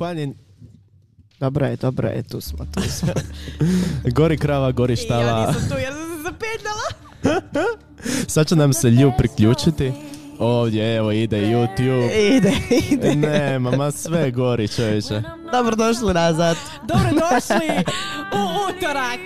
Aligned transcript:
hvaljen. 0.00 0.34
Dobro 1.40 1.66
je, 1.66 1.76
dobro 1.76 2.08
je, 2.08 2.22
tu 2.22 2.40
smo, 2.40 2.66
tu 2.74 2.80
smo. 2.90 3.12
Gori 4.16 4.38
krava, 4.38 4.72
gori 4.72 4.92
Ja 4.92 4.96
štava. 4.96 5.46
nisam 5.46 5.68
tu 5.70 5.76
jer 5.78 5.92
sam 5.92 6.16
se 6.16 6.22
zapetljala. 6.22 6.86
Sad 8.34 8.46
će 8.46 8.56
nam 8.56 8.72
se 8.72 8.90
Lju 8.90 9.12
priključiti. 9.18 9.92
Ovdje, 10.38 10.96
evo, 10.96 11.12
ide 11.12 11.36
YouTube. 11.36 12.10
ide, 12.36 12.52
ide. 12.90 13.14
Ne, 13.26 13.58
mama, 13.58 13.90
sve 13.90 14.30
gori, 14.30 14.68
čovječe. 14.68 15.22
Dobrodošli 15.52 16.14
nazad. 16.14 16.56
Dobrodošli 16.82 17.68
u 18.32 18.40
utorak 18.68 19.20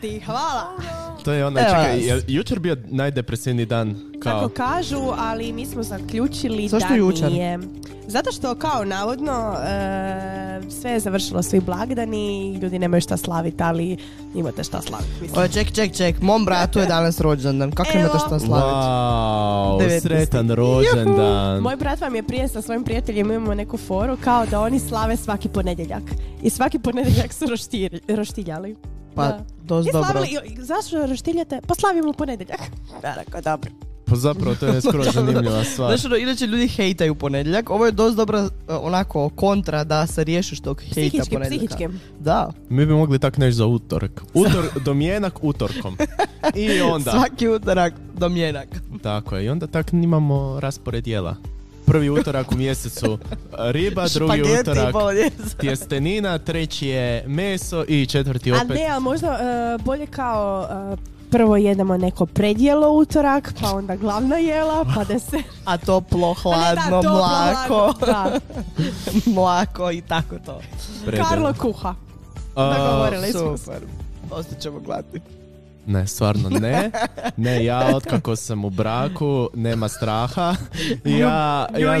17. 0.00 0.24
Hvala. 0.24 0.97
To 1.28 1.32
je 1.32 1.46
onaj, 1.46 1.62
Evo 1.62 1.70
čekaj, 1.70 2.00
je 2.00 2.22
jučer 2.28 2.58
bio 2.58 2.76
najdepresivniji 2.86 3.66
dan? 3.66 3.94
Kako 4.22 4.38
Kao, 4.38 4.48
kažu, 4.48 5.00
ali 5.18 5.52
mi 5.52 5.66
smo 5.66 5.82
zaključili 5.82 6.68
Zašto 6.68 6.88
da 6.88 6.94
jučer? 6.94 7.32
nije. 7.32 7.58
Zato 8.06 8.32
što 8.32 8.54
kao 8.54 8.84
navodno 8.84 9.56
e, 9.68 10.60
sve 10.80 10.90
je 10.90 11.00
završilo 11.00 11.42
svi 11.42 11.60
blagdani, 11.60 12.54
ljudi 12.54 12.78
nemaju 12.78 13.00
šta 13.00 13.16
slaviti, 13.16 13.62
ali 13.62 13.96
imate 14.34 14.64
šta 14.64 14.82
slaviti. 14.82 15.10
Mislim. 15.22 15.44
O, 15.44 15.48
ček, 15.48 15.72
ček, 15.72 15.96
ček, 15.96 16.20
mom 16.20 16.44
bratu 16.44 16.78
je 16.78 16.86
danas 16.86 17.20
rođendan. 17.20 17.70
Kako 17.70 17.90
Evo. 17.94 18.00
imate 18.00 18.18
šta 18.18 18.38
slaviti? 18.38 18.76
wow, 18.78 19.80
19. 19.80 20.00
sretan 20.00 20.50
rođendan. 20.50 21.60
Moj 21.62 21.76
brat 21.76 22.00
vam 22.00 22.14
je 22.14 22.22
prije 22.22 22.48
sa 22.48 22.62
svojim 22.62 22.84
prijateljima 22.84 23.34
imamo 23.34 23.54
neku 23.54 23.76
foru 23.76 24.16
kao 24.24 24.46
da 24.46 24.60
oni 24.60 24.80
slave 24.80 25.16
svaki 25.16 25.48
ponedjeljak. 25.48 26.02
I 26.42 26.50
svaki 26.50 26.78
ponedjeljak 26.78 27.32
su 27.32 27.46
roštir, 27.46 28.00
roštiljali. 28.08 28.76
Pa, 29.18 29.28
Da. 29.28 29.44
dosta 29.60 29.92
dobro. 29.92 30.22
zašto 30.58 31.06
roštiljate? 31.06 31.60
Pa 31.66 31.74
slavimo 31.74 32.10
u 32.10 32.12
ponedjeljak. 32.12 32.60
Ja 33.04 33.14
rekao, 33.16 33.40
dobro. 33.42 33.70
Pa 34.04 34.16
zapravo, 34.16 34.54
to 34.54 34.66
je 34.66 34.80
skoro 34.88 35.04
zanimljiva 35.04 35.64
stvar. 35.64 35.88
Znaš, 35.88 36.04
ono, 36.04 36.16
inače 36.16 36.46
ljudi 36.46 36.68
hejtaju 36.68 37.14
ponedjeljak. 37.14 37.70
Ovo 37.70 37.86
je 37.86 37.92
dosta 37.92 38.16
dobra, 38.16 38.38
e, 38.68 38.72
onako, 38.72 39.28
kontra 39.28 39.84
da 39.84 40.06
se 40.06 40.24
riješiš 40.24 40.60
tog 40.60 40.80
hejta 40.80 40.92
Psihički, 40.92 41.30
ponedjeljka. 41.30 41.74
psihički. 41.76 41.98
Da. 42.20 42.50
Mi 42.68 42.86
bi 42.86 42.92
mogli 42.92 43.18
tak 43.18 43.38
nešto 43.38 43.56
za 43.56 43.66
utorak. 43.66 44.22
Utor, 44.34 44.64
domjenak 44.84 45.38
utorkom. 45.42 45.96
I 46.54 46.80
onda, 46.82 47.10
Svaki 47.10 47.48
utorak 47.48 47.94
domjenak. 48.14 48.68
tako 49.02 49.36
je, 49.36 49.44
i 49.44 49.48
onda 49.48 49.66
tak 49.66 49.92
imamo 49.92 50.60
raspored 50.60 51.06
jela. 51.06 51.36
Prvi 51.88 52.10
utorak 52.10 52.52
u 52.52 52.56
mjesecu 52.56 53.18
riba, 53.58 54.06
drugi 54.14 54.38
Špageti, 54.42 54.70
utorak 54.70 54.94
tjestenina, 55.60 56.38
treći 56.38 56.88
je 56.88 57.24
meso 57.26 57.84
i 57.88 58.06
četvrti 58.06 58.52
A 58.52 58.56
opet. 58.56 58.68
ne, 58.68 58.86
a 58.86 58.98
možda 58.98 59.26
e, 59.28 59.78
bolje 59.84 60.06
kao 60.06 60.68
e, 60.92 60.96
prvo 61.30 61.56
jedemo 61.56 61.96
neko 61.96 62.26
predjelo 62.26 62.88
utorak, 62.92 63.54
pa 63.60 63.70
onda 63.74 63.96
glavna 63.96 64.36
jela, 64.36 64.84
pa 64.94 65.04
deser. 65.04 65.42
A 65.64 65.76
toplo, 65.78 66.28
ne, 66.28 66.34
da, 66.34 66.40
hladno, 66.42 67.02
toplo, 67.02 67.18
mlako. 67.18 67.94
Da. 68.06 68.40
mlako 69.40 69.90
i 69.90 70.00
tako 70.00 70.36
to. 70.46 70.60
Karlo 71.28 71.54
kuha. 71.58 71.94
A, 72.54 72.78
Dogovorili 72.78 73.32
smo 73.32 73.56
se. 73.56 73.64
Super. 73.64 73.82
Ostat 74.30 74.60
ćemo 74.60 74.80
gledati. 74.80 75.20
Ne, 75.88 76.06
stvarno 76.06 76.48
ne. 76.48 76.90
Ne, 77.36 77.64
ja 77.64 77.90
otkako 77.96 78.36
sam 78.36 78.64
u 78.64 78.70
braku, 78.70 79.48
nema 79.54 79.88
straha. 79.88 80.54
Ja, 81.04 81.66
ja, 81.78 81.92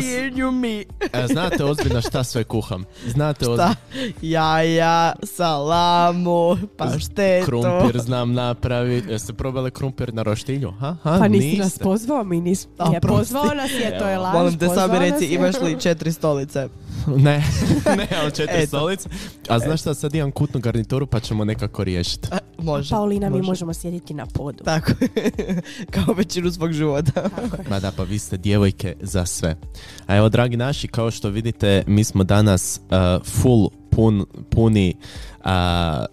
me. 0.52 0.84
e, 1.12 1.26
znate 1.26 1.64
ozbiljno 1.64 2.00
šta 2.00 2.24
sve 2.24 2.44
kuham. 2.44 2.84
Znate 3.06 3.48
ozbiljno. 3.48 3.72
Šta? 3.72 3.74
Jaja, 4.22 5.12
salamu, 5.22 6.56
paštetu. 6.76 7.46
Krumpir 7.46 8.00
znam 8.00 8.32
napraviti. 8.32 9.10
Jeste 9.10 9.32
probali 9.32 9.70
krumpir 9.70 10.14
na 10.14 10.22
roštilju? 10.22 10.70
Ha? 10.80 10.96
Ha? 11.02 11.18
Pa 11.18 11.28
nisi 11.28 11.46
niste? 11.46 11.62
nas 11.62 11.78
pozvao, 11.78 12.24
mi 12.24 12.40
nis... 12.40 12.68
A, 12.78 12.92
Je, 12.92 13.00
prosti. 13.00 13.18
pozvao 13.18 13.54
nas 13.54 13.70
je, 13.70 13.98
to 13.98 14.08
je 14.08 14.18
laž. 14.18 14.34
Molim 14.34 14.58
te 14.58 14.66
mi 14.66 14.74
nas 14.74 14.90
reci, 14.90 15.26
imaš 15.26 15.60
li 15.60 15.80
četiri 15.80 16.12
stolice? 16.12 16.68
Ne, 17.16 17.44
ne, 17.96 18.08
ali 18.22 18.30
četiri 18.30 18.58
Eto. 18.58 18.66
stolice. 18.66 19.08
A 19.48 19.58
znaš 19.58 19.80
šta, 19.80 19.94
sad 19.94 20.14
imam 20.14 20.30
kutnu 20.30 20.60
garnituru 20.60 21.06
pa 21.06 21.20
ćemo 21.20 21.44
nekako 21.44 21.84
riješiti. 21.84 22.28
A, 22.32 22.38
može. 22.58 22.90
Paulina, 22.90 23.30
mi 23.30 23.36
može. 23.36 23.46
možemo 23.48 23.72
sjediti 23.80 24.14
na 24.14 24.26
podu. 24.26 24.64
Tako, 24.64 24.92
kao 25.94 26.14
većinu 26.14 26.50
svog 26.50 26.72
života. 26.72 27.30
Ma 27.70 27.80
da, 27.80 27.92
pa 27.96 28.02
vi 28.02 28.18
ste 28.18 28.36
djevojke 28.36 28.96
za 29.00 29.26
sve. 29.26 29.56
A 30.06 30.16
evo, 30.16 30.28
dragi 30.28 30.56
naši, 30.56 30.88
kao 30.88 31.10
što 31.10 31.28
vidite, 31.28 31.84
mi 31.86 32.04
smo 32.04 32.24
danas 32.24 32.80
uh, 32.80 33.26
full 33.26 33.70
pun, 33.90 34.26
puni 34.50 34.94
uh, 34.98 35.44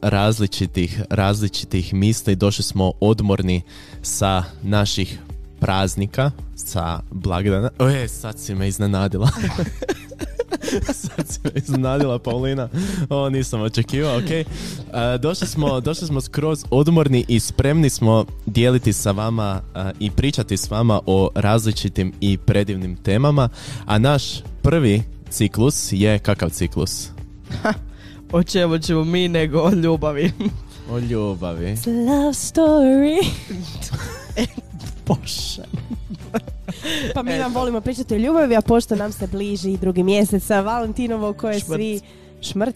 različitih, 0.02 1.02
različitih 1.10 1.94
misli. 1.94 2.36
Došli 2.36 2.64
smo 2.64 2.92
odmorni 3.00 3.62
sa 4.02 4.44
naših 4.64 5.20
praznika, 5.60 6.32
sa 6.56 7.00
blagdana. 7.12 7.70
Oje, 7.80 8.08
sad 8.08 8.40
si 8.40 8.56
me 8.56 8.68
iznenadila. 8.68 9.30
sad 10.94 11.28
si 11.28 11.40
me 11.44 11.52
iznenadila, 11.56 12.20
Paulina. 12.20 12.70
Ovo 13.10 13.30
nisam 13.30 13.62
očekivao, 13.62 14.18
ok. 14.18 14.30
E, 14.30 14.46
došli, 15.20 15.48
smo, 15.48 15.80
došli 15.80 16.08
smo 16.08 16.22
skroz 16.22 16.66
odmorni 16.70 17.26
i 17.28 17.40
spremni 17.40 17.90
smo 17.90 18.26
dijeliti 18.46 18.94
sa 18.94 19.12
vama 19.12 19.62
e, 19.76 19.92
i 20.00 20.12
pričati 20.12 20.58
s 20.58 20.70
vama 20.70 21.00
o 21.06 21.30
različitim 21.36 22.14
i 22.22 22.38
predivnim 22.38 22.96
temama. 22.96 23.50
A 23.86 23.98
naš 23.98 24.24
prvi 24.62 25.04
ciklus 25.30 25.88
je 25.92 26.20
kakav 26.20 26.50
ciklus? 26.50 27.10
O 28.32 28.44
čemu 28.44 28.80
ćemo 28.80 29.04
mi 29.04 29.28
nego 29.28 29.60
o 29.60 29.72
ljubavi. 29.72 30.32
O 30.92 31.00
ljubavi. 31.00 31.66
It's 31.66 31.88
a 31.88 32.16
love 32.16 32.34
story. 32.34 33.26
Bože. 35.08 35.64
Pa 37.14 37.24
mi 37.24 37.40
vam 37.40 37.54
volimo 37.54 37.82
pričati 37.82 38.16
o 38.16 38.18
ljubavi, 38.18 38.56
a 38.56 38.62
pošto 38.62 38.96
nam 38.96 39.12
se 39.12 39.28
bliži 39.28 39.72
i 39.72 39.78
drugi 39.78 40.04
mjesec 40.04 40.44
sa 40.44 40.62
Valentinovo 40.62 41.34
koje 41.34 41.60
Šmrc. 41.60 41.78
svi... 41.78 42.00
Šmrc? 42.42 42.76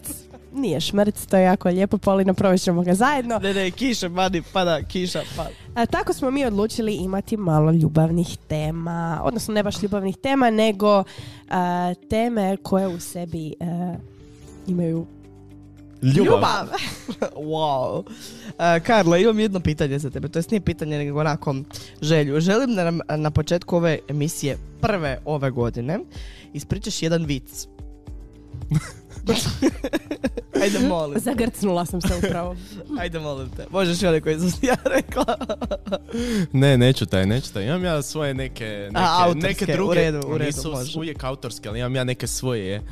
Nije 0.54 0.80
šmrc, 0.80 1.26
to 1.26 1.36
je 1.36 1.42
jako 1.42 1.68
lijepo, 1.68 1.98
Polina, 1.98 2.34
provest 2.34 2.64
ćemo 2.64 2.82
ga 2.82 2.94
zajedno. 2.94 3.38
Ne, 3.38 3.54
ne, 3.54 3.70
kiša, 3.70 4.08
mani, 4.08 4.42
pada, 4.52 4.82
kiša, 4.82 5.22
pada. 5.36 5.50
A, 5.74 5.86
tako 5.86 6.12
smo 6.12 6.30
mi 6.30 6.44
odlučili 6.44 6.94
imati 6.94 7.36
malo 7.36 7.72
ljubavnih 7.72 8.36
tema, 8.48 9.20
odnosno 9.24 9.54
ne 9.54 9.62
baš 9.62 9.82
ljubavnih 9.82 10.16
tema, 10.16 10.50
nego 10.50 11.04
a, 11.50 11.94
teme 12.10 12.56
koje 12.56 12.88
u 12.88 13.00
sebi 13.00 13.54
a, 13.60 13.94
imaju 14.66 15.06
ljubav. 16.02 16.66
wow. 17.52 17.98
Uh, 17.98 18.82
Karla, 18.86 19.18
imam 19.18 19.40
jedno 19.40 19.60
pitanje 19.60 19.98
za 19.98 20.10
tebe. 20.10 20.28
To 20.28 20.38
jest 20.38 20.50
nije 20.50 20.60
pitanje, 20.60 20.98
nego 20.98 21.20
onako 21.20 21.54
želju. 22.02 22.40
Želim 22.40 22.74
da 22.74 22.84
nam 22.90 23.00
na 23.16 23.30
početku 23.30 23.76
ove 23.76 23.98
emisije, 24.08 24.58
prve 24.80 25.18
ove 25.24 25.50
godine, 25.50 25.98
ispričaš 26.52 27.02
jedan 27.02 27.24
vic. 27.24 27.66
Ajde, 30.62 30.78
molim. 30.88 31.20
Zagrcnula 31.20 31.86
sam 31.86 32.00
se 32.00 32.08
upravo. 32.18 32.56
Ajde, 33.00 33.18
molim 33.18 33.48
te. 33.56 33.66
Možeš 33.70 34.02
i 34.02 34.06
one 34.06 34.20
koje 34.20 34.38
sam 34.38 34.50
ja 34.62 34.76
rekla. 34.84 35.36
Ne, 36.52 36.78
neću 36.78 37.06
taj, 37.06 37.26
neću 37.26 37.52
taj. 37.52 37.64
Imam 37.66 37.84
ja 37.84 38.02
svoje 38.02 38.34
neke, 38.34 38.64
neke, 38.64 39.04
A, 39.04 39.24
autorske, 39.24 39.48
neke 39.48 39.64
u 39.72 39.76
druge. 39.76 39.94
redu, 39.94 40.18
u 40.28 40.38
redu, 40.38 40.44
Nisu 40.44 40.70
može. 40.70 40.98
uvijek 40.98 41.24
autorske, 41.24 41.68
ali 41.68 41.78
imam 41.78 41.96
ja 41.96 42.04
neke 42.04 42.26
svoje, 42.26 42.82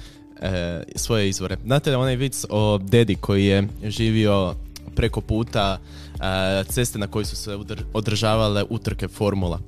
e, 0.43 0.83
svoje 0.95 1.29
izvore. 1.29 1.57
Znate 1.65 1.97
onaj 1.97 2.17
vic 2.17 2.45
o 2.51 2.79
dedi 2.79 3.15
koji 3.15 3.47
je 3.47 3.69
živio 3.83 4.55
preko 4.97 5.21
puta 5.21 5.79
e, 5.79 6.65
ceste 6.65 6.99
na 6.99 7.07
kojoj 7.07 7.25
su 7.25 7.37
se 7.37 7.59
održavale 7.93 8.65
utrke 8.71 9.09
formula. 9.09 9.61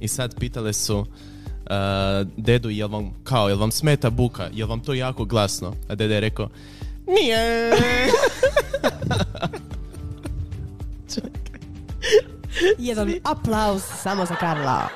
I 0.00 0.08
sad 0.08 0.38
pitale 0.38 0.72
su 0.72 1.06
e, 1.06 1.74
dedu 2.36 2.70
jel 2.70 2.88
vam, 2.88 3.10
kao, 3.24 3.48
jel 3.48 3.58
vam 3.58 3.70
smeta 3.70 4.10
buka, 4.10 4.48
jel 4.54 4.68
vam 4.68 4.80
to 4.80 4.94
jako 4.94 5.24
glasno? 5.24 5.74
A 5.88 5.94
dede 5.94 6.14
je 6.14 6.20
rekao, 6.20 6.48
nije. 7.06 7.70
Jedan 12.78 13.14
aplauz 13.24 13.82
samo 13.82 14.26
za 14.26 14.34
Karla. 14.34 14.88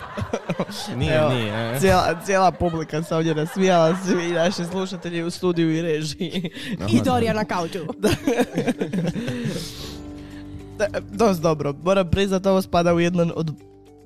Nije, 0.97 1.17
Evo, 1.17 1.29
nije. 1.29 1.81
Cijela, 1.81 2.21
cijela 2.25 2.53
publika 2.53 3.03
se 3.03 3.15
ovdje 3.15 3.35
nasmijala, 3.35 3.97
svi 4.07 4.33
naši 4.33 4.65
slušatelji 4.65 5.23
u 5.23 5.31
studiju 5.31 5.77
i 5.77 5.83
režiji. 5.83 6.51
I 6.89 7.01
Dorija 7.05 7.33
na 7.33 7.45
kauču. 7.45 7.79
Da, 10.79 10.87
Dosta 11.13 11.43
dobro. 11.43 11.75
Moram 11.83 12.11
priznat, 12.11 12.47
ovo 12.47 12.63
spada 12.63 12.95
u 12.95 13.01
jedan 13.01 13.33
od 13.35 13.51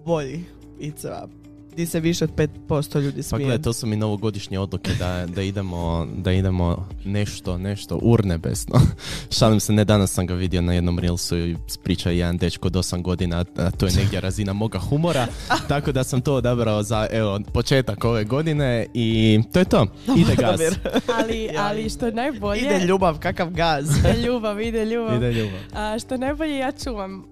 boljih 0.04 0.40
viceva. 0.78 1.28
Di 1.76 1.86
se 1.86 2.00
više 2.00 2.24
od 2.24 2.30
5% 2.68 3.00
ljudi 3.00 3.16
Pa 3.16 3.22
smije. 3.22 3.44
gledaj, 3.44 3.62
to 3.62 3.72
su 3.72 3.86
mi 3.86 3.96
novogodišnje 3.96 4.58
odluke 4.58 4.90
da, 4.98 5.26
da, 5.26 5.42
idemo, 5.42 6.08
da 6.16 6.32
idemo 6.32 6.88
nešto, 7.04 7.58
nešto 7.58 7.98
urnebesno. 8.02 8.80
Šalim 9.38 9.60
se, 9.60 9.72
ne 9.72 9.84
danas 9.84 10.12
sam 10.12 10.26
ga 10.26 10.34
vidio 10.34 10.62
na 10.62 10.72
jednom 10.72 10.98
Reelsu 10.98 11.38
i 11.38 11.56
priča 11.84 12.10
jedan 12.10 12.38
dečko 12.38 12.66
od 12.66 12.72
8 12.72 13.02
godina, 13.02 13.44
a 13.56 13.70
to 13.70 13.86
je 13.86 13.92
negdje 13.92 14.20
razina 14.20 14.52
moga 14.52 14.78
humora, 14.78 15.26
tako 15.68 15.92
da 15.92 16.04
sam 16.04 16.20
to 16.20 16.34
odabrao 16.34 16.82
za 16.82 17.06
evo, 17.10 17.40
početak 17.52 18.04
ove 18.04 18.24
godine 18.24 18.86
i 18.94 19.40
to 19.52 19.58
je 19.58 19.64
to. 19.64 19.86
Ide 20.16 20.34
gas. 20.36 20.60
Odabir. 20.60 20.78
Ali, 21.18 21.48
ali 21.68 21.90
što 21.90 22.06
je 22.06 22.12
najbolje... 22.12 22.60
Ide 22.60 22.86
ljubav, 22.86 23.18
kakav 23.18 23.50
gaz. 23.50 23.98
Ide 23.98 24.22
ljubav, 24.26 24.60
ide 24.60 24.84
ljubav. 24.84 25.16
Ide 25.16 25.32
ljubav. 25.32 25.60
A, 25.74 25.98
što 25.98 26.16
najbolje, 26.16 26.56
ja 26.58 26.72
čuvam 26.72 27.31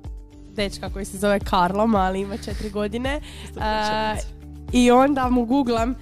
dečka 0.61 0.91
koji 0.91 1.05
se 1.05 1.19
zove 1.19 1.41
Karlo, 1.41 1.87
mali 1.87 2.21
ima 2.21 2.37
četiri 2.37 2.71
godine. 2.71 3.21
A, 3.61 4.15
I 4.73 4.91
onda 4.91 5.29
mu 5.31 5.45
googlam 5.45 5.95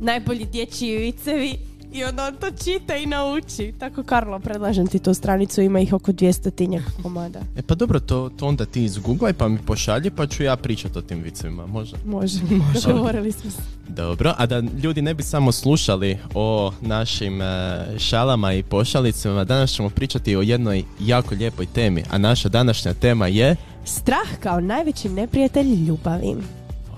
najbolji 0.00 0.44
dječji 0.44 0.96
vicevi 0.96 1.58
I 1.96 2.04
onda 2.04 2.26
on 2.26 2.36
to 2.36 2.50
čita 2.64 2.96
i 2.96 3.06
nauči. 3.06 3.74
Tako 3.78 4.02
Karlo, 4.02 4.38
predlažem 4.38 4.86
ti 4.86 4.98
tu 4.98 5.14
stranicu, 5.14 5.60
ima 5.60 5.80
ih 5.80 5.92
oko 5.92 6.12
200 6.12 6.82
komada. 7.02 7.40
E 7.56 7.62
pa 7.62 7.74
dobro, 7.74 8.00
to, 8.00 8.30
to 8.36 8.46
onda 8.46 8.66
ti 8.66 8.84
izgooglaj 8.84 9.32
pa 9.32 9.48
mi 9.48 9.58
pošalji 9.58 10.10
pa 10.10 10.26
ću 10.26 10.42
ja 10.42 10.56
pričati 10.56 10.98
o 10.98 11.02
tim 11.02 11.22
vicima, 11.22 11.66
može? 11.66 11.96
Može, 12.04 12.38
može. 12.66 12.88
Dogovorili 12.88 13.32
smo 13.38 13.50
se. 13.50 13.62
Dobro, 13.88 14.34
a 14.38 14.46
da 14.46 14.58
ljudi 14.82 15.02
ne 15.02 15.14
bi 15.14 15.22
samo 15.22 15.52
slušali 15.52 16.18
o 16.34 16.72
našim 16.80 17.42
e, 17.42 17.84
šalama 17.98 18.52
i 18.52 18.62
pošalicama, 18.62 19.44
danas 19.44 19.70
ćemo 19.70 19.90
pričati 19.90 20.36
o 20.36 20.42
jednoj 20.42 20.84
jako 21.00 21.34
lijepoj 21.34 21.66
temi, 21.66 22.02
a 22.10 22.18
naša 22.18 22.48
današnja 22.48 22.94
tema 22.94 23.26
je... 23.26 23.56
Strah 23.84 24.28
kao 24.40 24.60
najveći 24.60 25.08
neprijatelj 25.08 25.84
ljubavi. 25.86 26.34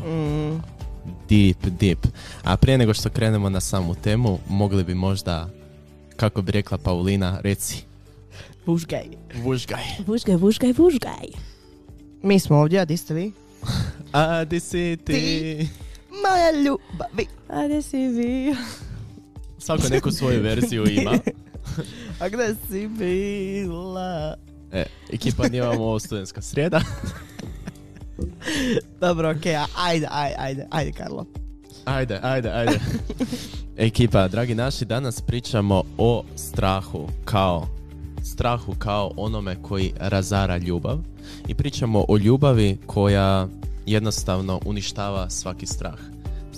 Mm. 0.06 0.77
Deep, 1.28 1.66
deep. 1.80 2.06
A 2.42 2.56
prije 2.56 2.78
nego 2.78 2.94
što 2.94 3.10
krenemo 3.10 3.50
na 3.50 3.60
samu 3.60 3.94
temu, 3.94 4.38
mogli 4.48 4.84
bi 4.84 4.94
možda, 4.94 5.48
kako 6.16 6.42
bi 6.42 6.52
rekla 6.52 6.78
Paulina, 6.78 7.40
reci. 7.42 7.84
Vužgaj. 8.66 9.06
Vužgaj. 9.42 9.84
Vužgaj, 10.06 10.36
vužgaj, 10.36 10.72
vužgaj. 10.72 11.28
Mi 12.22 12.40
smo 12.40 12.56
ovdje, 12.56 12.80
a 12.80 12.84
di 12.84 12.96
ste 12.96 13.14
vi? 13.14 13.32
A 14.12 14.44
di 14.44 14.60
si 14.60 14.96
ti? 15.04 15.12
Ti. 15.12 15.68
Moja 16.10 16.50
ljubavi. 16.64 17.26
A 17.48 17.64
gdje 17.64 17.82
si 17.82 17.96
vi? 17.96 18.56
Svako 19.58 19.88
neku 19.88 20.10
svoju 20.10 20.42
verziju 20.42 20.86
ima. 20.90 21.12
A 22.20 22.28
gdje 22.28 22.56
si 22.70 22.88
bila? 22.88 24.36
E, 24.72 24.84
ekipa 25.12 25.48
nije 25.48 25.62
vam 25.62 25.80
ovo 25.80 25.98
studentska 25.98 26.42
srijeda. 26.42 26.80
Dobro, 29.00 29.30
okej, 29.30 29.56
a- 29.56 29.66
ajde, 29.76 30.06
ajde, 30.10 30.34
ajde, 30.38 30.66
ajde, 30.70 30.92
Karlo. 30.92 31.26
Ajde, 31.84 32.20
ajde, 32.22 32.50
ajde. 32.50 32.80
Ekipa, 33.76 34.28
dragi 34.28 34.54
naši, 34.54 34.84
danas 34.84 35.20
pričamo 35.20 35.82
o 35.98 36.24
strahu 36.36 37.08
kao 37.24 37.66
strahu 38.22 38.74
kao 38.78 39.10
onome 39.16 39.56
koji 39.62 39.92
razara 39.98 40.56
ljubav 40.56 40.98
i 41.48 41.54
pričamo 41.54 42.04
o 42.08 42.16
ljubavi 42.16 42.78
koja 42.86 43.48
jednostavno 43.86 44.60
uništava 44.66 45.30
svaki 45.30 45.66
strah. 45.66 45.98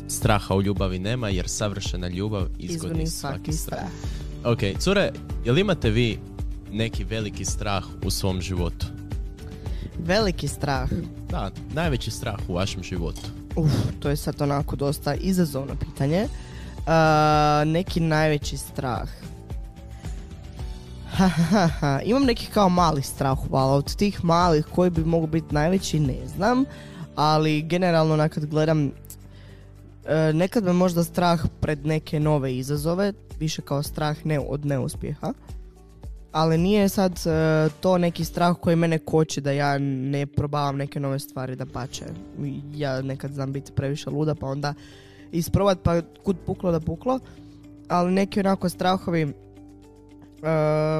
Straha 0.09 0.55
u 0.55 0.63
ljubavi 0.63 0.99
nema 0.99 1.29
jer 1.29 1.49
savršena 1.49 2.09
ljubav 2.09 2.47
Izgoni 2.59 3.07
svaki, 3.07 3.11
svaki 3.11 3.53
strah. 3.53 3.81
strah. 3.81 4.53
Ok, 4.53 4.81
cure, 4.81 5.13
jel 5.45 5.59
imate 5.59 5.91
vi 5.91 6.19
neki 6.73 7.05
veliki 7.05 7.45
strah 7.45 7.85
u 8.05 8.11
svom 8.11 8.41
životu? 8.41 8.87
Veliki 9.99 10.49
strah. 10.49 10.89
Da, 11.31 11.51
najveći 11.75 12.11
strah 12.11 12.39
u 12.49 12.55
vašem 12.55 12.83
životu. 12.83 13.21
Uf, 13.57 13.71
to 14.01 14.09
je 14.11 14.17
sad 14.17 14.43
onako 14.43 14.77
dosta 14.77 15.15
izazovno 15.15 15.75
pitanje. 15.75 16.29
A, 16.87 17.63
neki 17.67 18.01
najveći 18.01 18.57
strah. 18.57 19.09
Ha, 21.11 21.29
ha, 21.29 21.67
ha. 21.67 22.01
Imam 22.05 22.25
neki 22.25 22.47
kao 22.47 22.69
mali 22.69 23.03
strah, 23.03 23.39
ali 23.53 23.79
od 23.79 23.97
tih 23.97 24.25
malih 24.25 24.67
koji 24.75 24.91
bi 24.91 25.05
mogu 25.05 25.27
biti 25.27 25.55
najveći 25.55 26.01
ne 26.01 26.27
znam. 26.37 26.65
Ali 27.17 27.63
generalno 27.63 28.17
nekad 28.17 28.47
gledam 28.47 28.91
e, 30.07 30.33
nekad 30.33 30.65
me 30.65 30.73
možda 30.73 31.05
strah 31.05 31.41
pred 31.61 31.87
neke 31.87 32.21
nove 32.21 32.57
izazove, 32.57 33.13
više 33.39 33.63
kao 33.63 33.83
strah 33.83 34.27
ne 34.27 34.39
od 34.39 34.67
neuspjeha. 34.67 35.33
Ali 36.33 36.59
nije 36.59 36.89
sad 36.89 37.13
e, 37.13 37.69
to 37.81 37.99
neki 37.99 38.25
strah 38.25 38.57
koji 38.61 38.77
mene 38.77 38.99
koči 38.99 39.41
da 39.41 39.53
ja 39.53 39.79
ne 39.79 40.27
probavam 40.27 40.77
neke 40.77 41.01
nove 41.01 41.19
stvari 41.19 41.57
da 41.57 41.67
pače. 41.67 42.05
Ja 42.75 43.03
nekad 43.03 43.33
znam 43.33 43.53
biti 43.53 43.73
previše 43.73 44.11
luda 44.11 44.35
pa 44.35 44.47
onda 44.47 44.75
isprobat 45.33 45.79
pa 45.83 46.01
kud 46.25 46.37
puklo 46.47 46.73
da 46.73 46.81
puklo. 46.81 47.19
Ali 47.89 48.13
neki 48.13 48.41
onako 48.41 48.69
strahovi 48.69 49.23
e, 49.23 49.33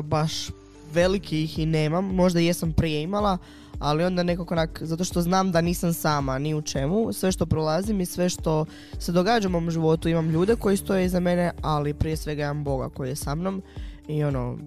baš 0.03 0.51
veliki 0.93 1.43
ih 1.43 1.59
i 1.59 1.67
nemam. 1.67 2.05
Možda 2.05 2.41
jesam 2.41 2.73
prije 2.73 3.03
imala, 3.03 3.39
ali 3.79 4.05
onda 4.05 4.23
nekako 4.23 4.55
onak, 4.55 4.83
zato 4.83 5.05
što 5.05 5.21
znam 5.21 5.53
da 5.53 5.61
nisam 5.61 5.93
sama 5.93 6.39
ni 6.39 6.55
u 6.55 6.63
čemu, 6.63 7.13
sve 7.13 7.33
što 7.33 7.47
prolazim 7.47 8.01
i 8.01 8.07
sve 8.07 8.29
što 8.29 8.67
se 8.99 9.13
događa 9.13 9.49
u 9.49 9.51
mom 9.51 9.71
životu, 9.71 10.09
imam 10.09 10.31
ljude 10.31 10.57
koji 10.57 10.77
stoje 10.77 11.05
iza 11.05 11.21
mene, 11.21 11.51
ali 11.63 11.95
prije 11.95 12.17
svega 12.17 12.43
imam 12.43 12.65
Boga 12.65 12.89
koji 12.89 13.09
je 13.09 13.17
sa 13.17 13.35
mnom 13.35 13.63
i 14.09 14.25
ono, 14.25 14.59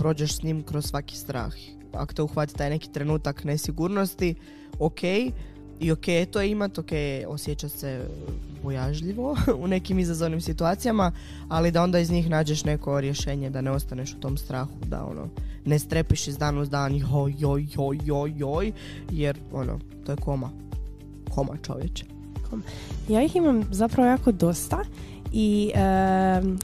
prođeš 0.00 0.36
s 0.36 0.42
njim 0.42 0.62
kroz 0.62 0.86
svaki 0.86 1.16
strah. 1.16 1.52
Ako 1.92 2.14
te 2.14 2.22
uhvati 2.22 2.54
taj 2.54 2.70
neki 2.70 2.92
trenutak 2.92 3.44
nesigurnosti, 3.44 4.34
ok, 4.78 5.02
i 5.80 5.92
ok 5.92 6.08
je 6.08 6.26
to 6.26 6.42
imat, 6.42 6.78
ok 6.78 6.92
je 6.92 7.26
osjećat 7.26 7.72
se 7.72 8.06
bojažljivo 8.62 9.36
u 9.62 9.66
nekim 9.66 9.98
izazovnim 9.98 10.40
situacijama, 10.40 11.12
ali 11.48 11.70
da 11.70 11.82
onda 11.82 11.98
iz 11.98 12.10
njih 12.10 12.30
nađeš 12.30 12.64
neko 12.64 13.00
rješenje, 13.00 13.50
da 13.50 13.60
ne 13.60 13.70
ostaneš 13.70 14.14
u 14.14 14.20
tom 14.20 14.36
strahu, 14.36 14.72
da 14.86 15.04
ono, 15.04 15.28
ne 15.64 15.78
strepiš 15.78 16.28
iz 16.28 16.38
dan 16.38 16.58
uz 16.58 16.70
dan, 16.70 16.96
joj, 16.96 17.34
joj, 17.38 17.66
joj, 17.74 17.98
joj, 18.04 18.32
joj, 18.36 18.72
jer 19.10 19.38
ono, 19.52 19.78
to 20.06 20.12
je 20.12 20.16
koma. 20.16 20.50
Koma 21.34 21.56
čovječe. 21.66 22.04
Ja 23.08 23.22
ih 23.22 23.36
imam 23.36 23.62
zapravo 23.70 24.08
jako 24.08 24.32
dosta 24.32 24.78
i 25.32 25.72
e, 25.74 25.80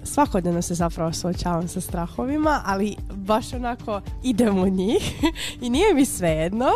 svakodnevno 0.03 0.62
se 0.62 0.75
zapravo 0.75 1.12
suočavam 1.12 1.69
sa 1.69 1.81
strahovima, 1.81 2.62
ali 2.65 2.97
baš 3.26 3.52
onako 3.52 4.00
idem 4.23 4.58
u 4.58 4.69
njih 4.69 5.23
i 5.62 5.70
nije 5.70 5.94
mi 5.94 6.05
svejedno, 6.05 6.70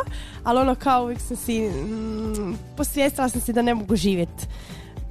ali 0.44 0.60
ono 0.60 0.74
kao 0.74 1.02
uvijek 1.02 1.20
sam 1.20 1.36
si, 1.36 1.60
mm, 1.60 2.54
posvijestila 2.76 3.28
sam 3.28 3.40
si 3.40 3.52
da 3.52 3.62
ne 3.62 3.74
mogu 3.74 3.96
živjeti 3.96 4.46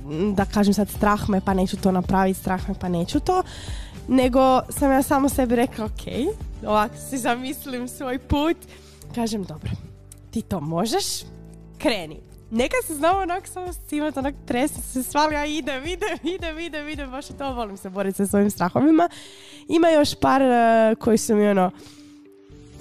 mm, 0.03 0.33
da 0.35 0.45
kažem 0.45 0.73
sad 0.73 0.89
strah 0.89 1.29
me 1.29 1.41
pa 1.41 1.53
neću 1.53 1.77
to 1.77 1.91
napraviti, 1.91 2.39
strah 2.39 2.69
me 2.69 2.75
pa 2.79 2.89
neću 2.89 3.19
to, 3.19 3.43
nego 4.07 4.61
sam 4.69 4.91
ja 4.91 5.01
samo 5.01 5.29
sebi 5.29 5.55
rekla 5.55 5.85
ok, 5.85 6.33
ovako 6.65 6.95
si 7.09 7.17
zamislim 7.17 7.87
svoj 7.87 8.19
put, 8.19 8.57
kažem 9.15 9.43
dobro, 9.43 9.71
ti 10.31 10.41
to 10.41 10.59
možeš, 10.59 11.05
kreni. 11.77 12.28
Nekad 12.51 12.85
se 12.85 12.95
znamo 12.95 13.19
onak 13.19 13.47
samo 13.47 13.67
cimat, 13.87 14.17
onak 14.17 14.35
tresem 14.45 14.81
se 14.81 15.03
svali, 15.03 15.35
ja 15.35 15.45
idem, 15.45 15.85
idem, 15.85 16.17
idem, 16.35 16.59
idem, 16.59 16.89
idem, 16.89 17.11
baš 17.11 17.27
to 17.27 17.53
volim 17.53 17.77
se 17.77 17.89
boriti 17.89 18.17
sa 18.17 18.27
svojim 18.27 18.49
strahovima. 18.49 19.09
Ima 19.67 19.89
još 19.89 20.15
par 20.15 20.41
eh, 20.41 20.95
koji 20.99 21.17
su 21.17 21.35
mi 21.35 21.49
ono 21.49 21.71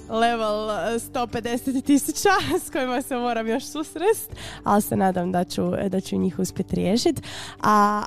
level 0.09 0.69
eh, 0.69 0.99
150 0.99 1.83
tisuća 1.83 2.29
s 2.65 2.69
kojima 2.69 3.01
se 3.01 3.15
moram 3.15 3.47
još 3.47 3.65
susrest, 3.65 4.35
ali 4.63 4.81
se 4.81 4.95
nadam 4.95 5.31
da 5.31 5.43
ću, 5.43 5.61
da 5.89 6.01
ću 6.01 6.17
njih 6.17 6.39
uspjeti 6.39 6.75
riješiti. 6.75 7.21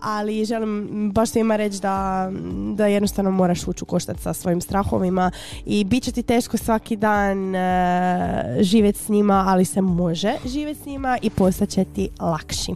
Ali 0.02 0.44
želim 0.44 1.10
baš 1.14 1.30
svima 1.30 1.56
reći 1.56 1.80
da, 1.80 2.28
da 2.74 2.86
jednostavno 2.86 3.30
moraš 3.30 3.68
ući 3.68 3.84
u 3.88 4.00
sa 4.00 4.32
svojim 4.32 4.60
strahovima 4.60 5.30
i 5.66 5.84
bit 5.84 6.02
će 6.02 6.12
ti 6.12 6.22
teško 6.22 6.56
svaki 6.56 6.96
dan 6.96 7.54
e, 7.54 8.56
živjeti 8.60 8.98
s 8.98 9.08
njima, 9.08 9.44
ali 9.48 9.64
se 9.64 9.80
može 9.80 10.34
živjeti 10.44 10.80
s 10.80 10.86
njima 10.86 11.18
i 11.22 11.30
postaće 11.30 11.84
ti 11.84 12.08
lakši. 12.20 12.74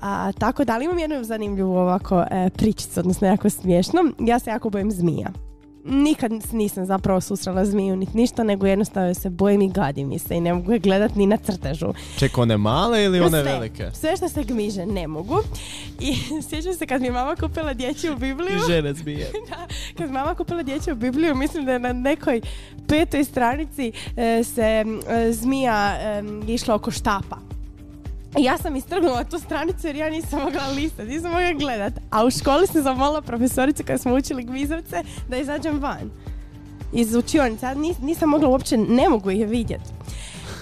A, 0.00 0.32
tako 0.32 0.64
da, 0.64 0.74
ali 0.74 0.84
imam 0.84 0.98
jednu 0.98 1.24
zanimljivu 1.24 1.72
ovako 1.72 2.24
e, 2.30 2.50
pričicu, 2.50 3.00
odnosno 3.00 3.26
jako 3.28 3.50
smiješno. 3.50 4.00
Ja 4.18 4.38
se 4.38 4.50
jako 4.50 4.70
bojim 4.70 4.90
zmija. 4.90 5.28
Nikad 5.84 6.32
nisam 6.52 6.86
zapravo 6.86 7.20
susrela 7.20 7.64
zmiju 7.64 7.96
niti 7.96 8.16
ništa, 8.16 8.42
nego 8.44 8.66
jednostavno 8.66 9.14
se 9.14 9.30
bojim 9.30 9.62
i 9.62 9.68
gadim 9.68 10.08
mi 10.08 10.18
se 10.18 10.36
i 10.36 10.40
ne 10.40 10.54
mogu 10.54 10.72
je 10.72 10.78
gledat 10.78 11.14
ni 11.14 11.26
na 11.26 11.36
crtežu. 11.36 11.92
Ček, 12.18 12.38
one 12.38 12.56
male 12.56 13.04
ili 13.04 13.20
one 13.20 13.42
sve, 13.42 13.42
velike? 13.42 13.90
Sve 13.94 14.16
što 14.16 14.28
se 14.28 14.42
gmiže 14.42 14.86
ne 14.86 15.06
mogu. 15.06 15.38
I 16.00 16.14
sjećam 16.48 16.74
se 16.74 16.86
kad 16.86 17.00
mi 17.00 17.06
je 17.06 17.12
mama 17.12 17.36
kupila 17.36 17.74
dječju 17.74 18.16
Bibliju. 18.22 18.58
Žene 18.68 18.94
zmije. 18.94 19.30
Da, 19.50 19.66
kad 19.98 20.10
mama 20.10 20.34
kupila 20.34 20.62
dječju 20.62 20.94
Bibliju, 20.94 21.34
mislim 21.34 21.64
da 21.64 21.72
je 21.72 21.78
na 21.78 21.92
nekoj 21.92 22.40
petoj 22.88 23.24
stranici 23.24 23.92
e, 24.16 24.44
se 24.44 24.62
e, 25.08 25.32
zmija 25.32 25.96
e, 26.00 26.22
išla 26.48 26.74
oko 26.74 26.90
štapa. 26.90 27.51
Ja 28.38 28.58
sam 28.58 28.76
istrgnula 28.76 29.24
tu 29.24 29.38
stranicu 29.38 29.86
jer 29.86 29.96
ja 29.96 30.10
nisam 30.10 30.40
mogla 30.40 30.66
listati, 30.68 31.08
nisam 31.08 31.30
mogla 31.30 31.52
gledat. 31.52 31.92
A 32.10 32.24
u 32.24 32.30
školi 32.30 32.66
sam 32.66 32.82
zamolila 32.82 33.22
profesoricu 33.22 33.82
kad 33.86 34.00
smo 34.00 34.14
učili 34.14 34.44
gmizavce 34.44 34.96
da 35.28 35.36
izađem 35.36 35.80
van. 35.80 36.10
Iz 36.92 37.14
učionice. 37.14 37.66
Ja 37.66 37.74
nis- 37.74 38.02
nisam 38.02 38.28
mogla 38.28 38.48
uopće, 38.48 38.76
ne 38.76 39.08
mogu 39.08 39.30
ih 39.30 39.48
vidjeti. 39.48 39.90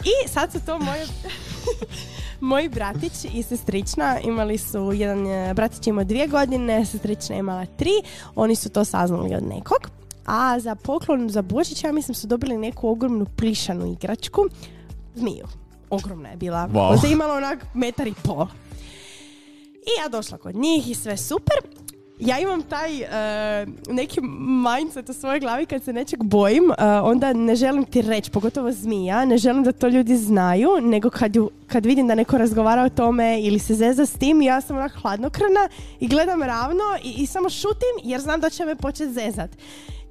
I 0.04 0.28
sad 0.28 0.52
su 0.52 0.58
to 0.60 0.78
moje... 0.78 1.06
Moji 2.42 2.68
bratić 2.68 3.12
i 3.34 3.42
sestrična 3.42 4.20
imali 4.20 4.58
su, 4.58 4.92
jedan 4.92 5.26
je- 5.26 5.54
bratić 5.54 5.86
imao 5.86 6.04
dvije 6.04 6.26
godine, 6.26 6.84
sestrična 6.86 7.36
imala 7.36 7.66
tri, 7.66 7.90
oni 8.34 8.54
su 8.56 8.68
to 8.70 8.84
saznali 8.84 9.34
od 9.34 9.42
nekog. 9.44 9.90
A 10.26 10.60
za 10.60 10.74
poklon 10.74 11.30
za 11.30 11.42
Božić, 11.42 11.84
ja 11.84 11.92
mislim, 11.92 12.14
su 12.14 12.26
dobili 12.26 12.58
neku 12.58 12.88
ogromnu 12.88 13.26
plišanu 13.26 13.92
igračku, 13.92 14.42
zmiju. 15.14 15.46
Ogromna 15.90 16.28
je 16.28 16.36
bila, 16.36 16.68
Wow. 16.72 16.90
možda 16.90 17.06
je 17.08 17.12
imala 17.12 17.34
onak 17.34 17.66
metar 17.74 18.06
i 18.06 18.14
pol. 18.24 18.46
I 19.74 20.02
ja 20.02 20.08
došla 20.08 20.38
kod 20.38 20.54
njih 20.56 20.90
i 20.90 20.94
sve 20.94 21.16
super. 21.16 21.56
ja 22.18 22.38
imam 22.38 22.62
taj 22.62 23.00
e, 23.00 23.66
neki 23.88 24.20
mindset 24.68 25.08
u 25.08 25.12
svojoj 25.12 25.40
glavi 25.40 25.66
kad 25.66 25.82
se 25.84 25.92
nečeg 25.92 26.22
bojim, 26.22 26.70
e, 26.78 26.84
onda 26.86 27.32
ne 27.32 27.56
želim 27.56 27.84
ti 27.84 28.02
reći, 28.02 28.30
pogotovo 28.30 28.72
zmija, 28.72 29.24
ne 29.24 29.38
želim 29.38 29.64
da 29.64 29.72
to 29.72 29.88
ljudi 29.88 30.16
znaju, 30.16 30.70
nego 30.80 31.10
kad, 31.10 31.36
ju, 31.36 31.50
kad 31.66 31.86
vidim 31.86 32.06
da 32.08 32.14
neko 32.14 32.38
razgovara 32.38 32.82
o 32.82 32.88
tome 32.88 33.40
ili 33.42 33.58
se 33.58 33.74
zeza 33.74 34.06
s 34.06 34.12
tim, 34.12 34.42
ja 34.42 34.60
sam 34.60 34.76
onak 34.76 34.92
hladnokrna 35.02 35.68
i 36.00 36.08
gledam 36.08 36.42
ravno 36.42 36.84
i, 37.04 37.22
i 37.22 37.26
samo 37.26 37.50
šutim 37.50 37.94
jer 38.04 38.20
znam 38.20 38.40
da 38.40 38.50
će 38.50 38.64
me 38.64 38.76
početi 38.76 39.12
zezat. 39.12 39.50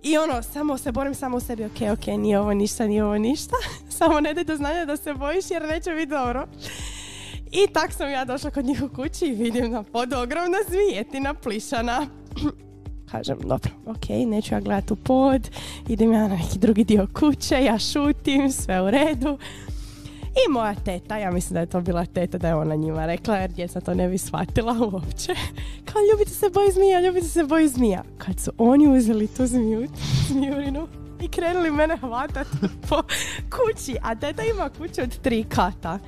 I 0.03 0.17
ono, 0.17 0.43
samo 0.43 0.77
se 0.77 0.91
borim 0.91 1.15
samo 1.15 1.37
u 1.37 1.39
sebi, 1.39 1.65
ok, 1.65 1.81
ok, 1.93 2.07
nije 2.07 2.39
ovo 2.39 2.53
ništa, 2.53 2.87
nije 2.87 3.03
ovo 3.03 3.17
ništa. 3.17 3.55
samo 3.97 4.19
ne 4.19 4.33
daj 4.33 4.43
do 4.43 4.55
znanja 4.55 4.85
da 4.85 4.97
se 4.97 5.13
bojiš 5.13 5.51
jer 5.51 5.61
neće 5.67 5.91
biti 5.91 6.09
dobro. 6.09 6.47
I 7.51 7.67
tak 7.73 7.93
sam 7.93 8.09
ja 8.09 8.25
došla 8.25 8.51
kod 8.51 8.65
njih 8.65 8.83
u 8.83 8.89
kući 8.95 9.25
i 9.25 9.35
vidim 9.35 9.71
na 9.71 9.83
podu 9.83 10.15
ogromna 10.17 10.57
zvijetina 10.69 11.33
plišana. 11.33 12.07
Kažem, 13.11 13.39
dobro, 13.39 13.71
ok, 13.85 14.09
neću 14.09 14.53
ja 14.53 14.59
gledati 14.59 14.93
u 14.93 14.95
pod, 14.95 15.49
idem 15.87 16.13
ja 16.13 16.27
na 16.27 16.35
neki 16.35 16.59
drugi 16.59 16.83
dio 16.83 17.07
kuće, 17.13 17.63
ja 17.63 17.79
šutim, 17.79 18.51
sve 18.51 18.81
u 18.81 18.91
redu. 18.91 19.37
I 20.35 20.51
moja 20.51 20.75
teta, 20.75 21.17
ja 21.17 21.31
mislim 21.31 21.53
da 21.53 21.59
je 21.59 21.65
to 21.65 21.81
bila 21.81 22.05
teta 22.05 22.37
da 22.37 22.47
je 22.47 22.55
ona 22.55 22.75
njima 22.75 23.05
rekla 23.05 23.37
jer 23.37 23.51
djeca 23.51 23.81
to 23.81 23.93
ne 23.93 24.07
bi 24.07 24.17
shvatila 24.17 24.75
uopće. 24.93 25.35
Kao 25.85 26.01
ljubite 26.11 26.31
se 26.31 26.49
boji 26.49 26.71
zmija, 26.71 27.01
ljubite 27.01 27.27
se 27.27 27.43
boji 27.43 27.67
zmija. 27.67 28.03
Kad 28.17 28.39
su 28.39 28.51
oni 28.57 28.87
uzeli 28.97 29.27
tu 29.27 29.45
zmiju, 29.45 29.87
zmijurinu 30.27 30.87
i 31.21 31.27
krenuli 31.27 31.71
mene 31.71 31.97
hvatat 31.97 32.47
po 32.89 33.03
kući, 33.51 33.97
a 34.03 34.15
teta 34.15 34.43
ima 34.43 34.69
kuću 34.77 35.01
od 35.01 35.17
tri 35.21 35.43
kata. 35.43 35.99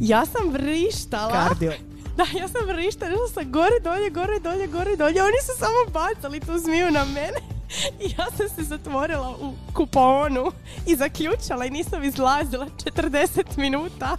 Ja 0.00 0.26
sam 0.26 0.50
vrištala. 0.52 1.48
Kardio. 1.48 1.72
Da, 2.16 2.24
ja 2.38 2.48
sam 2.48 2.66
vrištala, 2.66 3.12
išla 3.12 3.28
sam 3.34 3.52
gore, 3.52 3.80
dolje, 3.84 4.10
gore, 4.10 4.40
dolje, 4.42 4.66
gore, 4.66 4.96
dolje. 4.96 5.22
Oni 5.22 5.40
su 5.46 5.58
samo 5.58 5.92
bacali 5.92 6.40
tu 6.40 6.58
zmiju 6.58 6.90
na 6.90 7.04
mene. 7.04 7.57
I 8.00 8.04
ja 8.18 8.26
sam 8.36 8.48
se 8.48 8.62
zatvorila 8.62 9.30
u 9.30 9.52
kuponu 9.74 10.52
i 10.86 10.96
zaključala 10.96 11.64
i 11.64 11.70
nisam 11.70 12.04
izlazila 12.04 12.66
40 12.96 13.58
minuta 13.58 14.16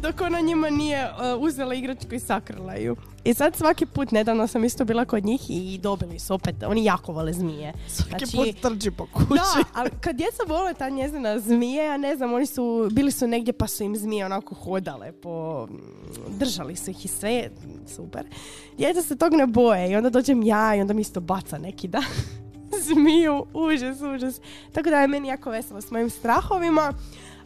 dok 0.00 0.20
ona 0.20 0.40
njima 0.40 0.70
nije 0.70 1.10
uh, 1.10 1.42
uzela 1.42 1.74
igračku 1.74 2.14
i 2.14 2.20
sakrila 2.20 2.74
ju. 2.74 2.96
I 3.24 3.34
sad 3.34 3.56
svaki 3.56 3.86
put, 3.86 4.10
nedavno 4.10 4.46
sam 4.46 4.64
isto 4.64 4.84
bila 4.84 5.04
kod 5.04 5.24
njih 5.24 5.40
i 5.48 5.78
dobili 5.78 6.18
su 6.18 6.34
opet, 6.34 6.62
oni 6.62 6.84
jako 6.84 7.12
vole 7.12 7.32
zmije. 7.32 7.72
Svaki 7.88 8.26
Znači- 8.26 8.36
put 8.36 8.72
trči 8.72 8.90
po 8.90 9.06
kući. 9.06 9.26
Da, 9.34 9.64
ali 9.74 9.90
kad 10.00 10.16
djeca 10.16 10.42
vole 10.48 10.74
ta 10.74 10.88
njezina 10.88 11.38
zmije, 11.38 11.84
ja 11.84 11.96
ne 11.96 12.16
znam, 12.16 12.32
oni 12.34 12.46
su, 12.46 12.88
bili 12.92 13.10
su 13.12 13.26
negdje 13.26 13.52
pa 13.52 13.66
su 13.66 13.84
im 13.84 13.96
zmije 13.96 14.26
onako 14.26 14.54
hodale 14.54 15.12
po, 15.12 15.66
držali 16.28 16.76
su 16.76 16.90
ih 16.90 17.04
i 17.04 17.08
sve, 17.08 17.50
super. 17.96 18.26
Djeca 18.78 19.02
se 19.02 19.16
tog 19.16 19.32
ne 19.34 19.46
boje 19.46 19.90
i 19.90 19.96
onda 19.96 20.10
dođem 20.10 20.42
ja 20.42 20.74
i 20.74 20.80
onda 20.80 20.94
mi 20.94 21.00
isto 21.00 21.20
baca 21.20 21.58
neki 21.58 21.88
da 21.88 22.02
zmiju, 22.84 23.46
užas, 23.54 23.96
užas. 24.16 24.40
Tako 24.72 24.90
da 24.90 24.96
je 24.96 25.08
meni 25.08 25.28
jako 25.28 25.50
veselo 25.50 25.80
s 25.80 25.90
mojim 25.90 26.10
strahovima, 26.10 26.92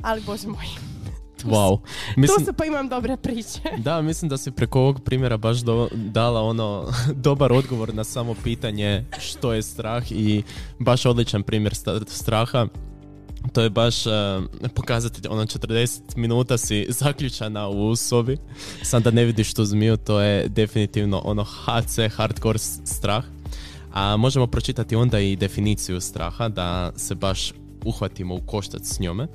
ali 0.02 0.20
bože 0.20 0.48
moj, 0.48 0.66
Wow. 1.44 1.78
tu 1.78 2.20
Mislim, 2.20 2.44
se 2.44 2.52
pa 2.52 2.64
imam 2.64 2.88
dobre 2.88 3.16
priče. 3.16 3.60
da, 3.78 4.02
mislim 4.02 4.28
da 4.28 4.36
si 4.36 4.50
preko 4.50 4.80
ovog 4.80 5.00
primjera 5.00 5.36
baš 5.36 5.58
do- 5.58 5.88
dala 5.92 6.42
ono 6.42 6.86
dobar 7.08 7.52
odgovor 7.52 7.94
na 7.94 8.04
samo 8.04 8.34
pitanje 8.34 9.04
što 9.18 9.52
je 9.52 9.62
strah 9.62 10.12
i 10.12 10.42
baš 10.78 11.06
odličan 11.06 11.42
primjer 11.42 11.74
sta- 11.74 12.00
straha. 12.06 12.66
To 13.52 13.60
je 13.60 13.70
baš 13.70 14.06
uh, 14.06 14.12
pokazatelj, 14.74 15.28
ono 15.28 15.42
40 15.42 16.00
minuta 16.16 16.58
si 16.58 16.86
zaključana 16.88 17.68
u 17.68 17.96
sobi, 17.96 18.36
sam 18.82 19.02
da 19.02 19.10
ne 19.10 19.24
vidiš 19.24 19.54
tu 19.54 19.64
zmiju, 19.64 19.96
to 19.96 20.20
je 20.20 20.48
definitivno 20.48 21.22
ono 21.24 21.44
HC, 21.44 21.98
hardcore 22.10 22.58
strah. 22.84 23.24
A 23.96 24.16
možemo 24.16 24.46
pročitati 24.46 24.96
onda 24.96 25.20
i 25.20 25.36
definiciju 25.36 26.00
straha, 26.00 26.48
da 26.48 26.92
se 26.96 27.14
baš 27.14 27.52
uhvatimo 27.84 28.34
u 28.34 28.40
koštac 28.46 28.82
s 28.84 29.00
njome. 29.00 29.26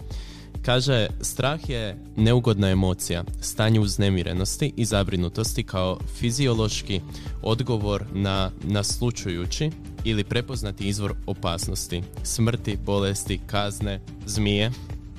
Kaže, 0.62 1.08
strah 1.22 1.70
je 1.70 1.98
neugodna 2.16 2.70
emocija, 2.70 3.24
stanje 3.40 3.80
uznemirenosti 3.80 4.74
i 4.78 4.86
zabrinutosti 4.86 5.64
kao 5.64 6.00
fiziološki 6.20 7.02
odgovor 7.42 8.06
na 8.14 8.52
naslučujući 8.64 9.72
ili 10.04 10.24
prepoznati 10.24 10.88
izvor 10.88 11.14
opasnosti, 11.26 12.04
smrti, 12.24 12.78
bolesti, 12.86 13.40
kazne, 13.48 14.00
zmije 14.26 14.72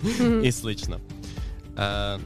i 0.47 0.53
slično. 0.53 0.97
E, 0.97 2.19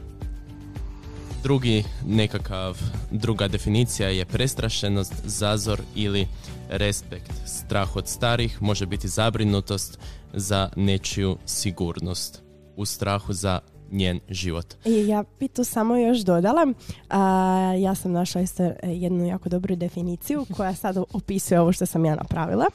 drugi 1.43 1.83
nekakav, 2.05 2.77
druga 3.11 3.47
definicija 3.47 4.09
je 4.09 4.25
prestrašenost, 4.25 5.13
zazor 5.25 5.81
ili 5.95 6.27
respekt. 6.69 7.31
Strah 7.45 7.95
od 7.95 8.07
starih 8.07 8.61
može 8.61 8.85
biti 8.85 9.07
zabrinutost 9.07 9.99
za 10.33 10.69
nečiju 10.75 11.37
sigurnost 11.45 12.43
u 12.75 12.85
strahu 12.85 13.33
za 13.33 13.59
njen 13.91 14.19
život. 14.29 14.73
I 14.85 15.07
ja 15.07 15.23
bi 15.39 15.47
tu 15.47 15.63
samo 15.63 15.95
još 15.95 16.17
dodala, 16.17 16.73
a, 17.09 17.73
ja 17.79 17.95
sam 17.95 18.11
našla 18.11 18.41
isto 18.41 18.63
e, 18.63 18.75
jednu 18.83 19.25
jako 19.25 19.49
dobru 19.49 19.75
definiciju 19.75 20.45
koja 20.57 20.75
sad 20.75 20.97
opisuje 20.97 21.61
ovo 21.61 21.71
što 21.71 21.85
sam 21.85 22.05
ja 22.05 22.15
napravila. 22.15 22.65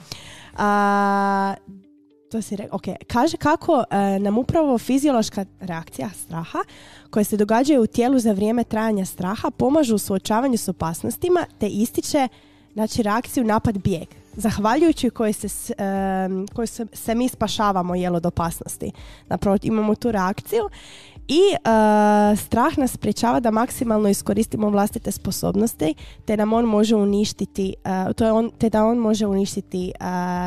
A, 0.57 1.55
to 2.31 2.43
si 2.43 2.57
rekao, 2.57 2.77
ok, 2.77 2.83
kaže 3.07 3.37
kako 3.37 3.85
e, 3.91 4.19
nam 4.19 4.39
upravo 4.39 4.79
fiziološka 4.79 5.45
reakcija 5.61 6.11
straha 6.11 6.59
koje 7.11 7.25
se 7.25 7.37
događaju 7.37 7.83
u 7.83 7.87
tijelu 7.87 8.19
za 8.19 8.33
vrijeme 8.33 8.65
trajanja 8.65 9.05
straha 9.05 9.51
pomažu 9.51 9.95
u 9.95 9.99
suočavanju 9.99 10.59
s 10.59 10.69
opasnostima 10.69 11.47
te 11.59 11.69
ističe 11.69 12.29
znači 12.75 13.03
reakciju 13.03 13.45
napad 13.45 13.79
bijeg 13.79 14.09
zahvaljujući 14.37 15.11
kojoj 15.11 15.33
se, 15.33 15.75
kojoj 16.55 16.67
se, 16.67 16.87
se 16.93 17.15
mi 17.15 17.29
spašavamo 17.29 17.95
jel 17.95 18.17
od 18.17 18.27
opasnosti. 18.27 18.93
Napravo 19.29 19.59
imamo 19.63 19.95
tu 19.95 20.13
reakciju 20.13 20.69
i 21.29 21.41
e, 21.55 22.37
strah 22.37 22.79
nas 22.79 22.93
sprječava 22.93 23.41
da 23.41 23.51
maksimalno 23.51 24.09
iskoristimo 24.09 24.71
vlastite 24.71 25.13
sposobnosti 25.13 25.95
te 26.25 26.37
nam 26.37 26.53
on 26.53 26.65
može 26.65 26.97
uništiti 26.97 27.75
e, 27.85 28.13
to 28.13 28.25
je 28.25 28.33
on, 28.33 28.51
te 28.59 28.71
da 28.71 28.85
on 28.85 28.99
može 28.99 29.27
uništiti 29.27 29.89
e, 29.89 29.93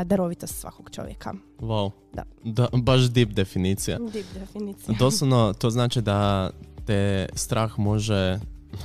darovitost 0.05 0.55
svakog 0.55 0.89
čovjeka. 0.91 1.33
Wow. 1.59 1.91
Da. 2.13 2.23
Da, 2.43 2.67
baš 2.73 3.01
deep 3.01 3.29
definicija. 3.29 3.97
Deep 4.13 4.25
definicija. 4.33 4.95
Doslovno 4.99 5.53
to 5.53 5.69
znači 5.69 6.01
da 6.01 6.49
te 6.85 7.29
strah 7.33 7.79
može, 7.79 8.39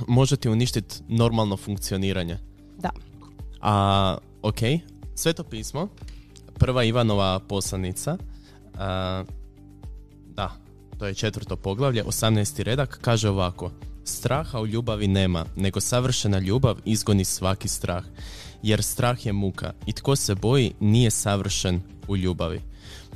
može 0.07 0.37
ti 0.37 0.49
uništiti 0.49 0.95
normalno 1.07 1.57
funkcioniranje. 1.57 2.37
Da. 2.77 2.89
A, 3.61 4.17
ok, 4.41 4.59
Sveto 5.15 5.43
pismo, 5.43 5.87
prva 6.59 6.83
Ivanova 6.83 7.39
poslanica, 7.39 8.17
a, 8.77 9.23
da, 10.35 10.51
to 10.99 11.05
je 11.05 11.13
četvrto 11.13 11.55
poglavlje, 11.55 12.03
18. 12.03 12.63
redak, 12.63 12.99
kaže 13.01 13.29
ovako. 13.29 13.71
Straha 14.03 14.59
u 14.59 14.67
ljubavi 14.67 15.07
nema, 15.07 15.45
nego 15.55 15.81
savršena 15.81 16.39
ljubav 16.39 16.77
izgoni 16.85 17.25
svaki 17.25 17.67
strah. 17.67 18.03
Jer 18.63 18.83
strah 18.83 19.25
je 19.25 19.33
muka 19.33 19.73
i 19.85 19.93
tko 19.93 20.15
se 20.15 20.35
boji 20.35 20.73
nije 20.79 21.11
savršen 21.11 21.81
u 22.07 22.17
ljubavi. 22.17 22.61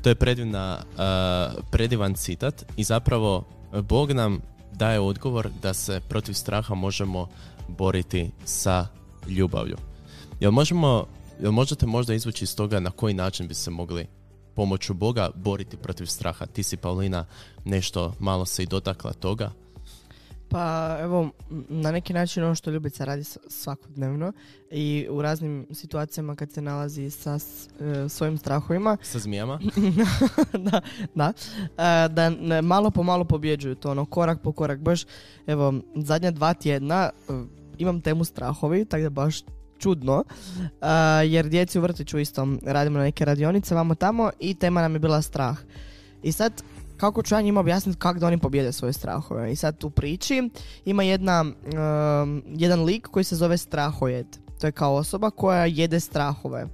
To 0.02 0.10
je 0.10 0.16
predivna, 0.16 0.84
a, 0.98 1.54
predivan 1.72 2.14
citat 2.14 2.66
i 2.78 2.84
zapravo 2.84 3.48
Bog 3.82 4.12
nam 4.12 4.42
daje 4.74 5.00
odgovor 5.00 5.50
da 5.62 5.74
se 5.74 6.02
protiv 6.10 6.34
straha 6.34 6.76
možemo 6.76 7.28
boriti 7.68 8.32
sa 8.46 8.88
ljubavlju. 9.28 9.78
Jel 10.40 10.52
možemo, 10.52 11.08
jel 11.42 11.52
možete 11.52 11.86
možda 11.86 12.14
izvući 12.14 12.44
iz 12.44 12.56
toga 12.56 12.80
na 12.80 12.92
koji 12.92 13.14
način 13.14 13.48
bi 13.48 13.54
se 13.54 13.72
mogli 13.72 14.08
pomoću 14.56 14.94
Boga 14.94 15.30
boriti 15.36 15.78
protiv 15.78 16.06
straha? 16.06 16.46
Ti 16.46 16.64
si, 16.64 16.78
Paulina, 16.78 17.26
nešto 17.66 18.14
malo 18.20 18.46
se 18.46 18.64
i 18.64 18.66
dotakla 18.66 19.14
toga. 19.14 19.52
Pa 20.50 20.98
evo, 21.02 21.30
na 21.70 21.92
neki 21.92 22.14
način 22.14 22.44
ono 22.44 22.56
što 22.56 22.72
Ljubica 22.72 23.06
radi 23.06 23.24
svakodnevno 23.48 24.34
i 24.72 25.08
u 25.10 25.22
raznim 25.22 25.68
situacijama 25.72 26.36
kad 26.36 26.52
se 26.52 26.62
nalazi 26.62 27.10
sa 27.10 27.36
e, 27.36 28.10
svojim 28.10 28.38
strahovima, 28.38 28.98
Sa 29.02 29.20
zmijama? 29.20 29.60
da, 30.72 30.82
da, 31.16 31.34
e, 31.78 32.10
da 32.10 32.30
ne- 32.30 32.62
malo 32.62 32.92
po 32.92 33.04
malo 33.04 33.26
pobjeđuju 33.26 33.76
to, 33.76 33.92
ono, 33.92 34.06
korak 34.06 34.42
po 34.42 34.52
korak. 34.52 34.80
Baš, 34.80 35.06
evo, 35.48 35.74
zadnja 35.96 36.32
dva 36.32 36.54
tjedna 36.54 37.10
e, 37.30 37.34
imam 37.78 38.02
temu 38.02 38.24
strahovi, 38.24 38.86
tako 38.86 39.04
da 39.04 39.10
baš 39.10 39.42
čudno, 39.80 40.24
e, 40.82 40.88
jer 41.28 41.50
djeci 41.50 41.80
u 41.80 41.82
vrtiću 41.82 42.20
isto 42.20 42.48
radimo 42.64 43.00
neke 43.00 43.26
radionice, 43.26 43.76
vamo 43.76 43.96
tamo 43.96 44.30
i 44.40 44.54
tema 44.54 44.82
nam 44.82 44.94
je 44.94 45.00
bila 45.00 45.22
strah. 45.22 45.58
I 46.24 46.32
sad, 46.32 46.64
kako 46.98 47.24
ću 47.24 47.36
ja 47.36 47.42
njima 47.42 47.60
objasniti 47.60 48.00
kako 48.00 48.20
da 48.20 48.28
oni 48.28 48.38
pobjede 48.38 48.72
svoje 48.72 48.94
strahove? 48.94 49.52
I 49.52 49.56
sad 49.56 49.84
u 49.84 49.90
priči 49.90 50.50
ima 50.86 51.04
jedna, 51.04 51.42
um, 51.42 52.44
jedan 52.48 52.84
lik 52.84 53.08
koji 53.08 53.24
se 53.24 53.36
zove 53.36 53.58
strahojed. 53.58 54.28
To 54.62 54.68
je 54.68 54.72
kao 54.72 54.96
osoba 54.96 55.30
koja 55.30 55.66
jede 55.66 56.00
strahove. 56.00 56.68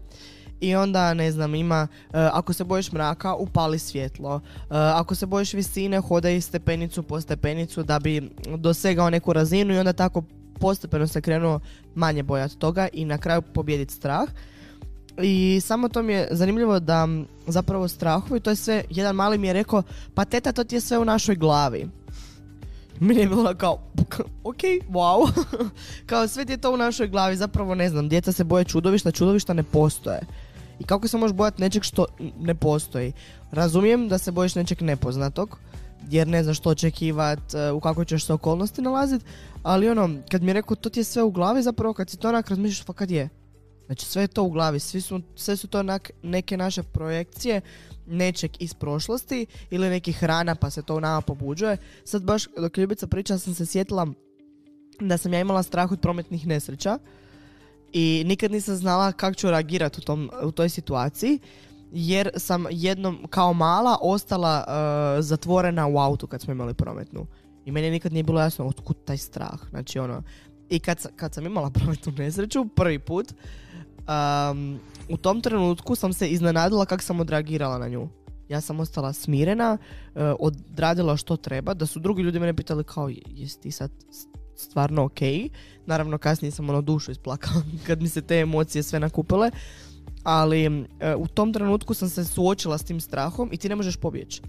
I 0.60 0.76
onda, 0.76 1.14
ne 1.14 1.32
znam, 1.32 1.56
ima, 1.56 1.88
uh, 1.92 2.14
ako 2.14 2.54
se 2.54 2.64
bojiš 2.64 2.92
mraka, 2.92 3.36
upali 3.36 3.80
svjetlo. 3.80 4.36
Uh, 4.36 4.42
ako 4.70 5.16
se 5.16 5.26
bojiš 5.26 5.54
visine, 5.54 6.00
hodaj 6.00 6.42
stepenicu 6.42 7.04
po 7.04 7.22
stepenicu 7.22 7.84
da 7.84 8.00
bi 8.00 8.30
dosegao 8.58 9.10
neku 9.10 9.34
razinu 9.34 9.74
i 9.74 9.78
onda 9.78 9.94
tako 9.94 10.24
postepeno 10.62 11.08
se 11.08 11.22
krenuo 11.22 11.60
manje 11.96 12.24
bojati 12.24 12.58
toga 12.58 12.88
i 12.94 13.06
na 13.06 13.18
kraju 13.18 13.42
pobijediti 13.42 13.94
strah. 13.94 14.30
I 15.22 15.62
samo 15.62 15.90
to 15.90 16.04
mi 16.04 16.14
je 16.14 16.28
zanimljivo 16.32 16.80
da 16.80 17.08
zapravo 17.48 17.88
strahovi, 17.88 18.40
to 18.40 18.50
je 18.50 18.56
sve, 18.56 18.84
jedan 18.90 19.16
mali 19.16 19.38
mi 19.38 19.48
je 19.48 19.54
rekao, 19.54 19.84
pa 20.14 20.26
teta 20.26 20.52
to 20.52 20.64
ti 20.64 20.76
je 20.76 20.82
sve 20.82 20.98
u 20.98 21.06
našoj 21.06 21.36
glavi. 21.36 21.90
Meni 23.00 23.22
je 23.22 23.28
bilo 23.28 23.56
kao, 23.58 23.74
ok, 24.44 24.62
wow. 24.90 25.46
kao 26.10 26.28
sve 26.28 26.46
ti 26.46 26.54
je 26.54 26.58
to 26.58 26.74
u 26.74 26.78
našoj 26.78 27.08
glavi, 27.08 27.36
zapravo 27.36 27.76
ne 27.76 27.90
znam, 27.90 28.10
djeca 28.10 28.32
se 28.32 28.44
boje 28.44 28.66
čudovišta, 28.66 29.12
čudovišta 29.12 29.54
ne 29.54 29.64
postoje. 29.64 30.22
I 30.80 30.84
kako 30.84 31.08
se 31.08 31.18
možeš 31.18 31.36
bojati 31.36 31.62
nečeg 31.62 31.84
što 31.84 32.06
ne 32.40 32.56
postoji? 32.56 33.14
Razumijem 33.52 34.08
da 34.08 34.18
se 34.18 34.32
bojiš 34.32 34.56
nečeg 34.56 34.82
nepoznatog, 34.82 35.58
jer 36.10 36.28
ne 36.28 36.44
znaš 36.44 36.58
što 36.58 36.70
očekivat, 36.70 37.54
e, 37.54 37.72
u 37.72 37.80
kakvoj 37.80 38.06
ćeš 38.06 38.26
se 38.26 38.34
okolnosti 38.34 38.82
nalaziti, 38.82 39.26
ali 39.64 39.90
ono, 39.90 40.10
kad 40.32 40.44
mi 40.44 40.50
je 40.50 40.54
rekao 40.54 40.76
to 40.76 40.90
ti 40.90 41.00
je 41.00 41.04
sve 41.04 41.24
u 41.24 41.32
glavi, 41.32 41.64
zapravo 41.64 41.94
kad 41.94 42.10
si 42.10 42.18
to 42.18 42.30
onak 42.30 42.50
razmišljaš, 42.50 42.86
pa 42.86 42.94
kad 42.94 43.12
je? 43.12 43.30
Znači 43.86 44.06
sve 44.06 44.24
je 44.24 44.28
to 44.28 44.44
u 44.44 44.50
glavi, 44.50 44.80
svi 44.80 45.02
su, 45.02 45.22
sve 45.36 45.58
su 45.58 45.68
to 45.68 45.80
onak 45.80 46.12
neke 46.24 46.58
naše 46.58 46.84
projekcije 46.84 47.62
nečeg 48.08 48.52
iz 48.60 48.74
prošlosti 48.74 49.46
ili 49.70 49.90
nekih 49.90 50.24
rana 50.24 50.56
pa 50.56 50.70
se 50.70 50.82
to 50.82 50.96
u 50.96 51.00
nama 51.00 51.22
pobuđuje. 51.22 51.78
Sad 52.04 52.24
baš 52.24 52.48
dok 52.58 52.78
Ljubica 52.78 53.08
priča 53.08 53.38
sam 53.38 53.54
se 53.54 53.66
sjetila 53.66 54.08
da 55.00 55.18
sam 55.18 55.34
ja 55.34 55.40
imala 55.40 55.64
strah 55.64 55.92
od 55.92 56.00
prometnih 56.00 56.48
nesreća 56.48 57.00
i 57.94 58.24
nikad 58.26 58.52
nisam 58.52 58.76
znala 58.76 59.12
kako 59.12 59.34
ću 59.34 59.52
reagirati 59.52 60.00
u, 60.00 60.04
tom, 60.04 60.30
u 60.44 60.52
toj 60.52 60.70
situaciji 60.70 61.40
jer 61.92 62.30
sam 62.38 62.66
jednom 62.70 63.28
kao 63.30 63.54
mala 63.54 63.98
ostala 64.02 64.66
e, 64.68 65.22
zatvorena 65.22 65.88
u 65.88 65.98
autu 65.98 66.28
kad 66.28 66.42
smo 66.42 66.54
imali 66.54 66.74
prometnu. 66.74 67.28
I 67.66 67.72
meni 67.72 67.92
nikad 67.92 68.14
nije 68.14 68.24
bilo 68.24 68.42
jasno 68.42 68.68
otkud 68.68 69.06
taj 69.06 69.18
strah. 69.18 69.60
Znači 69.70 70.00
ono, 70.00 70.24
i 70.70 70.80
kad, 70.80 71.16
kad 71.16 71.34
sam 71.34 71.46
imala 71.46 71.70
prometnu 71.80 72.14
nesreću 72.18 72.66
prvi 72.76 73.00
put, 73.00 73.34
um, 74.52 74.80
u 75.10 75.18
tom 75.18 75.42
trenutku 75.42 75.96
sam 75.96 76.14
se 76.14 76.30
iznenadila 76.30 76.86
kako 76.86 77.04
sam 77.04 77.20
odreagirala 77.20 77.78
na 77.78 77.88
nju. 77.88 78.10
Ja 78.50 78.62
sam 78.62 78.80
ostala 78.80 79.14
smirena, 79.14 79.78
e, 80.16 80.24
odradila 80.40 81.18
što 81.18 81.38
treba, 81.38 81.74
da 81.74 81.86
su 81.86 82.00
drugi 82.00 82.22
ljudi 82.22 82.40
mene 82.40 82.54
pitali 82.54 82.84
kao 82.84 83.10
jesi 83.26 83.62
ti 83.62 83.72
sad 83.72 83.92
stvarno 84.56 85.04
ok. 85.04 85.20
Naravno 85.86 86.18
kasnije 86.18 86.52
sam 86.52 86.70
ono 86.70 86.82
dušu 86.82 87.12
isplakala 87.12 87.62
kad 87.88 88.02
mi 88.02 88.10
se 88.10 88.22
te 88.22 88.36
emocije 88.36 88.84
sve 88.84 89.00
nakupile. 89.00 89.52
Ali 90.24 90.66
e, 90.66 91.16
u 91.16 91.28
tom 91.28 91.54
trenutku 91.54 91.94
sam 91.94 92.10
se 92.10 92.26
suočila 92.26 92.78
s 92.78 92.84
tim 92.84 93.02
strahom 93.02 93.50
i 93.52 93.58
ti 93.58 93.70
ne 93.70 93.76
možeš 93.76 93.96
pobjeći. 93.96 94.42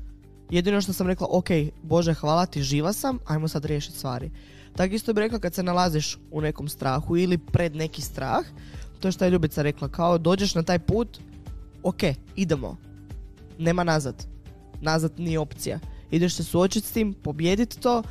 Jedino 0.51 0.81
što 0.81 0.93
sam 0.93 1.07
rekla, 1.07 1.27
ok, 1.31 1.49
Bože, 1.83 2.15
hvala 2.15 2.47
ti, 2.47 2.63
živa 2.63 2.93
sam, 2.93 3.19
ajmo 3.27 3.49
sad 3.49 3.65
riješiti 3.65 3.99
stvari. 3.99 4.31
Tako 4.77 4.95
isto 4.95 5.13
bih 5.13 5.23
rekla 5.23 5.39
kad 5.39 5.55
se 5.55 5.63
nalaziš 5.63 6.19
u 6.31 6.41
nekom 6.41 6.69
strahu 6.69 7.17
ili 7.17 7.39
pred 7.39 7.77
neki 7.77 8.03
strah, 8.03 8.45
to 9.01 9.13
što 9.13 9.25
je 9.25 9.31
Ljubica 9.31 9.63
rekla, 9.63 9.89
kao 9.89 10.19
dođeš 10.19 10.55
na 10.55 10.63
taj 10.63 10.79
put, 10.79 11.19
ok, 11.83 12.03
idemo. 12.37 12.77
Nema 13.59 13.85
nazad. 13.85 14.27
Nazad 14.81 15.13
nije 15.19 15.39
opcija. 15.39 15.79
Ideš 16.11 16.35
se 16.35 16.45
suočiti 16.45 16.87
s 16.87 16.93
tim, 16.93 17.15
pobijediti 17.15 17.81
to 17.81 18.03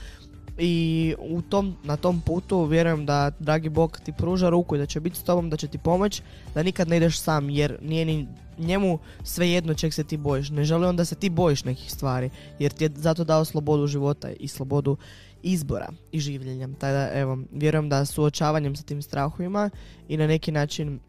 i 0.64 1.16
u 1.20 1.42
tom, 1.42 1.76
na 1.84 1.98
tom 1.98 2.22
putu 2.22 2.64
vjerujem 2.66 3.06
da 3.06 3.32
dragi 3.40 3.70
Bog 3.70 4.00
ti 4.06 4.14
pruža 4.18 4.50
ruku 4.50 4.76
i 4.76 4.80
da 4.80 4.86
će 4.86 5.00
biti 5.00 5.18
s 5.18 5.24
tobom, 5.24 5.50
da 5.50 5.58
će 5.58 5.68
ti 5.68 5.78
pomoć, 5.78 6.22
da 6.56 6.64
nikad 6.64 6.88
ne 6.88 6.98
ideš 6.98 7.20
sam 7.20 7.50
jer 7.50 7.78
nije 7.82 8.06
ni 8.06 8.28
njemu 8.58 9.00
svejedno 9.24 9.74
čeg 9.74 9.94
se 9.94 10.04
ti 10.04 10.18
bojiš. 10.18 10.50
Ne 10.50 10.64
želi 10.64 10.86
on 10.86 10.96
da 10.96 11.06
se 11.06 11.16
ti 11.16 11.30
bojiš 11.30 11.64
nekih 11.64 11.92
stvari 11.92 12.30
jer 12.60 12.72
ti 12.72 12.84
je 12.84 12.92
zato 12.96 13.24
dao 13.24 13.46
slobodu 13.46 13.88
života 13.88 14.30
i 14.40 14.48
slobodu 14.48 14.98
izbora 15.44 15.90
i 16.12 16.20
življenja. 16.20 16.68
Tako 16.68 16.94
da, 16.94 17.10
evo, 17.14 17.38
vjerujem 17.52 17.90
da 17.90 18.06
suočavanjem 18.06 18.76
sa 18.76 18.84
tim 18.84 19.02
strahovima 19.02 19.70
i 20.08 20.18
na 20.18 20.28
neki 20.28 20.52
način 20.52 20.96
e, 20.96 21.00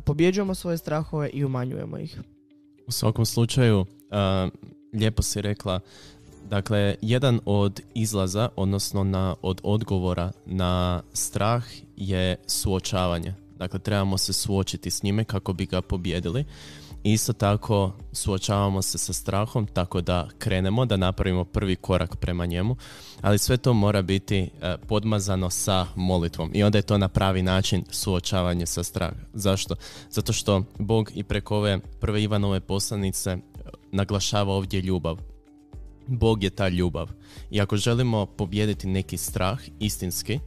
pobjeđujemo 0.00 0.54
svoje 0.54 0.78
strahove 0.78 1.28
i 1.28 1.44
umanjujemo 1.44 1.98
ih. 1.98 2.20
U 2.86 2.92
svakom 2.92 3.26
slučaju, 3.26 3.80
uh, 3.80 3.86
lijepo 4.92 5.22
si 5.22 5.42
rekla, 5.42 5.80
dakle, 6.52 6.94
jedan 7.00 7.40
od 7.44 7.80
izlaza, 7.94 8.48
odnosno 8.56 9.04
na, 9.04 9.34
od 9.42 9.60
odgovora 9.64 10.32
na 10.46 11.02
strah 11.12 11.64
je 11.96 12.36
suočavanje. 12.46 13.34
Dakle, 13.58 13.78
trebamo 13.78 14.18
se 14.18 14.32
suočiti 14.32 14.90
s 14.90 15.02
njime 15.02 15.24
kako 15.24 15.52
bi 15.52 15.66
ga 15.66 15.82
pobjedili. 15.82 16.44
Isto 17.02 17.32
tako 17.32 17.92
suočavamo 18.12 18.82
se 18.82 18.98
sa 18.98 19.12
strahom 19.12 19.66
tako 19.66 20.00
da 20.00 20.28
krenemo, 20.38 20.84
da 20.84 20.96
napravimo 20.96 21.44
prvi 21.44 21.76
korak 21.76 22.16
prema 22.16 22.46
njemu, 22.46 22.76
ali 23.20 23.38
sve 23.38 23.56
to 23.56 23.72
mora 23.74 24.02
biti 24.02 24.38
e, 24.38 24.76
podmazano 24.88 25.50
sa 25.50 25.86
molitvom 25.96 26.50
i 26.54 26.62
onda 26.62 26.78
je 26.78 26.82
to 26.82 26.98
na 26.98 27.08
pravi 27.08 27.42
način 27.42 27.84
suočavanje 27.90 28.66
sa 28.66 28.82
strahom. 28.82 29.18
Zašto? 29.34 29.74
Zato 30.10 30.32
što 30.32 30.62
Bog 30.78 31.10
i 31.14 31.22
preko 31.22 31.56
ove 31.56 31.78
prve 32.00 32.22
Ivanove 32.22 32.60
poslanice 32.60 33.30
e, 33.30 33.38
naglašava 33.92 34.52
ovdje 34.52 34.80
ljubav. 34.80 35.31
Bog 36.06 36.44
je 36.44 36.50
ta 36.50 36.68
ljubav. 36.68 37.10
I 37.50 37.60
ako 37.60 37.76
želimo 37.76 38.26
pobijediti 38.26 38.86
neki 38.86 39.16
strah 39.16 39.58
istinski 39.80 40.38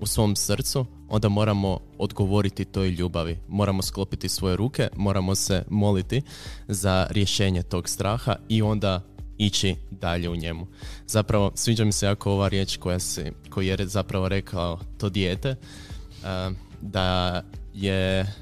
u 0.00 0.06
svom 0.06 0.36
srcu, 0.36 0.86
onda 1.08 1.28
moramo 1.28 1.80
odgovoriti 1.98 2.64
toj 2.64 2.88
ljubavi. 2.88 3.38
Moramo 3.48 3.82
sklopiti 3.82 4.28
svoje 4.28 4.56
ruke, 4.56 4.88
moramo 4.96 5.34
se 5.34 5.64
moliti 5.70 6.22
za 6.68 7.06
rješenje 7.10 7.62
tog 7.62 7.88
straha 7.88 8.36
i 8.48 8.62
onda 8.62 9.02
ići 9.38 9.76
dalje 9.90 10.28
u 10.28 10.36
njemu. 10.36 10.66
Zapravo, 11.06 11.52
sviđa 11.54 11.84
mi 11.84 11.92
se 11.92 12.06
jako 12.06 12.32
ova 12.32 12.48
riječ 12.48 12.76
koja 12.76 12.98
si, 12.98 13.32
koju 13.50 13.68
je 13.68 13.86
zapravo 13.86 14.28
rekao 14.28 14.78
to 14.98 15.08
dijete, 15.08 15.48
eh, 15.48 16.50
da 16.80 17.42
je, 17.74 18.32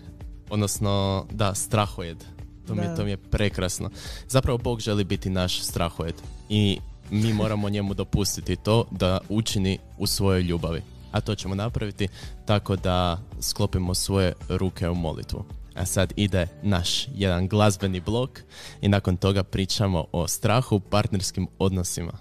odnosno, 0.50 1.26
da, 1.32 1.54
strahojed. 1.54 2.24
To 2.70 2.74
mi, 2.74 2.96
to 2.96 3.04
mi 3.04 3.10
je 3.10 3.16
prekrasno. 3.16 3.90
Zapravo, 4.28 4.58
Bog 4.58 4.80
želi 4.80 5.04
biti 5.04 5.30
naš 5.30 5.62
strahojed 5.62 6.14
i 6.48 6.78
mi 7.10 7.32
moramo 7.42 7.68
njemu 7.68 7.94
dopustiti 7.94 8.56
to 8.56 8.84
da 8.90 9.18
učini 9.28 9.78
u 9.98 10.06
svojoj 10.06 10.42
ljubavi. 10.42 10.82
A 11.12 11.20
to 11.20 11.34
ćemo 11.34 11.54
napraviti 11.54 12.08
tako 12.46 12.76
da 12.76 13.18
sklopimo 13.40 13.94
svoje 13.94 14.32
ruke 14.48 14.88
u 14.88 14.94
molitvu. 14.94 15.44
A 15.74 15.86
sad 15.86 16.12
ide 16.16 16.46
naš 16.62 17.08
jedan 17.14 17.48
glazbeni 17.48 18.00
blok 18.00 18.40
i 18.80 18.88
nakon 18.88 19.16
toga 19.16 19.42
pričamo 19.42 20.04
o 20.12 20.28
strahu, 20.28 20.80
partnerskim 20.80 21.46
odnosima. 21.58 22.12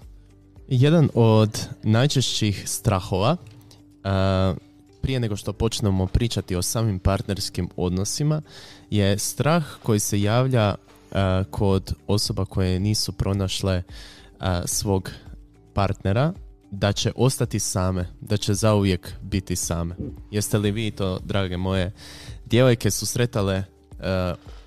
Jedan 0.68 1.08
od 1.14 1.66
najčešćih 1.82 2.62
strahova, 2.66 3.36
a, 4.04 4.54
prije 5.02 5.20
nego 5.20 5.36
što 5.36 5.52
počnemo 5.52 6.06
pričati 6.06 6.56
o 6.56 6.62
samim 6.62 6.98
partnerskim 6.98 7.68
odnosima, 7.76 8.42
je 8.90 9.18
strah 9.18 9.64
koji 9.82 10.00
se 10.00 10.22
javlja 10.22 10.74
a, 11.12 11.44
kod 11.50 11.94
osoba 12.06 12.44
koje 12.44 12.80
nisu 12.80 13.12
pronašle 13.12 13.82
a, 14.38 14.66
svog 14.66 15.10
partnera 15.74 16.32
da 16.70 16.92
će 16.92 17.12
ostati 17.16 17.58
same, 17.58 18.06
da 18.20 18.36
će 18.36 18.54
zauvijek 18.54 19.12
biti 19.22 19.56
same. 19.56 19.96
Jeste 20.30 20.58
li 20.58 20.70
vi 20.70 20.90
to, 20.90 21.18
drage 21.24 21.56
moje 21.56 21.92
djevojke, 22.46 22.90
susretale 22.90 23.54
e, 23.54 23.64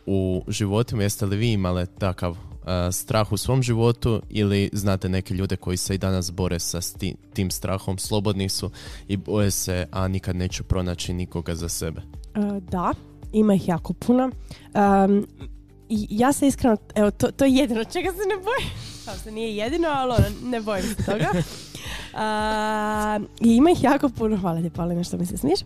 u 0.05 0.43
životima, 0.47 1.03
jeste 1.03 1.25
li 1.25 1.37
vi 1.37 1.51
imale 1.51 1.85
takav 1.85 2.31
e, 2.37 2.91
strah 2.91 3.31
u 3.31 3.37
svom 3.37 3.63
životu 3.63 4.21
ili 4.29 4.69
znate 4.73 5.09
neke 5.09 5.33
ljude 5.33 5.55
koji 5.55 5.77
se 5.77 5.95
i 5.95 5.97
danas 5.97 6.31
bore 6.31 6.59
sa 6.59 6.81
sti- 6.81 7.15
tim 7.33 7.51
strahom, 7.51 7.97
slobodni 7.97 8.49
su 8.49 8.71
i 9.07 9.17
boje 9.17 9.51
se, 9.51 9.87
a 9.91 10.07
nikad 10.07 10.35
neću 10.35 10.63
pronaći 10.63 11.13
nikoga 11.13 11.55
za 11.55 11.69
sebe. 11.69 12.01
E, 12.35 12.59
da, 12.71 12.93
ima 13.33 13.53
ih 13.53 13.67
jako 13.67 13.93
puno. 13.93 14.29
Um, 14.73 15.27
i 15.89 16.07
ja 16.09 16.33
se 16.33 16.47
iskreno, 16.47 16.77
evo, 16.95 17.11
to, 17.11 17.31
to 17.31 17.45
je 17.45 17.55
jedino 17.55 17.83
čega 17.83 18.11
se 18.11 18.17
ne 18.17 18.35
bojim. 18.35 18.69
Kao 19.05 19.15
se 19.15 19.31
nije 19.31 19.55
jedino, 19.55 19.87
ali 19.91 20.11
ono, 20.11 20.49
ne 20.49 20.61
bojim 20.61 20.83
se 20.83 21.05
toga. 21.05 21.27
A, 22.13 23.19
I 23.41 23.55
ima 23.55 23.71
ih 23.71 23.83
jako 23.83 24.09
puno, 24.09 24.37
hvala 24.37 24.61
ti 24.61 24.69
Paulina 24.69 25.03
što 25.03 25.17
mi 25.17 25.25
se 25.25 25.37
smiješ. 25.37 25.59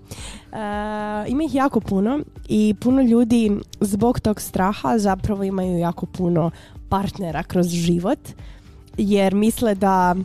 A, 0.51 1.25
ima 1.27 1.43
ih 1.43 1.56
jako 1.56 1.80
puno 1.80 2.19
i 2.47 2.75
puno 2.80 3.01
ljudi 3.01 3.51
zbog 3.82 4.19
tog 4.19 4.41
straha 4.41 4.97
zapravo 4.97 5.43
imaju 5.43 5.77
jako 5.77 6.06
puno 6.06 6.51
partnera 6.89 7.43
kroz 7.43 7.67
život 7.67 8.19
jer 8.97 9.36
misle 9.36 9.75
da 9.75 10.15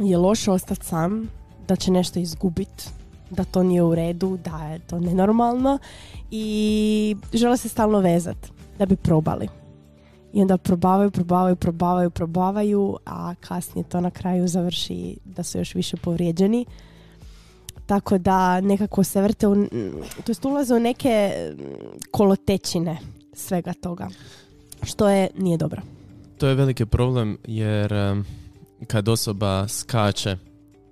je 0.00 0.18
loše 0.18 0.50
ostati 0.50 0.86
sam, 0.86 1.30
da 1.68 1.76
će 1.76 1.90
nešto 1.90 2.18
izgubiti, 2.18 2.88
da 3.30 3.44
to 3.44 3.62
nije 3.62 3.82
u 3.82 3.94
redu, 3.94 4.38
da 4.44 4.64
je 4.64 4.78
to 4.78 5.00
nenormalno 5.00 5.78
i 6.30 7.16
žele 7.32 7.56
se 7.56 7.68
stalno 7.68 7.98
vezati 7.98 8.48
da 8.78 8.86
bi 8.86 8.96
probali. 8.96 9.48
I 10.32 10.42
onda 10.42 10.56
probavaju, 10.58 11.10
probavaju, 11.10 11.56
probavaju, 11.56 12.10
probavaju, 12.10 12.96
a 13.06 13.34
kasnije 13.34 13.84
to 13.84 14.00
na 14.00 14.10
kraju 14.10 14.48
završi 14.48 15.16
da 15.24 15.42
su 15.42 15.58
još 15.58 15.74
više 15.74 15.96
povrijeđeni. 15.96 16.66
Tako 17.86 18.18
da 18.18 18.60
nekako 18.60 19.04
se 19.04 19.22
vrte, 19.22 19.48
u, 19.48 19.66
to 20.24 20.30
jest 20.30 20.44
ulaze 20.44 20.74
u 20.74 20.80
neke 20.80 21.32
mm, 21.54 21.62
kolotečine 22.10 22.98
svega 23.32 23.72
toga. 23.72 24.08
Što 24.82 25.08
je, 25.08 25.28
nije 25.38 25.56
dobro. 25.56 25.82
To 26.38 26.46
je 26.46 26.54
veliki 26.54 26.86
problem 26.86 27.38
jer 27.44 27.92
kad 28.86 29.08
osoba 29.08 29.68
skače 29.68 30.36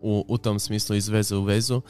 u, 0.03 0.25
u 0.29 0.39
tom 0.39 0.59
smislu 0.59 0.97
iz 0.97 1.09
veze 1.09 1.37
u 1.37 1.43
vezu, 1.43 1.81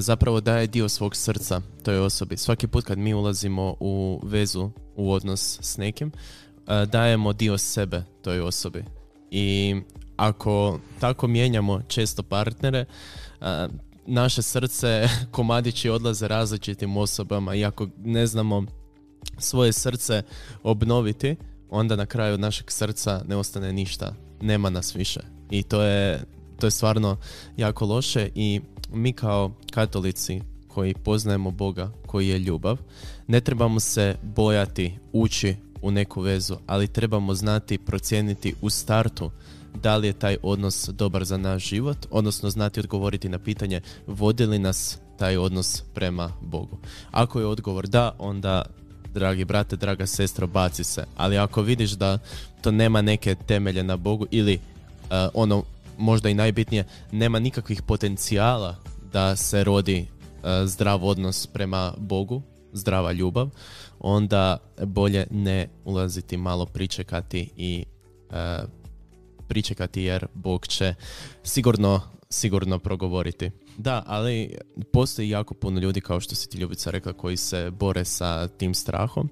zapravo 0.00 0.40
daje 0.40 0.66
dio 0.66 0.88
svog 0.88 1.16
srca 1.16 1.60
toj 1.82 1.98
osobi. 1.98 2.36
Svaki 2.36 2.66
put 2.66 2.84
kad 2.84 2.98
mi 2.98 3.14
ulazimo 3.14 3.76
u 3.80 4.20
vezu, 4.24 4.70
u 4.96 5.12
odnos 5.12 5.58
s 5.62 5.76
nekim, 5.76 6.12
e, 6.66 6.86
dajemo 6.86 7.32
dio 7.32 7.58
sebe 7.58 8.02
toj 8.22 8.40
osobi. 8.40 8.84
I 9.30 9.76
ako 10.16 10.78
tako 11.00 11.26
mijenjamo 11.26 11.82
često 11.88 12.22
partnere, 12.22 12.84
e, 13.40 13.68
naše 14.06 14.42
srce 14.42 15.08
komadići 15.36 15.90
odlaze 15.90 16.28
različitim 16.28 16.96
osobama 16.96 17.54
i 17.54 17.64
ako 17.64 17.88
ne 17.98 18.26
znamo 18.26 18.66
svoje 19.38 19.72
srce 19.72 20.22
obnoviti, 20.62 21.36
onda 21.70 21.96
na 21.96 22.06
kraju 22.06 22.38
našeg 22.38 22.70
srca 22.70 23.22
ne 23.28 23.36
ostane 23.36 23.72
ništa. 23.72 24.14
Nema 24.40 24.70
nas 24.70 24.96
više. 24.96 25.20
I 25.50 25.62
to 25.62 25.82
je, 25.82 26.24
to 26.60 26.66
je 26.66 26.70
stvarno 26.70 27.16
jako 27.56 27.86
loše 27.86 28.30
i 28.34 28.60
mi 28.92 29.12
kao 29.12 29.52
katolici 29.70 30.40
koji 30.68 30.94
poznajemo 30.94 31.50
Boga, 31.50 31.90
koji 32.06 32.28
je 32.28 32.38
ljubav, 32.38 32.78
ne 33.26 33.40
trebamo 33.40 33.80
se 33.80 34.16
bojati 34.22 34.98
ući 35.12 35.56
u 35.82 35.90
neku 35.90 36.20
vezu, 36.20 36.56
ali 36.66 36.88
trebamo 36.88 37.34
znati 37.34 37.78
procijeniti 37.78 38.54
u 38.60 38.70
startu 38.70 39.30
da 39.82 39.96
li 39.96 40.06
je 40.06 40.12
taj 40.12 40.36
odnos 40.42 40.88
dobar 40.88 41.24
za 41.24 41.36
naš 41.36 41.68
život, 41.68 41.96
odnosno 42.10 42.50
znati 42.50 42.80
odgovoriti 42.80 43.28
na 43.28 43.38
pitanje 43.38 43.80
vodi 44.06 44.46
li 44.46 44.58
nas 44.58 44.98
taj 45.18 45.36
odnos 45.36 45.82
prema 45.94 46.32
Bogu. 46.40 46.78
Ako 47.10 47.40
je 47.40 47.46
odgovor 47.46 47.86
da, 47.86 48.14
onda 48.18 48.62
dragi 49.14 49.44
brate, 49.44 49.76
draga 49.76 50.06
sestra, 50.06 50.46
baci 50.46 50.84
se. 50.84 51.04
Ali 51.16 51.38
ako 51.38 51.62
vidiš 51.62 51.90
da 51.90 52.18
to 52.60 52.70
nema 52.70 53.02
neke 53.02 53.34
temelje 53.34 53.82
na 53.82 53.96
Bogu 53.96 54.26
ili 54.30 54.54
uh, 54.54 55.10
ono 55.34 55.62
možda 55.98 56.28
i 56.28 56.34
najbitnije, 56.34 56.84
nema 57.12 57.38
nikakvih 57.38 57.82
potencijala 57.82 58.76
da 59.12 59.36
se 59.36 59.64
rodi 59.64 60.06
uh, 60.08 60.48
zdrav 60.64 61.04
odnos 61.04 61.46
prema 61.46 61.94
Bogu, 61.98 62.42
zdrava 62.72 63.12
ljubav, 63.12 63.48
onda 63.98 64.56
bolje 64.86 65.26
ne 65.30 65.68
ulaziti, 65.84 66.36
malo 66.36 66.66
pričekati 66.66 67.50
i 67.56 67.84
uh, 68.30 68.68
pričekati 69.48 70.02
jer 70.02 70.26
Bog 70.34 70.66
će 70.66 70.94
sigurno, 71.42 72.00
sigurno 72.30 72.78
progovoriti. 72.78 73.50
Da, 73.78 74.02
ali 74.06 74.58
postoji 74.92 75.28
jako 75.28 75.54
puno 75.54 75.80
ljudi 75.80 76.00
kao 76.00 76.20
što 76.20 76.34
si 76.34 76.48
ti 76.48 76.58
Ljubica 76.58 76.90
rekla 76.90 77.12
koji 77.12 77.36
se 77.36 77.70
bore 77.70 78.04
sa 78.04 78.48
tim 78.48 78.74
strahom 78.74 79.30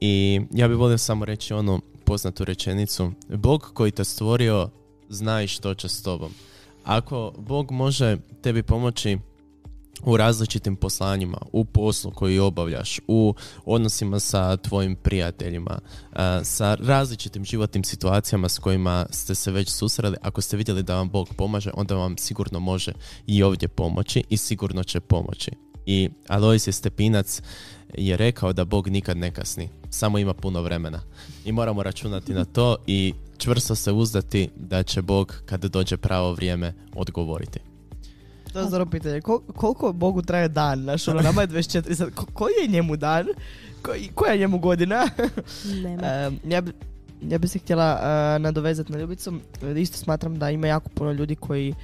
i 0.00 0.40
ja 0.52 0.68
bih 0.68 0.76
volio 0.76 0.98
samo 0.98 1.24
reći 1.24 1.54
onu 1.54 1.80
poznatu 2.04 2.44
rečenicu 2.44 3.12
Bog 3.28 3.70
koji 3.74 3.90
te 3.90 4.04
stvorio 4.04 4.70
zna 5.08 5.42
i 5.42 5.46
što 5.46 5.74
će 5.74 5.88
s 5.88 6.02
tobom. 6.02 6.32
Ako 6.84 7.32
Bog 7.38 7.70
može 7.70 8.16
tebi 8.42 8.62
pomoći 8.62 9.18
u 10.04 10.16
različitim 10.16 10.76
poslanjima, 10.76 11.38
u 11.52 11.64
poslu 11.64 12.10
koji 12.10 12.38
obavljaš, 12.38 13.00
u 13.08 13.34
odnosima 13.64 14.20
sa 14.20 14.56
tvojim 14.56 14.96
prijateljima, 14.96 15.78
sa 16.42 16.74
različitim 16.74 17.44
životnim 17.44 17.84
situacijama 17.84 18.48
s 18.48 18.58
kojima 18.58 19.06
ste 19.10 19.34
se 19.34 19.50
već 19.50 19.70
susreli, 19.70 20.16
ako 20.22 20.40
ste 20.40 20.56
vidjeli 20.56 20.82
da 20.82 20.96
vam 20.96 21.08
Bog 21.08 21.28
pomaže, 21.36 21.70
onda 21.74 21.94
vam 21.94 22.18
sigurno 22.18 22.60
može 22.60 22.92
i 23.26 23.42
ovdje 23.42 23.68
pomoći 23.68 24.24
i 24.28 24.36
sigurno 24.36 24.84
će 24.84 25.00
pomoći. 25.00 25.50
I 25.86 26.10
Alois 26.28 26.66
je 26.66 26.72
Stepinac 26.72 27.42
je 27.94 28.16
rekao 28.16 28.52
da 28.52 28.64
Bog 28.64 28.88
nikad 28.88 29.16
ne 29.16 29.30
kasni, 29.30 29.68
samo 29.90 30.18
ima 30.18 30.34
puno 30.34 30.62
vremena. 30.62 31.00
I 31.44 31.52
moramo 31.52 31.82
računati 31.82 32.34
na 32.34 32.44
to 32.44 32.76
i 32.86 33.14
čvrsto 33.38 33.74
se 33.74 33.92
uzdati 33.92 34.48
da 34.56 34.82
će 34.82 35.02
Bog 35.02 35.42
kad 35.46 35.64
dođe 35.64 35.96
pravo 35.96 36.32
vrijeme 36.32 36.74
odgovoriti. 36.94 37.60
To 38.52 38.78
je 38.78 38.86
pitanje. 38.90 39.20
koliko 39.56 39.92
Bogu 39.92 40.22
traje 40.22 40.48
dan? 40.48 40.82
Znaš, 40.82 41.08
ono, 41.08 41.20
nama 41.20 41.40
je 41.40 41.48
24 41.48 41.94
sad. 41.94 42.10
koji 42.32 42.52
je 42.62 42.68
njemu 42.68 42.96
dan? 42.96 43.26
koja 44.14 44.32
je 44.32 44.38
njemu 44.38 44.58
godina? 44.58 45.08
Nema. 45.82 46.02
ja, 46.54 46.60
bi, 46.60 46.72
ja 47.22 47.38
bi 47.38 47.48
se 47.48 47.58
htjela 47.58 47.94
uh, 47.94 48.42
nadovezati 48.42 48.92
na 48.92 48.98
Ljubicu. 48.98 49.32
Isto 49.76 49.98
smatram 49.98 50.38
da 50.38 50.50
ima 50.50 50.66
jako 50.66 50.88
puno 50.88 51.12
ljudi 51.12 51.34
koji 51.34 51.74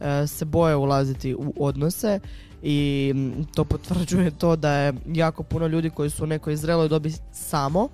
e, 0.00 0.26
se 0.26 0.44
boje 0.44 0.76
ulaziti 0.76 1.34
u 1.34 1.52
odnose 1.56 2.20
i 2.62 3.14
to 3.54 3.64
potvrđuje 3.64 4.30
to 4.30 4.56
da 4.56 4.72
je 4.72 4.92
jako 5.14 5.42
puno 5.42 5.66
ljudi 5.66 5.90
koji 5.90 6.10
su 6.10 6.24
u 6.24 6.26
nekoj 6.26 6.56
zreloj 6.56 6.88
dobi 6.88 7.12
samo 7.32 7.88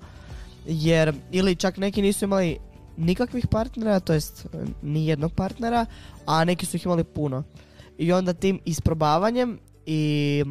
jer 0.65 1.13
ili 1.31 1.55
čak 1.55 1.77
neki 1.77 2.01
nisu 2.01 2.25
imali 2.25 2.57
nikakvih 2.97 3.47
partnera, 3.47 3.99
to 3.99 4.13
jest 4.13 4.47
ni 4.81 5.07
jednog 5.07 5.33
partnera, 5.33 5.85
a 6.25 6.43
neki 6.43 6.65
su 6.65 6.77
ih 6.77 6.85
imali 6.85 7.03
puno. 7.03 7.43
I 7.97 8.11
onda 8.11 8.33
tim 8.33 8.59
isprobavanjem 8.65 9.59
i 9.85 10.43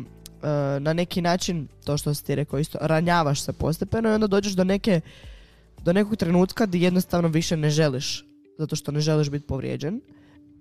e, 0.43 0.81
na 0.81 0.93
neki 0.93 1.23
način, 1.23 1.69
to 1.85 1.99
što 1.99 2.15
si 2.15 2.25
ti 2.25 2.35
rekao 2.35 2.59
isto, 2.59 2.79
ranjavaš 2.81 3.41
se 3.41 3.53
postepeno 3.53 4.11
i 4.11 4.13
onda 4.13 4.27
dođeš 4.27 4.53
do 4.53 4.65
neke 4.65 5.01
do 5.85 5.93
nekog 5.93 6.17
trenutka 6.17 6.67
gdje 6.67 6.79
jednostavno 6.79 7.29
više 7.29 7.57
ne 7.57 7.71
želiš 7.71 8.25
zato 8.59 8.77
što 8.77 8.93
ne 8.93 9.01
želiš 9.01 9.31
biti 9.31 9.47
povrijeđen 9.47 10.01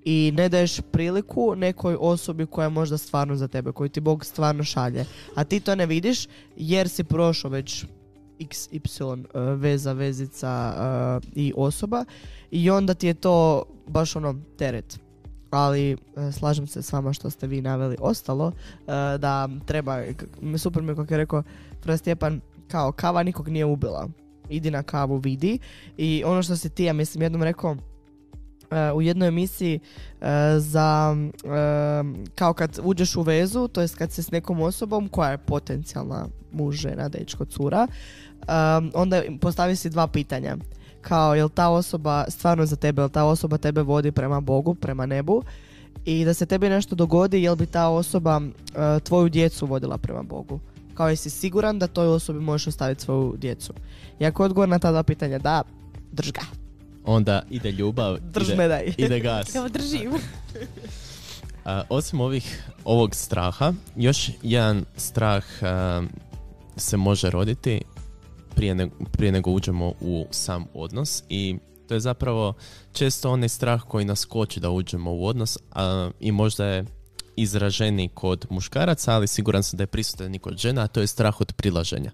i 0.10 0.32
ne 0.36 0.50
daješ 0.50 0.82
priliku 0.92 1.56
nekoj 1.56 1.98
osobi 2.00 2.46
koja 2.46 2.66
je 2.66 2.70
možda 2.70 2.98
stvarno 2.98 3.36
za 3.36 3.48
tebe, 3.48 3.72
koju 3.72 3.90
ti 3.90 4.00
Bog 4.00 4.26
stvarno 4.26 4.64
šalje. 4.64 5.06
A 5.36 5.44
ti 5.44 5.60
to 5.60 5.76
ne 5.76 5.86
vidiš 5.86 6.28
jer 6.56 6.90
si 6.90 7.04
prošao 7.04 7.52
već 7.52 7.86
XY 8.40 9.14
uh, 9.14 9.60
veza, 9.60 9.94
vezica 9.94 10.74
uh, 10.78 11.30
i 11.36 11.54
osoba 11.58 12.06
i 12.52 12.70
onda 12.70 12.94
ti 12.94 13.08
je 13.08 13.14
to 13.14 13.64
baš 13.88 14.16
ono 14.16 14.36
teret 14.58 15.00
ali 15.50 15.92
e, 15.92 16.32
slažem 16.32 16.68
se 16.68 16.82
s 16.82 16.94
vama 16.94 17.14
što 17.14 17.30
ste 17.30 17.48
vi 17.48 17.62
naveli 17.62 17.98
ostalo, 18.00 18.52
e, 18.52 19.18
da 19.18 19.50
treba, 19.66 20.04
super 20.58 20.84
mi 20.84 20.96
kako 20.96 21.14
je 21.14 21.18
rekao 21.18 21.44
Fra 21.82 21.98
Stjepan, 21.98 22.42
kao 22.68 22.92
kava 22.92 23.24
nikog 23.24 23.48
nije 23.50 23.66
ubila. 23.66 24.10
Idi 24.50 24.72
na 24.72 24.84
kavu, 24.84 25.18
vidi. 25.18 25.60
I 25.98 26.24
ono 26.26 26.44
što 26.44 26.58
si 26.58 26.70
ti, 26.70 26.84
ja 26.84 26.94
mislim, 26.94 27.22
jednom 27.22 27.44
rekao, 27.44 27.72
e, 27.72 27.78
u 28.96 29.02
jednoj 29.02 29.28
emisiji 29.28 29.80
za 30.58 31.16
kao 32.36 32.54
kad 32.54 32.80
uđeš 32.84 33.16
u 33.16 33.22
vezu, 33.22 33.68
to 33.68 33.82
jest 33.82 33.96
kad 33.96 34.12
se 34.12 34.24
s 34.24 34.32
nekom 34.32 34.62
osobom 34.62 35.10
koja 35.10 35.30
je 35.30 35.38
potencijalna 35.38 36.28
muž, 36.52 36.76
žena, 36.76 37.10
dečko, 37.10 37.46
cura, 37.46 37.88
onda 38.94 39.22
postavi 39.42 39.76
si 39.76 39.90
dva 39.90 40.08
pitanja 40.08 40.58
kao 41.02 41.36
jel 41.36 41.50
ta 41.50 41.70
osoba 41.70 42.26
stvarno 42.28 42.66
za 42.66 42.76
tebe, 42.76 43.02
jel 43.02 43.10
ta 43.10 43.24
osoba 43.24 43.58
tebe 43.58 43.82
vodi 43.82 44.12
prema 44.12 44.42
Bogu, 44.42 44.76
prema 44.76 45.06
nebu 45.06 45.44
i 46.06 46.26
da 46.26 46.34
se 46.34 46.46
tebi 46.46 46.70
nešto 46.70 46.96
dogodi, 46.96 47.44
jel 47.44 47.56
bi 47.56 47.66
ta 47.66 47.88
osoba 47.88 48.42
tvoju 49.04 49.30
djecu 49.30 49.66
vodila 49.66 49.98
prema 49.98 50.24
Bogu. 50.24 50.60
Kao 50.94 51.10
jesi 51.10 51.30
siguran 51.30 51.80
da 51.80 51.88
toj 51.88 52.08
osobi 52.08 52.40
možeš 52.40 52.68
ostaviti 52.68 53.04
svoju 53.04 53.36
djecu. 53.38 53.74
I 54.20 54.26
ako 54.26 54.44
je 54.44 54.46
odgovor 54.46 54.70
na 54.70 54.80
ta 54.80 54.92
dva 54.92 55.04
pitanja 55.04 55.40
da, 55.40 55.64
drž 56.12 56.32
ga. 56.32 56.67
Onda 57.08 57.42
ide 57.50 57.72
ljubav, 57.72 58.18
drž 58.20 58.48
ide, 58.48 58.58
me 58.58 58.68
daj. 58.68 58.94
ide 58.98 59.20
gas. 59.20 59.52
Kao 59.54 59.70
držim. 59.70 60.12
osim 61.90 62.22
ovih, 62.22 62.64
ovog 62.84 63.16
straha, 63.16 63.74
još 63.96 64.30
jedan 64.44 64.86
strah 64.98 65.44
se 66.78 66.98
može 66.98 67.30
roditi 67.30 67.82
prije, 68.56 68.76
ne, 68.76 68.90
prije 69.12 69.32
nego 69.32 69.52
uđemo 69.52 69.94
u 70.02 70.26
sam 70.32 70.66
odnos 70.74 71.24
i 71.30 71.58
to 71.88 71.94
je 71.94 72.00
zapravo 72.00 72.54
često 72.94 73.32
onaj 73.32 73.50
strah 73.50 73.82
koji 73.88 74.06
nas 74.06 74.26
koči 74.26 74.60
da 74.60 74.70
uđemo 74.70 75.14
u 75.14 75.26
odnos 75.26 75.58
a, 75.72 76.10
i 76.20 76.32
možda 76.32 76.66
je 76.66 76.86
izraženi 77.36 78.10
kod 78.14 78.46
muškaraca, 78.50 79.14
ali 79.14 79.28
siguran 79.28 79.64
sam 79.64 79.78
da 79.78 79.84
je 79.84 79.88
prisutan 79.88 80.36
i 80.36 80.40
kod 80.40 80.58
žena, 80.58 80.82
a 80.82 80.88
to 80.88 81.02
je 81.02 81.08
strah 81.08 81.42
od 81.42 81.54
prilaženja. 81.54 82.12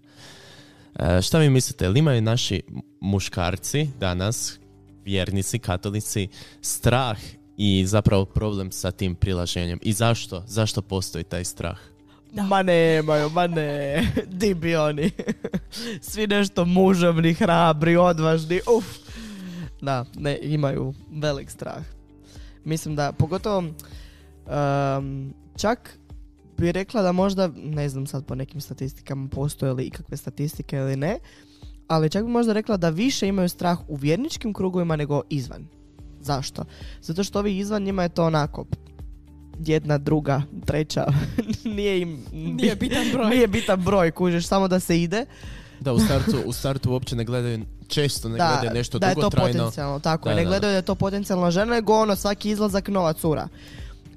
E, 0.99 1.21
šta 1.21 1.39
vi 1.39 1.49
mislite, 1.49 1.89
li 1.89 1.99
imaju 1.99 2.21
naši 2.21 2.61
muškarci 3.01 3.89
danas, 3.99 4.59
vjernici, 5.05 5.59
katolici, 5.59 6.27
strah 6.61 7.17
i 7.57 7.85
zapravo 7.85 8.25
problem 8.25 8.71
sa 8.71 8.91
tim 8.91 9.15
prilaženjem? 9.15 9.79
I 9.81 9.93
zašto? 9.93 10.43
Zašto 10.47 10.81
postoji 10.81 11.23
taj 11.23 11.45
strah? 11.45 11.79
Da. 12.31 12.43
Ma 12.43 12.63
nemaju, 12.63 13.29
ma 13.29 13.47
ne. 13.47 14.07
Di 14.39 14.53
bi 14.53 14.75
oni? 14.75 15.11
Svi 16.01 16.27
nešto 16.27 16.65
muževni, 16.65 17.33
hrabri, 17.33 17.95
odvažni. 17.95 18.61
Uf. 18.77 18.85
Da, 19.81 20.05
ne, 20.15 20.39
imaju 20.41 20.93
velik 21.11 21.51
strah. 21.51 21.83
Mislim 22.63 22.95
da, 22.95 23.11
pogotovo, 23.11 23.57
um, 23.57 25.33
čak 25.57 25.97
bi 26.57 26.71
rekla 26.71 27.01
da 27.01 27.11
možda, 27.11 27.49
ne 27.55 27.89
znam 27.89 28.07
sad 28.07 28.25
po 28.25 28.35
nekim 28.35 28.61
statistikama 28.61 29.27
postoje 29.27 29.73
li 29.73 29.83
ikakve 29.83 30.17
statistike 30.17 30.75
ili 30.75 30.95
ne, 30.95 31.19
ali 31.93 32.09
čak 32.09 32.23
bi 32.23 32.31
možda 32.31 32.53
rekla 32.53 32.77
da 32.77 32.89
više 32.89 33.27
imaju 33.27 33.49
strah 33.49 33.79
u 33.87 33.95
vjerničkim 33.95 34.53
krugovima 34.53 34.95
nego 34.95 35.21
izvan. 35.29 35.67
Zašto? 36.21 36.63
Zato 37.01 37.23
što 37.23 37.39
ovi 37.39 37.57
izvan 37.57 37.83
njima 37.83 38.03
je 38.03 38.09
to 38.09 38.25
onako 38.25 38.65
jedna, 39.59 39.97
druga, 39.97 40.41
treća, 40.65 41.05
nije 41.75 42.01
im... 42.01 42.25
Nije 42.31 42.75
bitan 42.75 43.05
broj. 43.13 43.29
Nije 43.29 43.47
bitan 43.47 43.83
broj, 43.83 44.11
kužiš, 44.11 44.47
samo 44.47 44.67
da 44.67 44.79
se 44.79 45.01
ide. 45.01 45.25
Da, 45.79 45.93
u 45.93 45.99
startu, 45.99 46.37
u 46.45 46.53
startu 46.53 46.91
uopće 46.91 47.15
ne 47.15 47.25
gledaju, 47.25 47.65
često 47.87 48.29
ne 48.29 48.37
da, 48.37 48.49
gledaju 48.51 48.77
nešto 48.77 48.99
da 48.99 49.13
dugotrajno. 49.13 49.47
Da 49.47 49.47
je 49.47 49.53
to 49.53 49.59
potencijalno, 49.59 49.99
tako 49.99 50.29
da, 50.29 50.35
Ne 50.35 50.45
gledaju 50.45 50.71
da 50.71 50.75
je 50.75 50.81
to 50.81 50.95
potencijalno 50.95 51.51
žena, 51.51 51.65
nego 51.65 51.93
ono, 51.93 52.15
svaki 52.15 52.49
izlazak 52.49 52.87
nova 52.87 53.13
cura. 53.13 53.47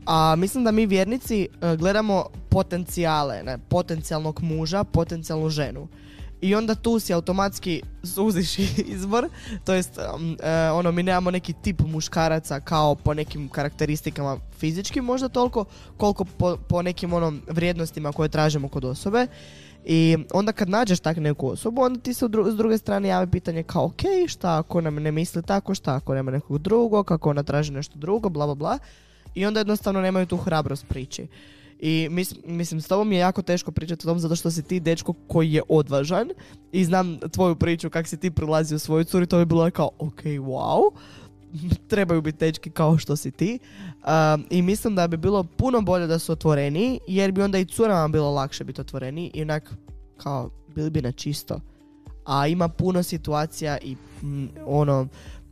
A 0.07 0.35
mislim 0.37 0.65
da 0.65 0.71
mi 0.71 0.87
vjernici 0.87 1.49
e, 1.62 1.77
gledamo 1.77 2.25
potencijale, 2.49 3.43
ne, 3.43 3.59
potencijalnog 3.69 4.43
muža, 4.43 4.85
potencijalnu 4.85 5.49
ženu. 5.49 5.89
I 6.40 6.55
onda 6.55 6.75
tu 6.75 6.99
si 6.99 7.14
automatski 7.14 7.83
suziš 8.03 8.59
izbor, 8.96 9.29
to 9.64 9.75
jest 9.75 9.99
um, 10.14 10.37
e, 10.42 10.70
ono 10.70 10.92
mi 10.92 11.03
nemamo 11.03 11.31
neki 11.31 11.53
tip 11.53 11.81
muškaraca 11.81 12.61
kao 12.61 12.94
po 12.94 13.14
nekim 13.14 13.49
karakteristikama 13.49 14.38
fizičkim 14.59 15.05
možda 15.05 15.29
toliko 15.29 15.64
koliko 15.96 16.25
po, 16.25 16.57
po 16.68 16.83
nekim 16.83 17.12
onom 17.12 17.42
vrijednostima 17.49 18.12
koje 18.12 18.29
tražimo 18.29 18.68
kod 18.68 18.85
osobe. 18.85 19.27
I 19.88 20.16
onda 20.33 20.53
kad 20.53 20.68
nađeš 20.68 21.01
tak 21.01 21.16
neku 21.16 21.49
osobu, 21.49 21.83
onda 21.83 22.01
ti 22.01 22.14
se 22.14 22.27
s 22.46 22.57
druge 22.57 22.79
strane 22.79 23.09
javi 23.09 23.31
pitanje 23.31 23.62
kao 23.62 23.85
ok, 23.85 24.03
šta 24.27 24.59
ako 24.59 24.81
nam 24.81 24.94
ne 24.94 25.12
misli 25.12 25.42
tako, 25.42 25.75
šta 25.75 25.94
ako 25.94 26.14
nema 26.14 26.31
nekog 26.31 26.59
drugog, 26.59 27.07
kako 27.07 27.31
ona 27.31 27.42
traži 27.42 27.72
nešto 27.72 27.99
drugo, 27.99 28.29
bla 28.29 28.46
bla 28.46 28.55
bla. 28.55 28.79
I 29.35 29.46
onda 29.46 29.61
jednostavno 29.61 30.01
nemaju 30.01 30.27
tu 30.27 30.37
hrabrost 30.37 30.87
priči. 30.88 31.27
I 31.81 32.09
mislim, 32.11 32.57
mislim, 32.57 32.81
s 32.81 32.89
tobom 32.89 33.12
je 33.12 33.19
jako 33.19 33.43
teško 33.43 33.73
pričati 33.73 34.07
o 34.07 34.11
tom 34.11 34.19
zato 34.19 34.37
što 34.37 34.51
si 34.51 34.62
ti 34.62 34.81
dečko 34.81 35.12
koji 35.12 35.53
je 35.53 35.62
odvažan 35.69 36.29
i 36.73 36.85
znam 36.85 37.19
tvoju 37.31 37.57
priču 37.57 37.91
kak 37.91 38.07
si 38.07 38.17
ti 38.17 38.31
prilazio 38.31 38.79
svoju 38.79 39.05
curi, 39.05 39.27
to 39.27 39.39
bi 39.39 39.45
bilo 39.45 39.71
kao 39.71 39.91
ok, 39.99 40.23
wow, 40.23 40.91
trebaju 41.91 42.23
biti 42.23 42.39
dečki 42.39 42.71
kao 42.71 42.99
što 42.99 43.17
si 43.17 43.31
ti. 43.31 43.59
Um, 43.95 44.47
I 44.51 44.62
mislim 44.62 44.95
da 44.95 45.09
bi 45.09 45.17
bilo 45.17 45.45
puno 45.45 45.81
bolje 45.81 46.07
da 46.07 46.19
su 46.19 46.33
otvoreni 46.33 47.01
jer 47.07 47.33
bi 47.33 47.43
onda 47.43 47.59
i 47.59 47.65
curama 47.65 48.09
bilo 48.09 48.31
lakše 48.31 48.65
biti 48.65 48.81
otvoreni 48.81 49.31
i 49.35 49.43
onak 49.43 49.75
kao 50.17 50.51
bili 50.75 50.91
bi 50.91 51.03
na 51.03 51.12
čisto. 51.12 51.61
A 52.25 52.47
ima 52.47 52.69
puno 52.69 53.03
situacija 53.03 53.79
i 53.79 53.97
mm, 54.23 54.47
ono, 54.67 55.09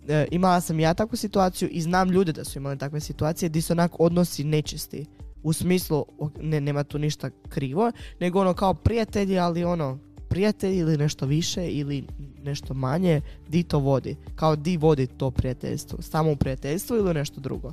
e, 0.09 0.27
imala 0.31 0.61
sam 0.61 0.81
ja 0.81 0.95
takvu 0.95 1.17
situaciju 1.17 1.69
i 1.73 1.83
znam 1.83 2.11
ljude 2.11 2.33
da 2.33 2.45
su 2.45 2.59
imali 2.59 2.79
takve 2.79 3.01
situacije 3.01 3.49
gdje 3.49 3.63
su 3.63 3.73
onak 3.73 4.01
odnosi 4.01 4.45
nečisti 4.45 5.07
u 5.45 5.53
smislu 5.53 6.05
ne, 6.41 6.61
nema 6.61 6.85
tu 6.85 6.99
ništa 6.99 7.31
krivo, 7.49 7.93
nego 8.21 8.41
ono 8.41 8.55
kao 8.55 8.75
prijatelji, 8.75 9.39
ali 9.39 9.65
ono 9.65 9.99
prijatelji 10.29 10.77
ili 10.77 10.97
nešto 10.97 11.27
više 11.27 11.69
ili 11.69 12.05
nešto 12.43 12.75
manje, 12.75 13.21
di 13.49 13.63
to 13.63 13.79
vodi? 13.79 14.17
Kao 14.35 14.57
di 14.57 14.77
vodi 14.77 15.07
to 15.07 15.31
prijateljstvo? 15.31 16.03
Samo 16.03 16.33
u 16.33 16.37
prijateljstvu 16.37 16.97
ili 16.97 17.15
nešto 17.15 17.41
drugo? 17.41 17.73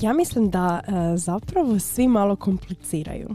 Ja 0.00 0.12
mislim 0.12 0.50
da 0.50 0.80
e, 0.80 1.16
zapravo 1.16 1.78
svi 1.78 2.08
malo 2.08 2.36
kompliciraju. 2.36 3.28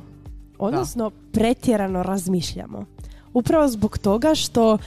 Odnosno 0.57 1.11
pretjerano 1.31 2.03
razmišljamo. 2.03 2.85
Upravo 3.33 3.67
zbog 3.67 3.97
toga 3.97 4.35
što 4.35 4.77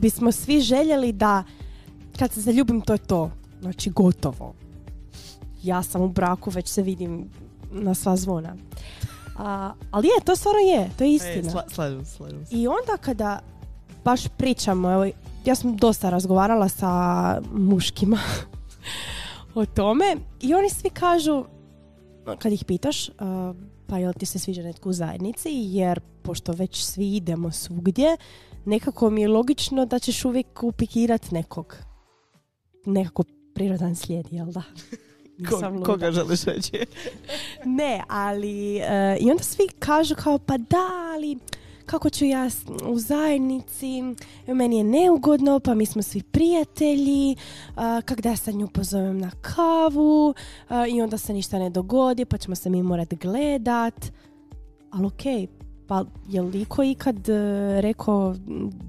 bismo 0.00 0.32
svi 0.32 0.60
željeli 0.60 1.12
da 1.12 1.44
kad 2.18 2.32
se 2.32 2.40
zaljubim 2.40 2.80
to 2.80 2.92
je 2.92 2.98
to. 2.98 3.30
Znači 3.60 3.90
gotovo. 3.90 4.54
Ja 5.62 5.82
sam 5.82 6.02
u 6.02 6.08
braku, 6.08 6.50
već 6.50 6.68
se 6.68 6.82
vidim 6.82 7.28
na 7.70 7.94
sva 7.94 8.16
zvona. 8.16 8.56
A, 9.38 9.72
ali 9.90 10.06
je, 10.06 10.24
to 10.24 10.36
stvarno 10.36 10.60
je, 10.60 10.90
to 10.98 11.04
je 11.04 11.14
istina. 11.14 11.50
I 12.50 12.68
onda 12.68 12.96
kada 13.00 13.40
baš 14.04 14.28
pričamo, 14.36 14.92
evo, 14.92 15.06
ja 15.44 15.54
sam 15.54 15.76
dosta 15.76 16.10
razgovarala 16.10 16.68
sa 16.68 17.40
muškima 17.52 18.18
o 19.54 19.66
tome 19.66 20.16
i 20.40 20.54
oni 20.54 20.70
svi 20.70 20.90
kažu, 20.90 21.44
kad 22.38 22.52
ih 22.52 22.64
pitaš, 22.64 23.10
pa 23.86 23.98
jel 23.98 24.12
ti 24.12 24.26
se 24.26 24.38
sviđa 24.38 24.62
netko 24.62 24.88
u 24.88 24.92
zajednici, 24.92 25.48
jer 25.52 26.00
pošto 26.22 26.52
već 26.52 26.84
svi 26.84 27.16
idemo 27.16 27.50
svugdje, 27.50 28.16
nekako 28.64 29.10
mi 29.10 29.20
je 29.20 29.28
logično 29.28 29.86
da 29.86 29.98
ćeš 29.98 30.24
uvijek 30.24 30.62
upikirat 30.62 31.30
nekog. 31.30 31.76
Nekako 32.86 33.24
prirodan 33.54 33.96
slijed, 33.96 34.26
jel 34.30 34.46
da? 34.46 34.62
Ko, 35.48 35.82
koga 35.84 36.12
želiš 36.12 36.44
reći? 36.44 36.72
ne, 37.80 38.02
ali 38.08 38.76
uh, 38.76 39.26
i 39.26 39.30
onda 39.30 39.42
svi 39.42 39.68
kažu 39.78 40.14
kao 40.14 40.38
pa 40.38 40.58
da, 40.58 40.88
ali 41.14 41.38
kako 41.86 42.10
ću 42.10 42.24
ja 42.24 42.48
u 42.86 42.98
zajednici, 42.98 44.02
meni 44.46 44.78
je 44.78 44.84
neugodno, 44.84 45.60
pa 45.60 45.74
mi 45.74 45.86
smo 45.86 46.02
svi 46.02 46.22
prijatelji, 46.22 47.36
uh, 47.68 47.74
kak 48.04 48.20
da 48.20 48.28
ja 48.28 48.36
sad 48.36 48.54
nju 48.54 48.68
pozovem 48.68 49.18
na 49.18 49.30
kavu 49.30 50.28
uh, 50.28 50.34
i 50.88 51.02
onda 51.02 51.18
se 51.18 51.32
ništa 51.32 51.58
ne 51.58 51.70
dogodi, 51.70 52.24
pa 52.24 52.38
ćemo 52.38 52.54
se 52.54 52.70
mi 52.70 52.82
morat 52.82 53.14
gledat. 53.14 54.06
Ali 54.90 55.06
okej, 55.06 55.32
okay, 55.32 55.57
pa 55.88 56.04
je 56.28 56.42
li 56.42 56.60
iko 56.60 56.82
ikad 56.82 57.16
uh, 57.16 57.34
rekao 57.80 58.34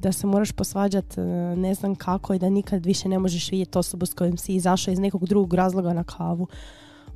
da 0.01 0.12
se 0.12 0.27
moraš 0.27 0.51
posvađat 0.51 1.17
uh, 1.17 1.23
ne 1.57 1.73
znam 1.73 1.95
kako 1.95 2.33
i 2.33 2.39
da 2.39 2.49
nikad 2.49 2.85
više 2.85 3.09
ne 3.09 3.19
možeš 3.19 3.51
vidjeti 3.51 3.77
osobu 3.77 4.05
s 4.05 4.13
kojom 4.13 4.38
si 4.38 4.55
izašao 4.55 4.91
iz 4.91 4.99
nekog 4.99 5.25
drugog 5.25 5.53
razloga 5.53 5.93
na 5.93 6.03
kavu? 6.03 6.47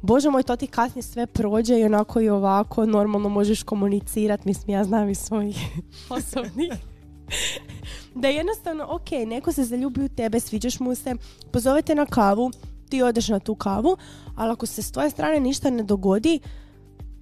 Bože 0.02 0.30
moj, 0.30 0.43
to 0.43 0.56
ti 0.56 0.67
kasnije 0.67 1.04
sve 1.04 1.28
prođe 1.28 1.80
i 1.80 1.84
onako 1.84 2.22
i 2.22 2.30
ovako 2.30 2.86
normalno 2.86 3.30
možeš 3.30 3.63
komunicirati, 3.63 4.48
mislim 4.48 4.69
ja 4.69 4.84
znam 4.84 5.10
iz 5.10 5.17
svojih 5.17 5.58
osobnih. 6.17 6.72
da 8.15 8.28
jednostavno, 8.28 8.86
ok, 8.89 9.12
neko 9.28 9.52
se 9.52 9.63
zaljubi 9.63 10.06
u 10.06 10.10
tebe, 10.10 10.39
sviđaš 10.39 10.80
mu 10.80 10.96
se, 10.96 11.15
pozovete 11.52 11.96
na 11.96 12.06
kavu, 12.06 12.52
ti 12.89 13.02
odeš 13.02 13.28
na 13.28 13.39
tu 13.39 13.56
kavu, 13.56 13.98
ali 14.36 14.52
ako 14.52 14.65
se 14.65 14.82
s 14.82 14.91
tvoje 14.91 15.10
strane 15.10 15.39
ništa 15.39 15.69
ne 15.69 15.84
dogodi, 15.84 16.39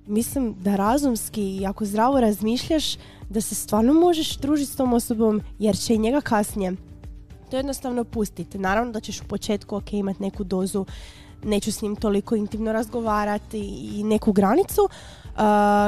mislim 0.07 0.55
da 0.59 0.75
razumski 0.75 1.57
i 1.57 1.65
ako 1.65 1.85
zdravo 1.85 2.19
razmišljaš 2.19 2.97
da 3.29 3.41
se 3.41 3.55
stvarno 3.55 3.93
možeš 3.93 4.37
družiti 4.37 4.71
s 4.71 4.75
tom 4.75 4.93
osobom 4.93 5.41
jer 5.59 5.77
će 5.77 5.95
i 5.95 5.99
njega 5.99 6.21
kasnije 6.21 6.75
to 7.51 7.57
jednostavno 7.57 8.03
pustiti. 8.03 8.57
Naravno 8.59 8.91
da 8.91 8.99
ćeš 8.99 9.21
u 9.21 9.23
početku 9.23 9.75
ok 9.75 9.93
imati 9.93 10.23
neku 10.23 10.43
dozu 10.43 10.85
neću 11.43 11.71
s 11.71 11.81
njim 11.81 11.95
toliko 11.95 12.35
intimno 12.35 12.71
razgovarati 12.71 13.59
i 13.93 14.03
neku 14.03 14.31
granicu 14.31 14.81
uh, 14.81 15.39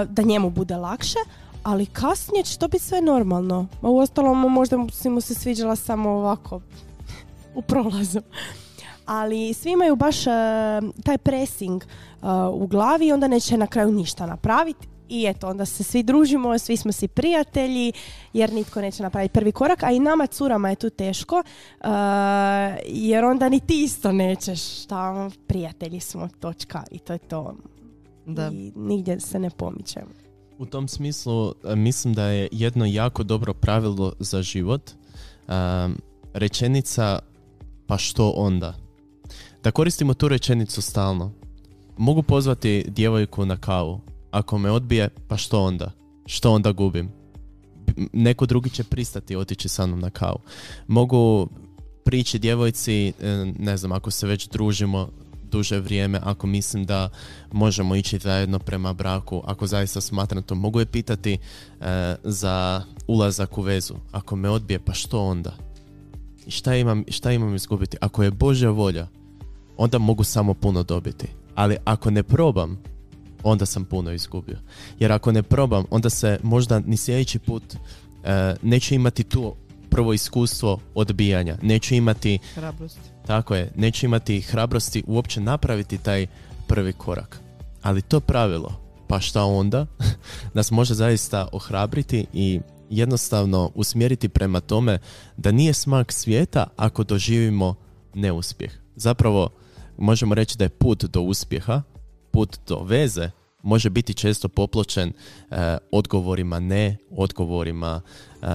da 0.10 0.22
njemu 0.26 0.50
bude 0.50 0.76
lakše 0.76 1.20
ali 1.64 1.86
kasnije 1.86 2.44
će 2.44 2.58
to 2.58 2.68
biti 2.68 2.84
sve 2.84 3.02
normalno. 3.02 3.68
A 3.82 3.90
u 3.90 3.98
ostalom 3.98 4.40
možda 4.40 4.78
si 4.92 5.10
mu 5.10 5.22
se 5.22 5.34
sviđala 5.34 5.76
samo 5.76 6.10
ovako 6.10 6.62
u 7.56 7.62
prolazu 7.62 8.22
ali 9.06 9.54
svi 9.54 9.72
imaju 9.72 9.96
baš 9.96 10.28
uh, 10.28 10.34
taj 11.04 11.18
pressing 11.18 11.84
uh, 11.84 12.30
u 12.54 12.68
glavi 12.68 13.08
i 13.08 13.12
onda 13.12 13.28
neće 13.28 13.58
na 13.58 13.68
kraju 13.68 13.92
ništa 13.92 14.26
napraviti 14.26 14.88
i 15.10 15.26
eto, 15.28 15.48
onda 15.48 15.66
se 15.66 15.84
svi 15.84 16.04
družimo, 16.04 16.60
svi 16.60 16.78
smo 16.78 16.92
si 16.92 17.08
prijatelji, 17.08 17.92
jer 18.34 18.54
nitko 18.54 18.82
neće 18.82 19.04
napraviti 19.04 19.34
prvi 19.34 19.52
korak, 19.52 19.84
a 19.84 19.92
i 19.92 20.00
nama 20.00 20.28
curama 20.28 20.70
je 20.70 20.76
tu 20.76 20.90
teško, 20.90 21.36
uh, 21.36 21.88
jer 22.88 23.26
onda 23.26 23.50
ni 23.50 23.60
ti 23.60 23.84
isto 23.84 24.12
nećeš, 24.12 24.86
tamo 24.86 25.32
prijatelji 25.48 26.00
smo, 26.00 26.30
točka, 26.40 26.84
i 26.92 27.00
to 27.00 27.14
je 27.14 27.20
to. 27.20 27.56
Da. 28.26 28.52
I 28.54 28.72
nigdje 28.76 29.20
se 29.20 29.40
ne 29.40 29.50
pomičemo. 29.50 30.12
U 30.58 30.66
tom 30.66 30.88
smislu 30.88 31.54
mislim 31.76 32.14
da 32.14 32.26
je 32.26 32.48
jedno 32.52 32.86
jako 32.86 33.24
dobro 33.24 33.54
pravilo 33.54 34.14
za 34.20 34.42
život, 34.42 34.92
rečenica 36.34 37.20
pa 37.88 37.98
što 37.98 38.30
onda? 38.30 38.83
Da 39.64 39.72
koristimo 39.72 40.14
tu 40.14 40.28
rečenicu 40.28 40.82
stalno. 40.82 41.32
Mogu 41.98 42.24
pozvati 42.24 42.86
djevojku 42.88 43.46
na 43.46 43.58
kavu. 43.58 44.02
Ako 44.32 44.58
me 44.58 44.72
odbije, 44.72 45.10
pa 45.28 45.38
što 45.38 45.64
onda? 45.64 45.92
Što 46.26 46.52
onda 46.52 46.72
gubim? 46.72 47.12
Neko 48.14 48.46
drugi 48.46 48.70
će 48.70 48.84
pristati 48.84 49.36
otići 49.36 49.70
sa 49.70 49.86
mnom 49.86 50.00
na 50.00 50.10
kavu. 50.10 50.40
Mogu 50.88 51.50
prići 52.06 52.40
djevojci, 52.40 53.08
e, 53.08 53.14
ne 53.60 53.78
znam, 53.78 53.92
ako 53.92 54.12
se 54.12 54.28
već 54.28 54.48
družimo 54.48 55.10
duže 55.52 55.80
vrijeme, 55.80 56.20
ako 56.24 56.48
mislim 56.48 56.86
da 56.86 57.10
možemo 57.52 57.96
ići 57.96 58.20
zajedno 58.20 58.60
prema 58.60 58.94
braku, 58.94 59.44
ako 59.46 59.68
zaista 59.68 60.02
smatram 60.02 60.44
to, 60.44 60.56
mogu 60.56 60.80
je 60.80 60.86
pitati 60.86 61.34
e, 61.34 62.16
za 62.24 62.84
ulazak 63.08 63.58
u 63.58 63.62
vezu. 63.62 63.94
Ako 64.12 64.36
me 64.36 64.50
odbije, 64.50 64.80
pa 64.80 64.94
što 64.94 65.24
onda? 65.26 65.58
Šta 66.48 66.76
imam, 66.76 67.04
šta 67.08 67.32
imam 67.32 67.56
izgubiti? 67.56 67.98
Ako 68.02 68.24
je 68.24 68.32
Božja 68.32 68.70
volja, 68.70 69.08
onda 69.78 69.98
mogu 69.98 70.24
samo 70.24 70.54
puno 70.54 70.84
dobiti. 70.84 71.28
Ali 71.56 71.78
ako 71.86 72.12
ne 72.12 72.24
probam, 72.24 72.84
onda 73.44 73.66
sam 73.66 73.86
puno 73.86 74.12
izgubio. 74.12 74.58
Jer 75.00 75.12
ako 75.12 75.32
ne 75.32 75.44
probam, 75.44 75.86
onda 75.90 76.10
se 76.10 76.40
možda 76.44 76.80
ni 76.80 76.98
sljedeći 76.98 77.40
put 77.40 77.64
e, 78.24 78.56
neću 78.62 78.96
imati 78.96 79.24
tu 79.24 79.56
prvo 79.90 80.14
iskustvo 80.14 80.80
odbijanja. 80.96 81.58
Neću 81.62 81.96
imati... 81.96 82.40
Hrabrosti. 82.56 83.00
Tako 83.28 83.56
je. 83.56 83.72
Neću 83.76 84.06
imati 84.06 84.42
hrabrosti 84.42 85.04
uopće 85.08 85.42
napraviti 85.42 85.98
taj 85.98 86.28
prvi 86.68 86.94
korak. 86.94 87.40
Ali 87.82 88.02
to 88.02 88.20
pravilo, 88.20 88.82
pa 89.08 89.20
šta 89.20 89.44
onda, 89.44 89.86
nas 90.54 90.72
može 90.72 90.94
zaista 90.94 91.48
ohrabriti 91.52 92.26
i 92.34 92.60
jednostavno 92.90 93.72
usmjeriti 93.76 94.30
prema 94.30 94.60
tome 94.60 95.00
da 95.38 95.52
nije 95.52 95.74
smak 95.74 96.12
svijeta 96.12 96.68
ako 96.78 97.04
doživimo 97.04 97.76
neuspjeh. 98.14 98.72
Zapravo, 98.96 99.50
možemo 99.98 100.36
reći 100.36 100.58
da 100.58 100.64
je 100.64 100.70
put 100.70 101.04
do 101.04 101.22
uspjeha, 101.22 101.82
put 102.32 102.58
do 102.68 102.84
veze 102.84 103.30
može 103.64 103.90
biti 103.90 104.14
često 104.14 104.50
popločen 104.50 105.10
e, 105.52 105.78
odgovorima 105.92 106.60
ne, 106.60 106.98
odgovorima 107.12 108.02
e, 108.42 108.48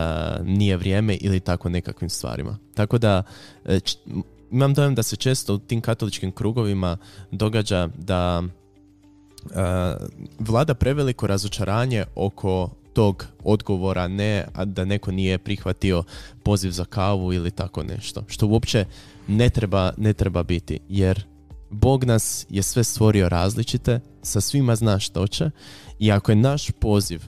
nije 0.45 0.77
vrijeme 0.77 1.15
ili 1.15 1.41
tako 1.41 1.69
nekakvim 1.69 2.11
stvarima. 2.11 2.59
Tako 2.75 2.99
da 2.99 3.23
e, 3.65 3.81
imam 4.51 4.75
dojam 4.75 4.95
da 4.95 5.03
se 5.03 5.17
često 5.17 5.55
u 5.55 5.59
tim 5.59 5.81
katoličkim 5.81 6.33
krugovima 6.33 6.97
događa 7.31 7.89
da 7.99 8.43
vlada 10.39 10.75
preveliko 10.75 11.27
razočaranje 11.27 12.05
oko 12.15 12.71
tog 12.93 13.27
odgovora 13.45 14.09
ne 14.09 14.45
a 14.55 14.65
da 14.65 14.85
neko 14.85 15.13
nije 15.13 15.39
prihvatio 15.39 16.03
poziv 16.43 16.71
za 16.71 16.85
kavu 16.85 17.33
ili 17.33 17.51
tako 17.51 17.83
nešto 17.83 18.25
što 18.29 18.47
uopće 18.47 18.85
ne 19.29 19.51
treba, 19.51 19.93
ne 19.97 20.13
treba 20.13 20.43
biti 20.43 20.81
jer 20.89 21.25
Bog 21.71 22.05
nas 22.05 22.47
je 22.51 22.63
sve 22.63 22.85
stvorio 22.85 23.29
različite, 23.29 24.01
sa 24.23 24.41
svima 24.41 24.77
zna 24.77 24.99
što 24.99 25.27
će 25.27 25.51
i 25.99 26.13
ako 26.13 26.33
je 26.33 26.37
naš 26.37 26.71
poziv 26.71 27.23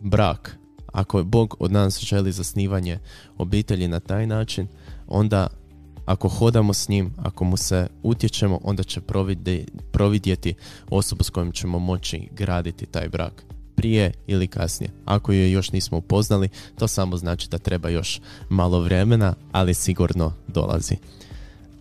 brak, 0.00 0.58
ako 0.92 1.18
je 1.18 1.24
Bog 1.24 1.56
od 1.58 1.72
nas 1.72 2.00
želi 2.00 2.32
zasnivanje 2.32 2.98
obitelji 3.38 3.88
na 3.88 4.00
taj 4.00 4.26
način, 4.26 4.66
onda 5.08 5.46
ako 6.06 6.28
hodamo 6.28 6.74
s 6.74 6.88
njim, 6.88 7.14
ako 7.18 7.44
mu 7.44 7.56
se 7.56 7.88
utječemo, 8.02 8.60
onda 8.62 8.82
će 8.82 9.00
providjeti 9.92 10.54
osobu 10.90 11.24
s 11.24 11.30
kojom 11.30 11.52
ćemo 11.52 11.78
moći 11.78 12.28
graditi 12.32 12.86
taj 12.86 13.08
brak 13.08 13.44
prije 13.74 14.12
ili 14.26 14.46
kasnije. 14.46 14.90
Ako 15.04 15.32
je 15.32 15.52
još 15.52 15.72
nismo 15.72 15.98
upoznali, 15.98 16.48
to 16.78 16.88
samo 16.88 17.16
znači 17.16 17.48
da 17.48 17.58
treba 17.58 17.88
još 17.88 18.20
malo 18.48 18.80
vremena, 18.80 19.34
ali 19.52 19.74
sigurno 19.74 20.32
dolazi. 20.48 20.96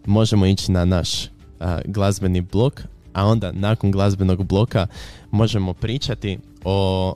Možemo 0.05 0.45
ići 0.45 0.71
na 0.71 0.85
naš 0.85 1.29
glazbeni 1.85 2.41
blok, 2.41 2.81
a 3.13 3.25
onda 3.25 3.51
nakon 3.51 3.91
glazbenog 3.91 4.43
bloka 4.43 4.87
možemo 5.31 5.73
pričati 5.73 6.39
o 6.63 7.13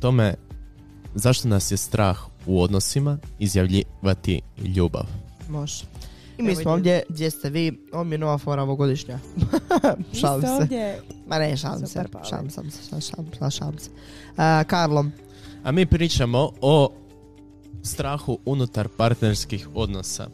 tome 0.00 0.34
zašto 1.14 1.48
nas 1.48 1.70
je 1.70 1.76
strah 1.76 2.18
u 2.46 2.62
odnosima 2.62 3.18
izjavljivati 3.38 4.40
ljubav. 4.76 5.06
Može. 5.48 5.84
I 6.38 6.42
mi 6.42 6.54
smo 6.54 6.72
ovdje, 6.72 7.02
gdje 7.08 7.30
ste 7.30 7.50
vi, 7.50 7.86
ovo 7.92 8.04
mi 8.04 8.14
je 8.14 8.18
nova 8.18 8.38
fora 8.38 8.62
ovogodišnja. 8.62 9.18
šalim 10.20 10.42
se. 10.42 10.52
Ovdje... 10.52 11.00
Ma 11.26 11.38
ne, 11.38 11.56
šalim 11.56 11.86
se, 11.86 12.04
šalim 12.28 12.50
se, 12.50 12.62
šalim, 12.90 13.50
šalim 13.50 13.78
se. 13.78 13.90
Karlo. 14.66 15.06
A 15.64 15.72
mi 15.72 15.86
pričamo 15.86 16.50
o 16.60 16.92
strahu 17.82 18.38
unutar 18.44 18.88
partnerskih 18.88 19.68
odnosa. 19.74 20.28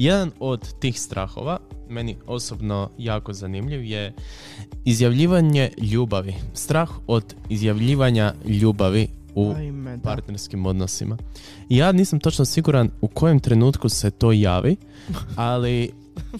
Jedan 0.00 0.30
od 0.40 0.78
tih 0.78 1.00
strahova, 1.00 1.58
meni 1.88 2.16
osobno 2.26 2.90
jako 2.98 3.32
zanimljiv, 3.32 3.84
je 3.84 4.12
izjavljivanje 4.84 5.70
ljubavi. 5.78 6.34
Strah 6.54 6.90
od 7.06 7.34
izjavljivanja 7.48 8.34
ljubavi 8.44 9.08
u 9.34 9.54
partnerskim 10.02 10.66
odnosima. 10.66 11.16
Ja 11.68 11.92
nisam 11.92 12.20
točno 12.20 12.44
siguran 12.44 12.90
u 13.00 13.08
kojem 13.08 13.40
trenutku 13.40 13.88
se 13.88 14.10
to 14.10 14.32
javi, 14.32 14.76
ali, 15.36 15.90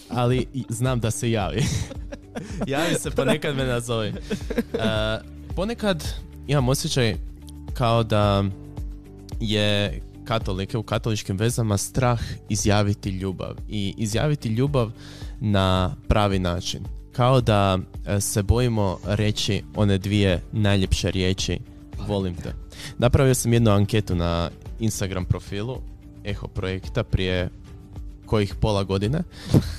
ali 0.09 0.47
znam 0.69 1.01
da 1.01 1.11
se 1.11 1.31
javi. 1.31 1.65
javi 2.67 2.95
se, 2.95 3.11
ponekad 3.11 3.57
me 3.57 3.65
nazovi. 3.65 4.09
Uh, 4.11 4.81
ponekad 5.57 6.05
imam 6.47 6.69
osjećaj 6.69 7.17
kao 7.75 8.03
da 8.03 8.45
je 9.41 10.01
katolike 10.31 10.79
u 10.79 10.83
katoličkim 10.83 11.37
vezama 11.37 11.77
strah 11.79 12.21
izjaviti 12.49 13.11
ljubav 13.11 13.55
i 13.69 13.95
izjaviti 13.97 14.49
ljubav 14.49 14.91
na 15.41 15.95
pravi 16.09 16.39
način. 16.39 16.81
Kao 17.13 17.41
da 17.41 17.79
e, 18.07 18.21
se 18.21 18.43
bojimo 18.43 18.99
reći 19.05 19.63
one 19.75 19.99
dvije 19.99 20.43
najljepše 20.53 21.11
riječi 21.11 21.59
volim 22.09 22.35
te. 22.35 22.55
Napravio 22.99 23.35
sam 23.35 23.53
jednu 23.53 23.71
anketu 23.71 24.15
na 24.15 24.51
Instagram 24.81 25.25
profilu 25.25 25.79
Eho 26.25 26.49
projekta 26.49 27.05
prije 27.05 27.49
kojih 28.27 28.55
pola 28.55 28.85
godine 28.85 29.23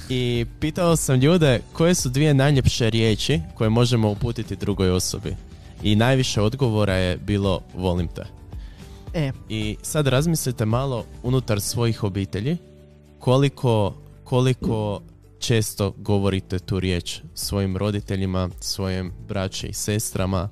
i 0.09 0.45
pitao 0.59 0.95
sam 0.95 1.19
ljude 1.19 1.61
koje 1.73 1.95
su 1.95 2.09
dvije 2.09 2.33
najljepše 2.33 2.89
riječi 2.89 3.39
koje 3.55 3.69
možemo 3.69 4.09
uputiti 4.11 4.55
drugoj 4.55 4.89
osobi. 4.89 5.35
I 5.83 5.95
najviše 5.95 6.41
odgovora 6.41 6.93
je 6.93 7.17
bilo 7.17 7.61
volim 7.75 8.07
te. 8.07 8.40
E. 9.13 9.31
I 9.49 9.77
sad 9.81 10.07
razmislite 10.07 10.65
malo 10.65 11.05
unutar 11.23 11.61
svojih 11.61 12.03
obitelji 12.03 12.57
koliko, 13.19 13.93
koliko 14.23 15.01
često 15.39 15.93
govorite 15.97 16.59
tu 16.59 16.79
riječ 16.79 17.21
svojim 17.33 17.77
roditeljima, 17.77 18.49
svojim 18.59 19.11
braći 19.27 19.67
i 19.67 19.73
sestrama, 19.73 20.49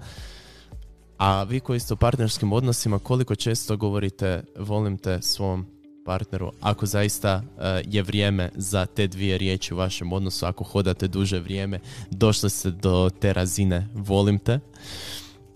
a 1.18 1.44
vi 1.44 1.60
koji 1.60 1.80
ste 1.80 1.94
u 1.94 1.98
partnerskim 1.98 2.54
odnosima, 2.54 3.00
koliko 3.00 3.36
često 3.36 3.78
govorite 3.78 4.44
volim 4.58 4.98
te 4.98 5.22
svom 5.22 5.66
partneru, 6.06 6.52
ako 6.62 6.86
zaista 6.86 7.42
eh, 7.44 7.82
je 7.86 8.04
vrijeme 8.04 8.50
za 8.56 8.86
te 8.86 9.08
dvije 9.08 9.38
riječi 9.38 9.74
u 9.74 9.78
vašem 9.78 10.14
odnosu, 10.14 10.46
ako 10.46 10.64
hodate 10.64 11.08
duže 11.08 11.40
vrijeme, 11.40 11.80
došli 12.12 12.50
ste 12.50 12.72
do 12.72 13.10
te 13.20 13.34
razine 13.34 13.88
volim 13.94 14.40
te, 14.40 14.60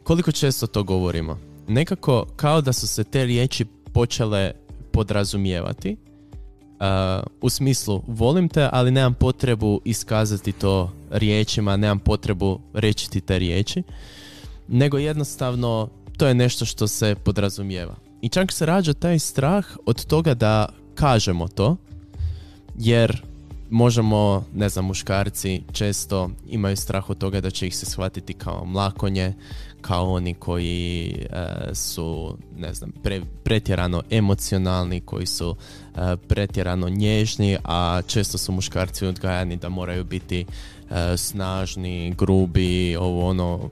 koliko 0.04 0.32
često 0.32 0.68
to 0.68 0.84
govorimo? 0.84 1.53
Nekako 1.68 2.26
kao 2.36 2.62
da 2.62 2.74
su 2.74 2.88
se 2.88 3.04
te 3.04 3.26
riječi 3.26 3.66
počele 3.94 4.52
podrazumijevati, 4.92 5.96
uh, 5.96 7.24
u 7.42 7.50
smislu 7.50 8.04
volim 8.08 8.50
te, 8.50 8.70
ali 8.72 8.92
nemam 8.92 9.14
potrebu 9.14 9.82
iskazati 9.86 10.52
to 10.52 10.92
riječima, 11.12 11.78
nemam 11.78 12.00
potrebu 12.00 12.60
reći 12.74 13.10
ti 13.10 13.22
te 13.22 13.40
riječi 13.40 13.84
nego 14.68 14.98
jednostavno 14.98 15.90
to 16.18 16.28
je 16.28 16.34
nešto 16.34 16.66
što 16.66 16.88
se 16.88 17.16
podrazumijeva. 17.24 17.96
I 18.22 18.30
čak 18.30 18.52
se 18.52 18.66
rađa 18.66 18.94
taj 18.94 19.20
strah 19.20 19.66
od 19.86 20.06
toga 20.06 20.34
da 20.34 20.70
kažemo 20.96 21.48
to, 21.48 21.78
jer 22.80 23.24
možemo, 23.74 24.44
ne 24.54 24.70
znam, 24.70 24.86
muškarci 24.86 25.62
često 25.72 26.30
imaju 26.50 26.76
strah 26.78 27.10
od 27.10 27.18
toga 27.18 27.42
da 27.42 27.50
će 27.50 27.68
ih 27.68 27.78
se 27.78 27.86
shvatiti 27.86 28.34
kao 28.34 28.66
mlakonje, 28.66 29.34
kao 29.82 30.14
oni 30.14 30.34
koji 30.34 31.16
e, 31.30 31.76
su, 31.76 32.38
ne 32.58 32.74
znam, 32.74 32.92
pretjerano 33.44 34.04
emocionalni, 34.10 35.02
koji 35.02 35.26
su 35.26 35.56
e, 35.96 36.18
pretjerano 36.28 36.90
nježni, 36.90 37.58
a 37.64 38.02
često 38.08 38.38
su 38.38 38.52
muškarci 38.52 39.06
odgajani 39.06 39.58
da 39.58 39.70
moraju 39.70 40.04
biti 40.04 40.46
e, 40.90 41.18
snažni, 41.18 42.14
grubi, 42.18 42.96
ovo 42.96 43.30
ono, 43.30 43.70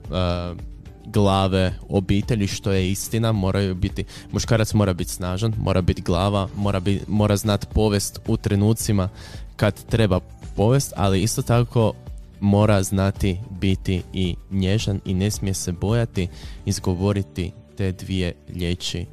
glave 1.04 1.74
obitelji 1.88 2.46
što 2.46 2.72
je 2.72 2.90
istina. 2.90 3.32
Moraju 3.32 3.74
biti 3.74 4.04
muškarac 4.32 4.74
mora 4.74 4.92
biti 4.92 5.10
snažan 5.10 5.54
mora 5.58 5.80
biti 5.80 6.02
glava 6.02 6.48
mora, 6.56 6.80
bi, 6.80 7.00
mora 7.08 7.36
znati 7.36 7.66
povest 7.74 8.20
u 8.26 8.36
trenucima 8.36 9.08
kad 9.56 9.84
treba 9.84 10.20
povest 10.56 10.92
ali 10.96 11.22
isto 11.22 11.42
tako 11.42 11.92
mora 12.40 12.82
znati 12.82 13.38
biti 13.50 14.02
i 14.12 14.36
nježan 14.50 15.00
i 15.04 15.14
ne 15.14 15.30
smije 15.30 15.54
se 15.54 15.72
bojati 15.72 16.28
izgovoriti 16.66 17.52
te 17.76 17.92
dvije 17.92 18.34
riječi 18.48 19.06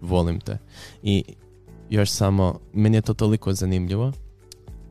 volim 0.00 0.40
te 0.40 0.58
i 1.02 1.24
još 1.90 2.10
samo 2.10 2.58
meni 2.72 2.96
je 2.96 3.02
to 3.02 3.14
toliko 3.14 3.52
zanimljivo 3.52 4.12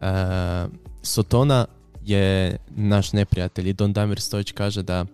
e, 0.01 0.85
Sotona 1.01 1.65
je 2.05 2.57
naš 2.75 3.13
neprijatelj 3.13 3.69
i 3.69 3.73
Don 3.73 3.93
Damir 3.93 4.19
Stojić 4.19 4.51
kaže 4.51 4.83
da 4.83 5.05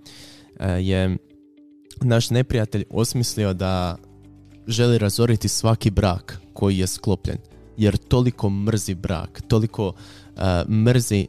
e, 0.59 0.69
je 0.69 1.17
naš 2.01 2.29
neprijatelj 2.29 2.83
osmislio 2.89 3.53
da 3.53 3.97
želi 4.67 4.97
razoriti 4.97 5.47
svaki 5.47 5.89
brak 5.89 6.41
koji 6.53 6.77
je 6.77 6.87
sklopljen. 6.87 7.37
Jer 7.77 7.97
toliko 7.97 8.49
mrzi 8.49 8.95
brak, 8.95 9.41
toliko 9.47 9.87
uh, 9.87 10.69
mrzi 10.69 11.27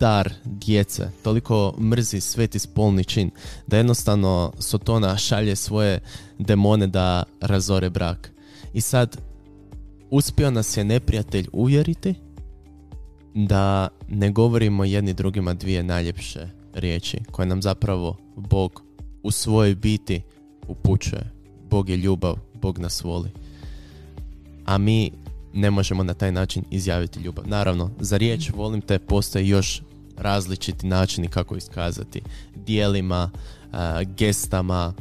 dar 0.00 0.32
djece, 0.44 1.10
toliko 1.22 1.74
mrzi 1.78 2.20
sveti 2.20 2.58
spolni 2.58 3.04
čin, 3.04 3.30
da 3.66 3.76
jednostavno 3.76 4.52
Sotona 4.58 5.16
šalje 5.16 5.56
svoje 5.56 6.00
demone 6.38 6.86
da 6.86 7.22
razore 7.40 7.90
brak. 7.90 8.32
I 8.74 8.80
sad, 8.80 9.16
uspio 10.10 10.50
nas 10.50 10.76
je 10.76 10.84
neprijatelj 10.84 11.46
uvjeriti 11.52 12.14
da 13.34 13.88
ne 14.08 14.30
govorimo 14.30 14.84
jedni 14.84 15.12
drugima 15.14 15.54
dvije 15.54 15.82
najljepše 15.82 16.48
riječi 16.74 17.18
koje 17.30 17.46
nam 17.46 17.62
zapravo 17.62 18.16
Bog 18.36 18.82
u 19.22 19.30
svojoj 19.30 19.74
biti 19.74 20.22
upućuje. 20.68 21.32
Bog 21.70 21.88
je 21.88 21.96
ljubav, 21.96 22.36
Bog 22.54 22.78
nas 22.78 23.04
voli. 23.04 23.30
A 24.64 24.78
mi 24.78 25.10
ne 25.54 25.70
možemo 25.70 26.04
na 26.04 26.14
taj 26.14 26.32
način 26.32 26.64
izjaviti 26.70 27.20
ljubav. 27.20 27.48
Naravno, 27.48 27.90
za 28.00 28.16
riječ 28.16 28.50
volim 28.54 28.80
te 28.80 28.98
postoje 28.98 29.48
još 29.48 29.82
različiti 30.16 30.86
načini 30.86 31.28
kako 31.28 31.56
iskazati. 31.56 32.22
Dijelima, 32.54 33.30
gestama, 34.16 34.94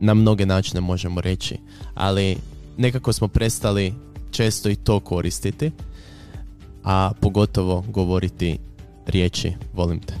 na 0.00 0.14
mnoge 0.14 0.46
načine 0.46 0.80
možemo 0.80 1.20
reći. 1.20 1.58
Ali 1.94 2.36
nekako 2.76 3.12
smo 3.12 3.28
prestali 3.28 3.94
često 4.30 4.70
i 4.70 4.76
to 4.76 5.00
koristiti, 5.00 5.70
a 6.84 7.12
pogotovo 7.20 7.84
govoriti 7.88 8.58
riječi 9.06 9.52
volim 9.74 10.00
te. 10.00 10.14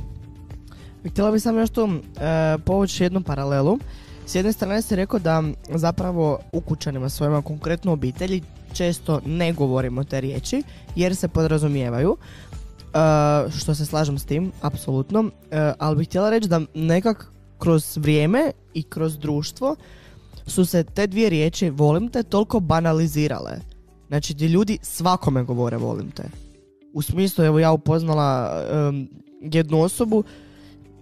Htjela 1.08 1.30
bih 1.32 1.42
samo 1.42 1.60
još 1.60 1.70
tu 1.70 1.88
e, 1.90 2.58
povući 2.64 3.02
jednu 3.02 3.22
paralelu. 3.22 3.78
S 4.26 4.34
jedne 4.34 4.52
strane 4.52 4.82
se 4.82 4.96
rekao 4.96 5.18
da 5.18 5.42
zapravo 5.74 6.38
u 6.52 6.60
kućanima 6.60 7.08
svojima, 7.08 7.42
konkretno 7.42 7.92
obitelji, 7.92 8.42
često 8.74 9.20
ne 9.26 9.52
govorimo 9.52 10.04
te 10.04 10.20
riječi 10.20 10.62
jer 10.96 11.16
se 11.16 11.28
podrazumijevaju. 11.28 12.16
E, 12.16 13.50
što 13.50 13.74
se 13.74 13.86
slažem 13.86 14.18
s 14.18 14.24
tim, 14.24 14.52
apsolutno. 14.60 15.30
E, 15.50 15.72
ali 15.78 15.96
bih 15.96 16.08
htjela 16.08 16.30
reći 16.30 16.48
da 16.48 16.60
nekak 16.74 17.32
kroz 17.58 17.96
vrijeme 17.96 18.50
i 18.74 18.82
kroz 18.82 19.18
društvo 19.18 19.76
su 20.46 20.64
se 20.64 20.84
te 20.84 21.06
dvije 21.06 21.30
riječi 21.30 21.70
volim 21.70 22.08
te 22.08 22.22
toliko 22.22 22.60
banalizirale. 22.60 23.60
Znači 24.08 24.34
gdje 24.34 24.48
ljudi 24.48 24.78
svakome 24.82 25.42
govore 25.42 25.76
volim 25.76 26.10
te. 26.10 26.22
U 26.92 27.02
smislu, 27.02 27.44
evo 27.44 27.58
ja 27.58 27.72
upoznala 27.72 28.62
em, 28.70 29.08
jednu 29.40 29.82
osobu, 29.82 30.24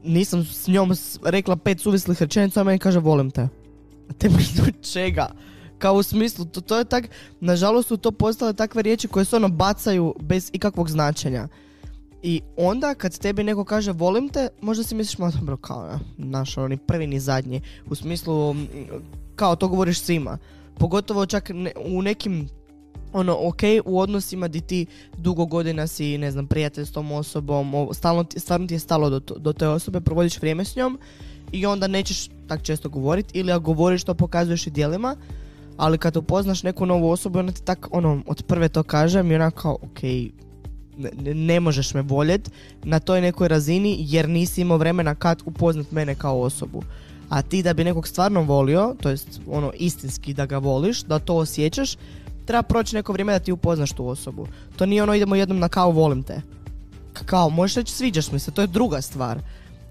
nisam 0.04 0.44
s 0.44 0.68
njom 0.68 0.92
rekla 1.24 1.56
pet 1.56 1.80
suvislih 1.80 2.22
rečenica, 2.22 2.60
a 2.60 2.64
meni 2.64 2.78
kaže 2.78 2.98
volim 2.98 3.30
te. 3.30 3.42
Na 4.08 4.14
temelju 4.18 4.72
čega? 4.92 5.30
Kao 5.80 5.94
u 5.94 6.02
smislu, 6.02 6.44
to, 6.44 6.60
to 6.60 6.78
je 6.78 6.84
tak, 6.84 7.08
nažalost 7.40 7.88
su 7.88 7.96
to 7.96 8.10
postale 8.12 8.52
takve 8.52 8.82
riječi 8.82 9.08
koje 9.08 9.24
se 9.24 9.36
ono 9.36 9.48
bacaju 9.48 10.14
bez 10.20 10.50
ikakvog 10.52 10.90
značenja. 10.90 11.48
I 12.22 12.40
onda 12.56 12.94
kad 12.94 13.18
tebi 13.18 13.44
neko 13.44 13.64
kaže 13.64 13.92
volim 13.92 14.28
te, 14.28 14.48
možda 14.60 14.84
si 14.84 14.94
misliš, 14.94 15.18
ma 15.18 15.30
dobro, 15.30 15.56
kao, 15.56 15.98
naš, 16.16 16.58
ono, 16.58 16.68
ni 16.68 16.76
prvi 16.76 17.06
ni 17.06 17.20
zadnji. 17.20 17.60
U 17.90 17.94
smislu, 17.94 18.54
kao 19.36 19.56
to 19.56 19.68
govoriš 19.68 20.00
svima. 20.00 20.38
Pogotovo 20.78 21.26
čak 21.26 21.50
ne- 21.54 21.72
u 21.84 22.02
nekim 22.02 22.48
ono, 23.12 23.36
ok, 23.48 23.62
u 23.84 24.00
odnosima 24.00 24.48
di 24.48 24.60
ti 24.60 24.86
dugo 25.18 25.46
godina 25.46 25.86
si, 25.86 26.18
ne 26.18 26.30
znam, 26.30 26.46
prijatelj 26.46 26.84
s 26.84 26.92
tom 26.92 27.12
osobom, 27.12 27.88
stalno, 27.92 28.24
ti- 28.24 28.40
stvarno 28.40 28.66
ti 28.66 28.74
je 28.74 28.78
stalo 28.78 29.10
do, 29.10 29.20
do 29.20 29.52
te 29.52 29.68
osobe, 29.68 30.00
provodiš 30.00 30.40
vrijeme 30.40 30.64
s 30.64 30.76
njom 30.76 30.98
i 31.52 31.66
onda 31.66 31.86
nećeš 31.86 32.28
tak 32.48 32.62
često 32.62 32.88
govoriti 32.88 33.38
ili 33.38 33.52
ako 33.52 33.60
govoriš 33.60 34.04
to 34.04 34.14
pokazuješ 34.14 34.66
i 34.66 34.70
djelima, 34.70 35.16
ali 35.80 35.98
kad 35.98 36.16
upoznaš 36.16 36.62
neku 36.62 36.86
novu 36.86 37.10
osobu, 37.10 37.38
ona 37.38 37.52
ti 37.52 37.62
tak, 37.62 37.88
ono, 37.90 38.22
od 38.26 38.42
prve 38.42 38.68
to 38.68 38.82
kažem 38.82 39.32
i 39.32 39.34
ona 39.34 39.50
kao, 39.50 39.78
ok, 39.82 40.02
ne, 40.98 41.34
ne- 41.34 41.60
možeš 41.60 41.94
me 41.94 42.02
voljet 42.02 42.50
na 42.84 43.00
toj 43.00 43.20
nekoj 43.20 43.48
razini 43.48 43.96
jer 44.00 44.28
nisi 44.28 44.60
imao 44.60 44.78
vremena 44.78 45.14
kad 45.14 45.42
upoznat 45.44 45.92
mene 45.92 46.14
kao 46.14 46.40
osobu. 46.40 46.82
A 47.28 47.42
ti 47.42 47.62
da 47.62 47.74
bi 47.74 47.84
nekog 47.84 48.08
stvarno 48.08 48.42
volio, 48.42 48.94
to 49.02 49.10
jest 49.10 49.40
ono 49.50 49.72
istinski 49.74 50.34
da 50.34 50.46
ga 50.46 50.58
voliš, 50.58 51.02
da 51.02 51.18
to 51.18 51.36
osjećaš, 51.36 51.96
treba 52.44 52.62
proći 52.62 52.96
neko 52.96 53.12
vrijeme 53.12 53.32
da 53.32 53.38
ti 53.38 53.52
upoznaš 53.52 53.92
tu 53.92 54.08
osobu. 54.08 54.46
To 54.76 54.86
nije 54.86 55.02
ono 55.02 55.14
idemo 55.14 55.34
jednom 55.34 55.58
na 55.58 55.68
kao 55.68 55.90
volim 55.90 56.22
te. 56.22 56.40
Kao, 57.26 57.50
možeš 57.50 57.76
reći 57.76 57.92
sviđaš 57.92 58.32
mi 58.32 58.38
se, 58.38 58.50
to 58.50 58.60
je 58.60 58.66
druga 58.66 59.00
stvar. 59.00 59.40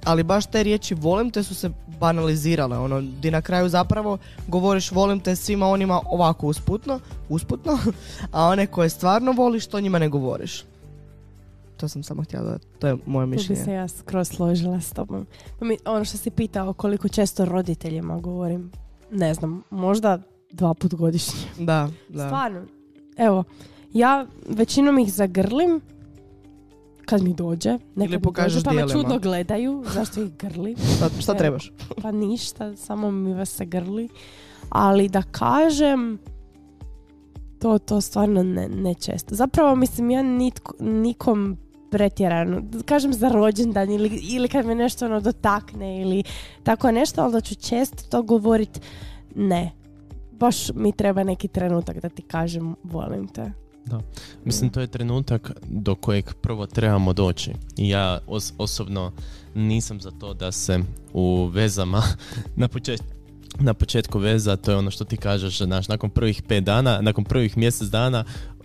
Ali 0.06 0.24
baš 0.24 0.46
te 0.46 0.64
riječi 0.64 0.94
volim 0.96 1.32
te 1.32 1.44
su 1.44 1.56
se 1.56 1.70
banalizirale, 2.00 2.78
ono, 2.78 3.02
di 3.02 3.32
na 3.32 3.42
kraju 3.42 3.70
zapravo 3.70 4.18
govoriš 4.48 4.92
volim 4.92 5.20
te 5.20 5.36
svima 5.36 5.68
onima 5.68 6.02
ovako 6.06 6.48
usputno, 6.48 7.00
usputno, 7.30 7.78
a 8.32 8.46
one 8.46 8.68
koje 8.68 8.90
stvarno 8.90 9.32
voliš, 9.32 9.68
to 9.68 9.80
njima 9.80 10.00
ne 10.00 10.10
govoriš. 10.10 10.64
To 11.78 11.88
sam 11.88 12.04
samo 12.04 12.24
htjela 12.24 12.46
dodati, 12.46 12.68
to 12.80 12.88
je 12.88 12.98
moje 13.06 13.26
Tu 13.26 13.30
bi 13.30 13.36
mišljenje. 13.36 13.64
se 13.64 13.74
ja 13.74 13.88
skroz 13.88 14.30
složila 14.30 14.82
s 14.82 14.92
tobom. 14.92 15.28
Pa 15.60 15.66
ono 15.92 16.06
što 16.06 16.18
si 16.18 16.30
pitao 16.30 16.74
koliko 16.74 17.08
često 17.08 17.46
roditeljima 17.46 18.20
govorim, 18.20 18.72
ne 19.12 19.34
znam, 19.34 19.64
možda 19.70 20.20
dva 20.52 20.74
put 20.74 20.94
godišnje. 20.94 21.40
Da, 21.60 21.90
da. 22.10 22.26
Stvarno. 22.28 22.66
Evo, 23.18 23.44
ja 23.94 24.26
većinom 24.50 25.00
ih 25.00 25.14
zagrlim 25.14 25.82
kad 27.10 27.24
mi 27.24 27.34
dođe. 27.34 27.78
Ili 27.96 28.08
mi 28.08 28.18
dođe, 28.18 28.64
pa 28.64 28.72
me 28.72 28.76
dijelima. 28.76 29.02
čudno 29.02 29.20
gledaju. 29.20 29.84
Zašto 29.94 30.22
ih 30.22 30.32
grli? 30.38 30.76
Šta, 30.96 31.10
šta 31.22 31.34
trebaš? 31.34 31.72
Pa 32.02 32.12
ništa, 32.12 32.76
samo 32.76 33.12
mi 33.12 33.34
vas 33.34 33.50
se 33.50 33.66
grli. 33.66 34.10
Ali 34.70 35.10
da 35.10 35.22
kažem, 35.22 36.20
to, 37.60 37.78
to 37.78 38.02
stvarno 38.02 38.44
ne, 38.44 38.70
ne 38.70 38.94
često. 38.94 39.36
Zapravo, 39.36 39.76
mislim, 39.76 40.10
ja 40.10 40.22
nitko, 40.22 40.74
nikom 40.80 41.58
pretjerano, 41.92 42.62
kažem 42.86 43.14
za 43.14 43.30
rođendan 43.30 43.92
ili, 43.92 44.10
ili 44.10 44.48
kad 44.48 44.66
me 44.66 44.76
nešto 44.76 45.06
ono 45.06 45.20
dotakne 45.20 46.02
ili 46.02 46.24
tako 46.64 46.92
nešto, 46.92 47.22
ali 47.22 47.34
da 47.34 47.42
ću 47.42 47.56
često 47.56 48.04
to 48.10 48.22
govorit, 48.22 48.82
ne. 49.36 49.72
Baš 50.32 50.72
mi 50.76 50.92
treba 50.92 51.24
neki 51.24 51.48
trenutak 51.48 52.02
da 52.02 52.10
ti 52.10 52.22
kažem 52.22 52.76
volim 52.84 53.28
te. 53.28 53.52
Mislim, 54.46 54.70
to 54.70 54.82
je 54.82 54.88
trenutak 54.88 55.52
do 55.64 55.96
kojeg 55.96 56.34
prvo 56.42 56.66
trebamo 56.66 57.14
doći. 57.14 57.52
I 57.78 57.90
ja 57.90 58.20
os- 58.28 58.54
osobno 58.58 59.12
nisam 59.56 60.02
za 60.02 60.12
to 60.12 60.34
da 60.34 60.52
se 60.52 60.80
u 61.14 61.46
vezama 61.46 62.04
na 62.56 62.68
početku 62.68 63.20
na 63.60 63.74
početku 63.74 64.20
veza, 64.20 64.56
to 64.56 64.72
je 64.72 64.78
ono 64.78 64.92
što 64.92 65.06
ti 65.06 65.18
kažeš, 65.18 65.58
znaš, 65.58 65.88
nakon 65.88 66.10
prvih 66.10 66.42
pet 66.42 66.64
dana, 66.64 67.02
nakon 67.02 67.24
prvih 67.24 67.58
mjesec 67.58 67.88
dana, 67.88 68.24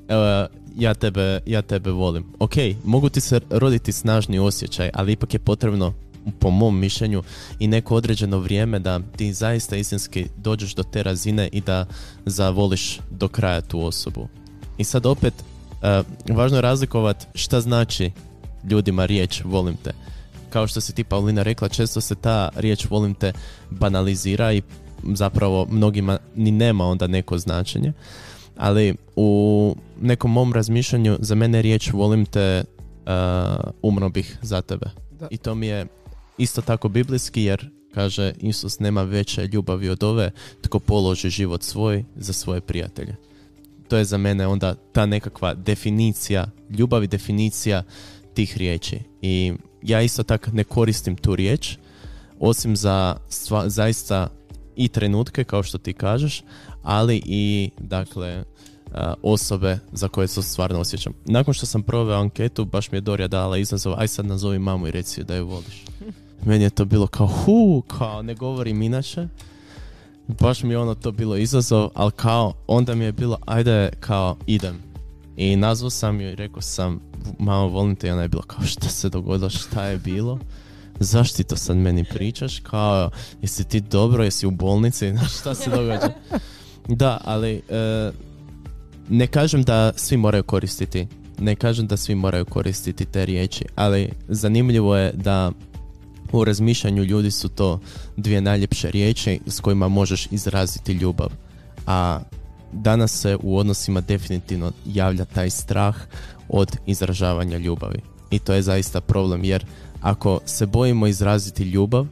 e, 0.09 0.47
ja, 0.77 0.95
tebe, 0.95 1.41
ja 1.47 1.63
tebe 1.63 1.91
volim. 1.91 2.25
Ok, 2.39 2.55
mogu 2.85 3.09
ti 3.09 3.21
se 3.21 3.41
roditi 3.51 3.93
snažni 3.93 4.39
osjećaj, 4.39 4.91
ali 4.95 5.13
ipak 5.13 5.35
je 5.35 5.41
potrebno, 5.41 5.93
po 6.39 6.51
mom 6.51 6.79
mišljenju, 6.79 7.23
i 7.59 7.67
neko 7.69 7.97
određeno 7.97 8.39
vrijeme 8.39 8.79
da 8.79 9.01
ti 9.17 9.33
zaista 9.33 9.77
istinski 9.77 10.27
dođeš 10.37 10.75
do 10.75 10.83
te 10.83 11.03
razine 11.03 11.49
i 11.53 11.61
da 11.61 11.87
zavoliš 12.27 13.01
do 13.11 13.29
kraja 13.29 13.61
tu 13.61 13.81
osobu. 13.85 14.29
I 14.79 14.85
sad 14.85 15.07
opet, 15.07 15.35
e, 15.83 16.03
važno 16.35 16.59
je 16.59 16.63
razlikovat 16.63 17.27
šta 17.35 17.61
znači 17.61 18.11
ljudima 18.71 19.07
riječ 19.07 19.43
volim 19.45 19.77
te. 19.77 19.93
Kao 20.51 20.67
što 20.67 20.81
si 20.81 20.95
ti 20.95 21.05
Paulina 21.05 21.43
rekla, 21.43 21.69
često 21.69 22.01
se 22.01 22.15
ta 22.15 22.49
riječ 22.57 22.87
volim 22.91 23.15
te 23.15 23.33
banalizira 23.71 24.53
i 24.53 24.63
zapravo 25.03 25.67
mnogima 25.71 26.19
ni 26.37 26.51
nema 26.51 26.87
onda 26.87 27.07
neko 27.07 27.39
značenje. 27.39 27.93
Ali 28.57 28.95
u 29.17 29.77
nekom 30.01 30.33
mom 30.33 30.53
razmišljanju 30.53 31.17
za 31.21 31.35
mene 31.35 31.63
riječ 31.63 31.93
volim 31.93 32.27
te 32.27 32.41
e, 32.41 32.65
umro 33.83 34.09
bih 34.09 34.39
za 34.43 34.63
tebe. 34.63 34.87
Da. 35.11 35.27
I 35.31 35.37
to 35.37 35.55
mi 35.55 35.67
je 35.67 35.87
isto 36.39 36.63
tako 36.63 36.89
biblijski 36.89 37.43
jer 37.43 37.71
kaže 37.95 38.33
Isus 38.41 38.79
nema 38.79 39.03
veće 39.03 39.47
ljubavi 39.47 39.89
od 39.89 40.03
ove 40.03 40.31
tko 40.61 40.79
položi 40.79 41.31
život 41.31 41.63
svoj 41.63 42.05
za 42.17 42.33
svoje 42.33 42.61
prijatelje 42.61 43.17
to 43.89 43.97
je 43.97 44.05
za 44.05 44.19
mene 44.19 44.47
onda 44.47 44.75
ta 44.75 45.07
nekakva 45.07 45.55
definicija 45.55 46.47
ljubav 46.71 47.05
i 47.05 47.07
definicija 47.07 47.83
tih 48.35 48.59
riječi 48.59 48.99
i 49.23 49.53
ja 49.83 50.03
isto 50.03 50.23
tak 50.23 50.53
ne 50.53 50.65
koristim 50.65 51.17
tu 51.17 51.37
riječ 51.37 51.77
osim 52.41 52.77
za 52.77 53.17
sva, 53.29 53.69
zaista 53.69 54.29
i 54.77 54.89
trenutke 54.89 55.45
kao 55.45 55.63
što 55.63 55.79
ti 55.79 55.93
kažeš 55.93 56.43
ali 56.83 57.23
i 57.27 57.71
dakle 57.79 58.45
a, 58.93 59.15
osobe 59.23 59.79
za 59.93 60.09
koje 60.09 60.29
se 60.29 60.43
stvarno 60.43 60.81
osjećam. 60.81 61.13
Nakon 61.25 61.55
što 61.55 61.67
sam 61.67 61.83
proveo 61.83 62.21
anketu, 62.21 62.65
baš 62.65 62.91
mi 62.91 62.97
je 62.97 63.01
Dorja 63.01 63.29
dala 63.29 63.59
izazov, 63.59 63.95
aj 64.01 64.09
sad 64.09 64.27
nazovi 64.27 64.59
mamu 64.59 64.89
i 64.89 64.91
reci 64.91 65.25
da 65.25 65.37
ju 65.37 65.47
voliš. 65.47 65.85
Meni 66.47 66.65
je 66.65 66.71
to 66.71 66.85
bilo 66.85 67.07
kao 67.07 67.27
hu, 67.27 67.83
kao 67.83 68.23
ne 68.23 68.35
govorim 68.35 68.83
inače. 68.83 69.29
Baš 70.29 70.63
mi 70.63 70.71
je 70.71 70.79
ono 70.79 70.95
to 70.95 71.13
bilo 71.13 71.37
izazov, 71.37 71.89
ali 71.95 72.13
kao 72.13 72.53
onda 72.67 72.95
mi 72.95 73.05
je 73.05 73.13
bilo 73.13 73.39
ajde 73.47 73.91
kao 74.01 74.37
idem. 74.47 74.83
I 75.37 75.57
nazvao 75.57 75.91
sam 75.91 76.21
ju 76.21 76.31
i 76.31 76.35
rekao 76.35 76.63
sam 76.63 77.01
mamo 77.39 77.69
volim 77.69 77.97
te 77.97 78.09
i 78.09 78.11
ona 78.11 78.23
je 78.23 78.29
bila 78.29 78.43
kao 78.43 78.65
šta 78.65 78.89
se 78.89 79.09
dogodilo, 79.09 79.51
šta 79.51 79.85
je 79.85 79.99
bilo? 79.99 80.39
Zašto 81.01 81.37
ti 81.37 81.45
to 81.45 81.57
sad 81.57 81.77
meni 81.77 82.05
pričaš? 82.05 82.61
Kao, 82.61 83.11
jesi 83.43 83.65
ti 83.65 83.81
dobro, 83.81 84.25
jesi 84.25 84.47
u 84.47 84.51
bolnici, 84.51 85.13
šta 85.39 85.55
se 85.55 85.71
događa? 85.71 86.09
Da, 86.89 87.21
ali 87.25 87.63
e, 87.69 88.11
ne 89.09 89.27
kažem 89.27 89.63
da 89.63 89.93
svi 89.97 90.17
moraju 90.17 90.43
koristiti 90.43 91.07
ne 91.39 91.57
kažem 91.57 91.87
da 91.87 91.97
svi 91.97 92.15
moraju 92.15 92.45
koristiti 92.45 93.05
te 93.05 93.27
riječi, 93.27 93.65
ali 93.75 94.13
zanimljivo 94.29 94.97
je 94.97 95.13
da 95.13 95.53
u 96.41 96.45
razmišljanju 96.45 97.05
ljudi 97.05 97.31
su 97.31 97.49
to 97.49 97.81
dvije 98.17 98.41
najljepše 98.41 98.91
riječi 98.91 99.41
s 99.47 99.61
kojima 99.61 99.89
možeš 99.89 100.29
izraziti 100.31 100.93
ljubav. 100.93 101.29
A 101.87 102.21
danas 102.73 103.21
se 103.21 103.39
u 103.43 103.59
odnosima 103.59 104.01
definitivno 104.01 104.73
javlja 104.87 105.25
taj 105.25 105.51
strah 105.51 105.97
od 106.49 106.77
izražavanja 106.87 107.59
ljubavi. 107.59 108.01
I 108.31 108.39
to 108.39 108.55
je 108.55 108.63
zaista 108.63 109.01
problem 109.01 109.45
jer 109.45 109.67
ako 110.01 110.41
se 110.47 110.67
bojimo 110.67 111.07
izraziti 111.07 111.63
ljubav, 111.63 112.07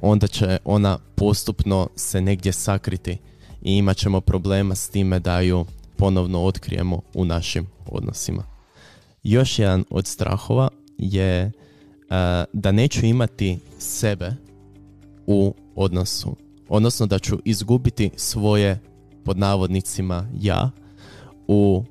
onda 0.00 0.26
će 0.26 0.58
ona 0.64 0.98
postupno 1.14 1.88
se 1.96 2.20
negdje 2.20 2.52
sakriti 2.52 3.18
i 3.62 3.76
imat 3.76 3.96
ćemo 3.96 4.20
problema 4.20 4.74
s 4.74 4.88
time 4.88 5.18
da 5.18 5.40
ju 5.40 5.66
ponovno 5.96 6.44
otkrijemo 6.44 7.00
u 7.14 7.24
našim 7.24 7.66
odnosima. 7.86 8.44
Još 9.22 9.58
jedan 9.58 9.84
od 9.90 10.06
strahova 10.06 10.68
je 10.98 11.52
da 12.52 12.72
neću 12.72 13.06
imati 13.06 13.58
sebe 13.78 14.34
u 15.26 15.54
odnosu. 15.74 16.36
Odnosno 16.68 17.06
da 17.06 17.18
ću 17.18 17.38
izgubiti 17.44 18.10
svoje 18.16 18.80
pod 19.24 19.38
navodnicima 19.38 20.28
ja 20.40 20.70
u 21.48 21.84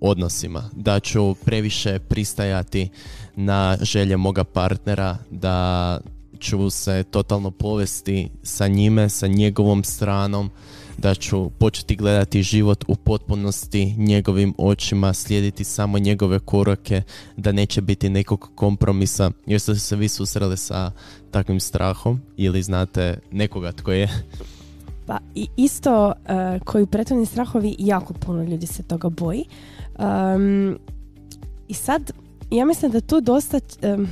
odnosima. 0.00 0.70
Da 0.72 1.00
ću 1.00 1.34
previše 1.34 1.98
pristajati 1.98 2.88
na 3.36 3.78
želje 3.80 4.16
moga 4.16 4.44
partnera, 4.44 5.16
da 5.30 5.98
ću 6.40 6.70
se 6.70 7.04
totalno 7.10 7.50
povesti 7.50 8.28
sa 8.42 8.68
njime, 8.68 9.08
sa 9.08 9.26
njegovom 9.26 9.84
stranom, 9.84 10.50
da 10.98 11.14
ću 11.14 11.50
početi 11.50 11.96
gledati 11.96 12.42
život 12.42 12.84
u 12.88 12.94
potpunosti 12.94 13.94
njegovim 13.98 14.54
očima, 14.58 15.12
slijediti 15.12 15.64
samo 15.64 15.98
njegove 15.98 16.38
korake, 16.38 17.02
da 17.36 17.52
neće 17.52 17.80
biti 17.80 18.08
nekog 18.08 18.50
kompromisa. 18.54 19.30
Jeste 19.46 19.74
se 19.74 19.96
vi 19.96 20.08
susreli 20.08 20.56
sa 20.56 20.92
takvim 21.30 21.60
strahom 21.60 22.20
ili 22.36 22.62
znate 22.62 23.18
nekoga 23.30 23.72
tko 23.72 23.92
je? 23.92 24.08
Pa 25.06 25.18
isto 25.56 26.06
uh, 26.06 26.14
koji 26.64 26.86
prethodni 26.86 27.26
strahovi, 27.26 27.76
jako 27.78 28.14
puno 28.14 28.42
ljudi 28.42 28.66
se 28.66 28.82
toga 28.82 29.08
boji. 29.08 29.44
Um, 29.98 30.78
I 31.68 31.74
sad, 31.74 32.10
ja 32.50 32.64
mislim 32.64 32.90
da 32.90 33.00
tu 33.00 33.20
dosta, 33.20 33.60
um, 33.82 34.08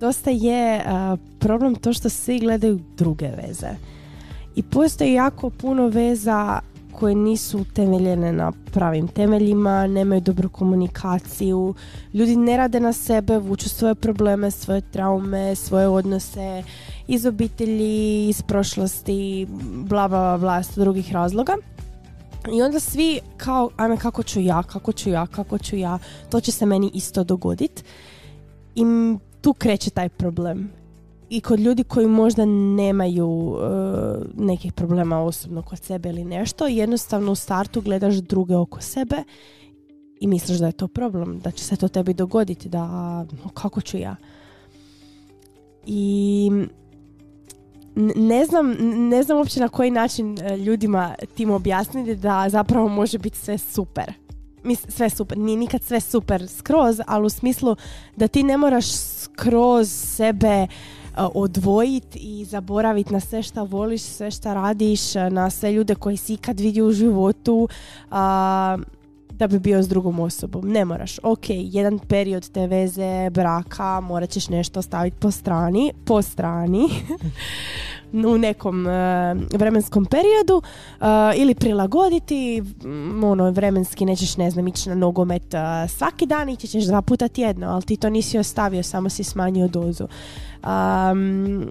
dosta 0.00 0.30
je 0.30 0.84
uh, 0.84 1.18
problem 1.38 1.74
to 1.74 1.92
što 1.92 2.08
svi 2.08 2.38
gledaju 2.38 2.80
druge 2.96 3.28
veze. 3.28 3.95
I 4.56 4.62
postoji 4.62 5.12
jako 5.12 5.50
puno 5.50 5.88
veza 5.88 6.60
koje 6.92 7.14
nisu 7.14 7.64
temeljene 7.74 8.32
na 8.32 8.52
pravim 8.72 9.08
temeljima, 9.08 9.86
nemaju 9.86 10.20
dobru 10.20 10.48
komunikaciju, 10.48 11.74
ljudi 12.14 12.36
ne 12.36 12.56
rade 12.56 12.80
na 12.80 12.92
sebe, 12.92 13.38
vuču 13.38 13.68
svoje 13.68 13.94
probleme, 13.94 14.50
svoje 14.50 14.80
traume, 14.80 15.54
svoje 15.54 15.88
odnose 15.88 16.62
iz 17.08 17.26
obitelji, 17.26 18.28
iz 18.28 18.42
prošlosti, 18.42 19.46
bla 19.88 20.08
bla 20.08 20.38
bla, 20.38 20.62
drugih 20.76 21.12
razloga. 21.12 21.56
I 22.52 22.62
onda 22.62 22.80
svi 22.80 23.20
kao, 23.36 23.70
ajme 23.76 23.96
kako 23.96 24.22
ću 24.22 24.40
ja, 24.40 24.62
kako 24.62 24.92
ću 24.92 25.10
ja, 25.10 25.26
kako 25.26 25.58
ću 25.58 25.76
ja, 25.76 25.98
to 26.30 26.40
će 26.40 26.52
se 26.52 26.66
meni 26.66 26.90
isto 26.94 27.24
dogoditi. 27.24 27.82
I 28.74 28.84
tu 29.40 29.52
kreće 29.52 29.90
taj 29.90 30.08
problem 30.08 30.70
i 31.30 31.40
kod 31.40 31.60
ljudi 31.60 31.84
koji 31.84 32.06
možda 32.06 32.44
nemaju 32.76 33.28
uh, 33.28 33.58
nekih 34.34 34.72
problema 34.72 35.22
osobno 35.22 35.62
kod 35.62 35.78
sebe 35.78 36.08
ili 36.08 36.24
nešto, 36.24 36.66
jednostavno 36.66 37.32
u 37.32 37.34
startu 37.34 37.80
gledaš 37.80 38.14
druge 38.14 38.56
oko 38.56 38.80
sebe 38.80 39.16
i 40.20 40.26
misliš 40.26 40.58
da 40.58 40.66
je 40.66 40.72
to 40.72 40.88
problem, 40.88 41.40
da 41.44 41.50
će 41.50 41.64
se 41.64 41.76
to 41.76 41.88
tebi 41.88 42.14
dogoditi, 42.14 42.68
da 42.68 43.26
kako 43.54 43.80
ću 43.80 43.96
ja. 43.96 44.16
I 45.86 46.50
ne 48.16 48.44
znam, 48.44 48.76
ne 49.08 49.22
znam 49.22 49.38
uopće 49.38 49.60
na 49.60 49.68
koji 49.68 49.90
način 49.90 50.32
uh, 50.32 50.58
ljudima 50.58 51.14
tim 51.34 51.50
objasniti 51.50 52.16
da 52.16 52.46
zapravo 52.48 52.88
može 52.88 53.18
biti 53.18 53.38
sve 53.38 53.58
super. 53.58 54.12
Mis, 54.64 54.86
sve 54.88 55.10
super, 55.10 55.38
nije 55.38 55.56
nikad 55.56 55.82
sve 55.82 56.00
super 56.00 56.48
skroz, 56.48 57.00
ali 57.06 57.26
u 57.26 57.28
smislu 57.28 57.76
da 58.16 58.28
ti 58.28 58.42
ne 58.42 58.56
moraš 58.56 58.86
skroz 58.92 59.90
sebe 59.92 60.66
odvojiti 61.16 62.18
i 62.18 62.44
zaboraviti 62.44 63.12
na 63.12 63.20
sve 63.20 63.42
šta 63.42 63.62
voliš, 63.62 64.02
sve 64.02 64.30
šta 64.30 64.54
radiš, 64.54 65.14
na 65.14 65.50
sve 65.50 65.72
ljude 65.72 65.94
koji 65.94 66.16
si 66.16 66.34
ikad 66.34 66.60
vidio 66.60 66.86
u 66.86 66.92
životu, 66.92 67.68
da 69.38 69.46
bi 69.46 69.58
bio 69.58 69.82
s 69.82 69.88
drugom 69.88 70.20
osobom. 70.20 70.68
Ne 70.68 70.84
moraš. 70.84 71.18
Ok, 71.22 71.44
jedan 71.48 71.98
period 71.98 72.50
te 72.50 72.66
veze, 72.66 73.30
braka, 73.30 74.00
morat 74.00 74.30
ćeš 74.30 74.48
nešto 74.48 74.82
staviti 74.82 75.16
po 75.20 75.30
strani, 75.30 75.92
po 76.04 76.22
strani. 76.22 76.88
u 78.12 78.38
nekom 78.38 78.86
e, 78.86 79.34
vremenskom 79.52 80.04
periodu 80.04 80.56
uh, 80.56 81.06
ili 81.36 81.54
prilagoditi 81.54 82.62
ono 83.24 83.50
vremenski 83.50 84.04
nećeš 84.04 84.36
ne 84.36 84.50
znam 84.50 84.68
ići 84.68 84.88
na 84.88 84.94
nogomet 84.94 85.54
uh, 85.54 85.90
svaki 85.90 86.26
dan 86.26 86.48
ići 86.48 86.68
ćeš 86.68 86.84
dva 86.84 87.02
puta 87.02 87.28
tjedno 87.28 87.66
ali 87.66 87.82
ti 87.82 87.96
to 87.96 88.10
nisi 88.10 88.38
ostavio 88.38 88.82
samo 88.82 89.08
si 89.08 89.24
smanjio 89.24 89.68
dozu 89.68 90.04
um, 90.64 91.70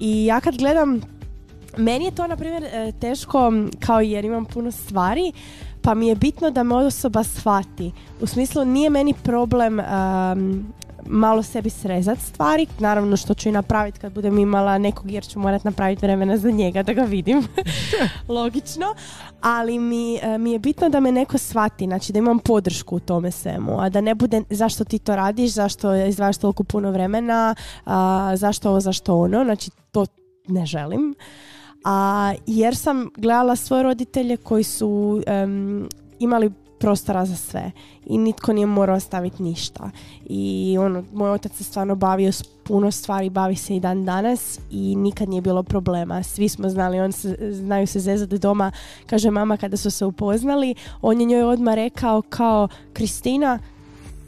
i 0.00 0.26
ja 0.26 0.40
kad 0.40 0.56
gledam 0.56 1.00
meni 1.76 2.04
je 2.04 2.14
to 2.14 2.26
na 2.26 2.36
primjer 2.36 2.64
teško 3.00 3.52
kao 3.80 4.00
jer 4.00 4.24
imam 4.24 4.44
puno 4.44 4.70
stvari 4.70 5.32
pa 5.84 5.94
mi 5.94 6.08
je 6.08 6.14
bitno 6.14 6.50
da 6.50 6.62
me 6.62 6.74
osoba 6.74 7.24
shvati. 7.24 7.92
U 8.20 8.26
smislu 8.26 8.64
nije 8.64 8.90
meni 8.90 9.14
problem 9.22 9.80
malo 11.06 11.42
sebi 11.42 11.70
srezat 11.70 12.18
stvari, 12.18 12.66
naravno 12.78 13.16
što 13.16 13.34
ću 13.34 13.48
i 13.48 13.52
napraviti 13.52 13.98
kad 13.98 14.12
budem 14.12 14.38
imala 14.38 14.78
nekog 14.78 15.10
jer 15.10 15.26
ću 15.26 15.38
morat 15.38 15.64
napraviti 15.64 16.06
vremena 16.06 16.36
za 16.36 16.50
njega 16.50 16.82
da 16.82 16.92
ga 16.92 17.02
vidim, 17.02 17.46
logično, 18.28 18.94
ali 19.40 19.78
mi, 19.78 20.18
e, 20.22 20.38
mi 20.38 20.52
je 20.52 20.58
bitno 20.58 20.88
da 20.88 21.00
me 21.00 21.12
neko 21.12 21.38
shvati, 21.38 21.84
znači 21.84 22.12
da 22.12 22.18
imam 22.18 22.38
podršku 22.38 22.96
u 22.96 23.00
tome 23.00 23.30
svemu, 23.30 23.80
a 23.80 23.88
da 23.88 24.00
ne 24.00 24.14
bude 24.14 24.42
zašto 24.50 24.84
ti 24.84 24.98
to 24.98 25.16
radiš, 25.16 25.52
zašto 25.52 25.94
izdvajaš 25.94 26.38
toliko 26.38 26.64
puno 26.64 26.90
vremena, 26.90 27.54
zašto 28.34 28.70
ovo, 28.70 28.80
zašto 28.80 29.16
ono, 29.16 29.44
znači 29.44 29.70
to 29.92 30.06
ne 30.48 30.66
želim. 30.66 31.14
A, 31.84 32.32
jer 32.46 32.76
sam 32.76 33.08
gledala 33.16 33.56
svoje 33.56 33.82
roditelje 33.82 34.36
koji 34.36 34.64
su 34.64 35.22
imali 36.18 36.50
prostora 36.84 37.26
za 37.26 37.36
sve 37.36 37.70
i 38.06 38.18
nitko 38.18 38.52
nije 38.52 38.66
morao 38.66 39.00
staviti 39.00 39.42
ništa. 39.42 39.90
I 40.26 40.76
ono, 40.80 41.04
moj 41.12 41.30
otac 41.30 41.52
se 41.52 41.64
stvarno 41.64 41.94
bavio 41.94 42.32
s 42.32 42.42
puno 42.42 42.90
stvari, 42.90 43.30
bavi 43.30 43.56
se 43.56 43.76
i 43.76 43.80
dan 43.80 44.04
danas 44.04 44.60
i 44.70 44.96
nikad 44.96 45.28
nije 45.28 45.42
bilo 45.42 45.62
problema, 45.62 46.22
svi 46.22 46.48
smo 46.48 46.68
znali, 46.68 47.00
on 47.00 47.12
se, 47.12 47.36
znaju 47.52 47.86
se 47.86 48.00
zezati 48.00 48.38
doma, 48.38 48.72
kaže 49.06 49.30
mama 49.30 49.56
kada 49.56 49.76
su 49.76 49.90
se 49.90 50.04
upoznali, 50.04 50.74
on 51.02 51.20
je 51.20 51.26
njoj 51.26 51.42
odmah 51.42 51.74
rekao 51.74 52.22
kao 52.22 52.68
Kristina, 52.92 53.58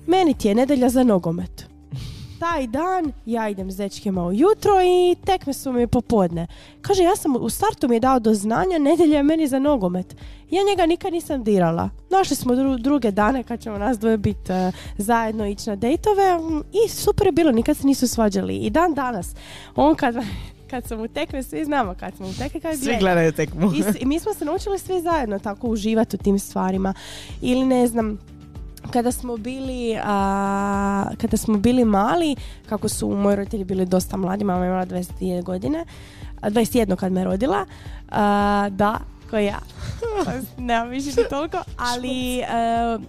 meni 0.07 0.35
ti 0.35 0.49
je 0.49 0.55
nedelja 0.55 0.89
za 0.89 1.03
nogomet 1.03 1.66
taj 2.53 2.67
dan 2.67 3.13
ja 3.27 3.49
idem 3.49 3.71
s 3.71 3.77
dečkima 3.77 4.27
ujutro 4.27 4.73
i 4.83 5.17
tekme 5.25 5.53
su 5.53 5.73
mi 5.73 5.87
popodne. 5.87 6.47
Kaže, 6.83 7.03
ja 7.03 7.17
sam 7.17 7.37
u 7.37 7.51
startu 7.51 7.89
mi 7.89 7.97
je 7.97 8.01
dao 8.01 8.19
do 8.19 8.35
znanja, 8.35 8.79
nedjelja 8.79 9.17
je 9.17 9.23
meni 9.23 9.49
za 9.49 9.59
nogomet. 9.59 10.17
Ja 10.51 10.63
njega 10.71 10.87
nikad 10.87 11.13
nisam 11.13 11.45
dirala. 11.45 11.91
Našli 12.11 12.37
smo 12.37 12.55
druge 12.79 13.11
dane 13.11 13.43
kad 13.43 13.61
ćemo 13.61 13.79
nas 13.79 13.99
dvoje 13.99 14.17
biti 14.17 14.53
uh, 14.53 14.75
zajedno 14.99 15.47
ići 15.47 15.71
na 15.71 15.77
dejtove 15.77 16.39
mm, 16.39 16.59
i 16.59 16.89
super 16.89 17.27
je 17.27 17.33
bilo, 17.33 17.53
nikad 17.53 17.77
se 17.77 17.87
nisu 17.87 18.09
svađali. 18.09 18.57
I 18.57 18.71
dan 18.71 18.95
danas, 18.95 19.35
on 19.77 19.95
kad 19.95 20.15
kad 20.71 20.87
sam 20.87 21.01
u 21.01 21.09
tekme, 21.09 21.43
svi 21.43 21.65
znamo 21.65 21.95
kad 22.01 22.17
smo 22.17 22.27
u 22.29 22.33
tekme. 22.33 22.61
Kad 22.61 22.79
svi 22.79 22.97
gledaju 23.01 23.33
tekmu. 23.33 23.71
I, 24.01 24.07
mi 24.07 24.21
smo 24.21 24.35
se 24.35 24.45
naučili 24.45 24.79
svi 24.79 25.01
zajedno 25.01 25.39
tako 25.39 25.69
uživati 25.69 26.17
u 26.17 26.19
tim 26.19 26.39
stvarima. 26.39 26.95
Ili 27.41 27.65
ne 27.65 27.87
znam, 27.87 28.19
kada 28.93 29.13
smo 29.13 29.37
bili 29.37 29.99
a, 30.05 31.05
kada 31.21 31.37
smo 31.37 31.59
bili 31.59 31.85
mali 31.85 32.37
kako 32.69 32.89
su 32.89 33.09
moji 33.09 33.37
roditelji 33.37 33.65
bili 33.65 33.87
dosta 33.87 34.17
mladi 34.17 34.45
mama 34.45 34.65
je 34.65 34.69
imala 34.69 34.87
22 34.87 35.43
godine 35.43 35.85
21 36.43 36.97
kad 36.97 37.13
me 37.13 37.25
rodila 37.25 37.67
da 38.71 38.99
ko 39.31 39.39
ja 39.39 39.59
nemam 40.59 40.89
više 40.89 41.09
ni 41.09 41.29
toliko 41.31 41.59
ali 41.77 42.43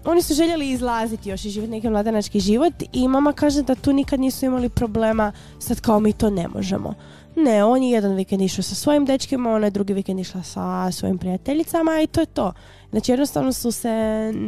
oni 0.05 0.21
su 0.21 0.33
željeli 0.33 0.69
izlaziti 0.69 1.29
još 1.29 1.45
i 1.45 1.49
živjeti 1.49 1.71
neki 1.71 1.89
mladenački 1.89 2.39
život 2.39 2.73
i 2.93 3.07
mama 3.07 3.33
kaže 3.33 3.61
da 3.61 3.75
tu 3.75 3.93
nikad 3.93 4.19
nisu 4.19 4.45
imali 4.45 4.69
problema 4.69 5.31
sad 5.59 5.81
kao 5.81 5.99
mi 5.99 6.13
to 6.13 6.29
ne 6.29 6.47
možemo 6.47 6.93
ne, 7.37 7.63
on 7.63 7.83
je 7.83 7.91
jedan 7.91 8.15
vikend 8.15 8.41
išao 8.41 8.63
sa 8.63 8.75
svojim 8.75 9.05
dečkima, 9.05 9.51
ona 9.51 9.67
je 9.67 9.71
drugi 9.71 9.93
vikend 9.93 10.19
išla 10.19 10.43
sa 10.43 10.91
svojim 10.91 11.17
prijateljicama 11.17 12.01
i 12.03 12.07
to 12.07 12.19
je 12.19 12.25
to. 12.25 12.53
Znači 12.97 13.11
jednostavno 13.11 13.53
su 13.53 13.71
se 13.71 13.89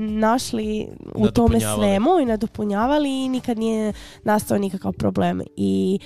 našli 0.09 0.87
u 1.15 1.27
tome 1.27 1.59
svemu 1.59 2.19
i 2.21 2.25
nadopunjavali 2.25 3.25
i 3.25 3.29
nikad 3.29 3.57
nije 3.57 3.93
nastao 4.23 4.57
nikakav 4.57 4.93
problem. 4.93 5.41
I 5.55 5.99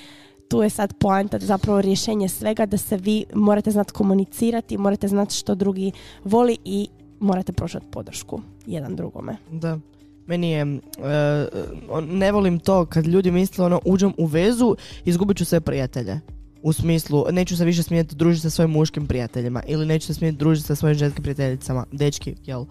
tu 0.48 0.64
je 0.64 0.70
sad 0.70 0.94
poanta 1.00 1.40
zapravo 1.40 1.82
rješenje 1.82 2.30
svega 2.30 2.66
da 2.66 2.78
se 2.78 2.98
vi 2.98 3.26
morate 3.34 3.72
znati 3.72 3.94
komunicirati, 3.94 4.78
morate 4.78 5.08
znati 5.08 5.36
što 5.36 5.56
drugi 5.56 5.92
voli 6.24 6.58
i 6.66 6.88
morate 7.20 7.54
pružati 7.54 7.86
podršku 7.92 8.42
jedan 8.66 8.96
drugome. 8.96 9.38
Da. 9.52 9.80
Meni 10.26 10.52
je, 10.52 10.64
uh, 10.64 12.04
ne 12.08 12.32
volim 12.32 12.60
to 12.60 12.86
kad 12.86 13.08
ljudi 13.08 13.32
misle 13.32 13.66
ono 13.66 13.80
uđem 13.86 14.14
u 14.18 14.26
vezu, 14.26 14.76
izgubit 15.06 15.38
ću 15.38 15.46
sve 15.46 15.62
prijatelje 15.62 16.22
u 16.64 16.74
smislu 16.74 17.26
neću 17.32 17.58
se 17.58 17.66
više 17.66 17.84
smijeti 17.84 18.16
družiti 18.16 18.42
sa 18.42 18.50
svojim 18.50 18.72
muškim 18.72 19.08
prijateljima 19.08 19.64
ili 19.68 19.86
neću 19.86 20.08
se 20.08 20.14
smijeti 20.14 20.38
družiti 20.38 20.68
sa 20.68 20.76
svojim 20.76 20.98
ženskim 20.98 21.24
prijateljicama, 21.24 21.86
dečki, 21.92 22.36
jel? 22.46 22.66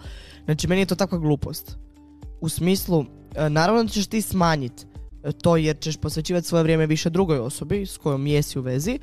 Znači 0.44 0.68
meni 0.68 0.80
je 0.80 0.86
to 0.86 0.94
takva 0.94 1.18
glupost. 1.18 1.76
U 2.40 2.48
smislu, 2.48 3.04
e, 3.34 3.50
naravno 3.50 3.82
da 3.82 3.88
ćeš 3.88 4.06
ti 4.06 4.22
smanjiti 4.22 4.86
e, 5.24 5.32
to 5.32 5.56
jer 5.56 5.78
ćeš 5.78 5.96
posvećivati 5.96 6.46
svoje 6.46 6.62
vrijeme 6.62 6.86
više 6.86 7.10
drugoj 7.10 7.38
osobi 7.38 7.86
s 7.86 7.96
kojom 7.96 8.26
jesi 8.26 8.58
u 8.58 8.62
vezi, 8.62 8.98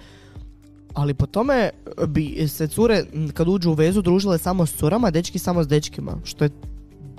ali 0.94 1.14
po 1.14 1.26
tome 1.26 1.70
bi 2.08 2.48
se 2.48 2.68
cure 2.68 3.04
kad 3.34 3.48
uđu 3.48 3.70
u 3.70 3.74
vezu 3.74 4.02
družile 4.02 4.38
samo 4.38 4.66
s 4.66 4.74
curama, 4.74 5.12
dečki 5.12 5.40
samo 5.40 5.64
s 5.64 5.68
dečkima, 5.68 6.18
što 6.24 6.44
je 6.44 6.50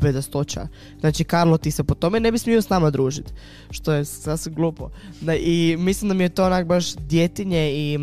bedastoća. 0.01 0.68
Znači, 1.01 1.24
Karlo, 1.24 1.59
ti 1.59 1.70
se 1.70 1.84
po 1.84 1.94
tome 1.94 2.20
ne 2.20 2.32
bi 2.32 2.38
smio 2.38 2.62
s 2.62 2.68
nama 2.68 2.90
družiti. 2.90 3.32
Što 3.70 3.92
je 3.92 4.05
sasvim 4.05 4.55
glupo. 4.55 4.90
Da, 5.20 5.34
I 5.34 5.76
mislim 5.78 6.09
da 6.09 6.14
mi 6.14 6.24
je 6.24 6.28
to 6.28 6.46
onak 6.46 6.66
baš 6.66 6.94
djetinje 6.94 7.70
i 7.72 7.98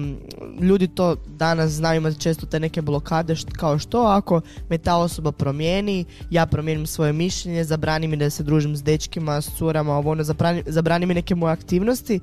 ljudi 0.62 0.88
to 0.88 1.16
danas 1.28 1.72
znaju 1.72 1.98
imati 1.98 2.20
često 2.20 2.46
te 2.46 2.60
neke 2.60 2.82
blokade 2.82 3.36
kao 3.58 3.80
što 3.80 4.02
ako 4.02 4.42
me 4.70 4.78
ta 4.78 4.98
osoba 4.98 5.32
promijeni, 5.32 6.06
ja 6.30 6.46
promijenim 6.46 6.88
svoje 6.88 7.14
mišljenje, 7.14 7.64
zabrani 7.64 8.08
mi 8.08 8.18
da 8.18 8.30
se 8.30 8.44
družim 8.44 8.76
s 8.76 8.84
dečkima, 8.84 9.42
s 9.42 9.58
curama, 9.58 9.98
ovo 9.98 10.12
ono, 10.12 10.24
zabrani, 10.24 10.64
zabrani 10.66 11.06
mi 11.06 11.14
neke 11.14 11.36
moje 11.36 11.54
aktivnosti. 11.54 12.20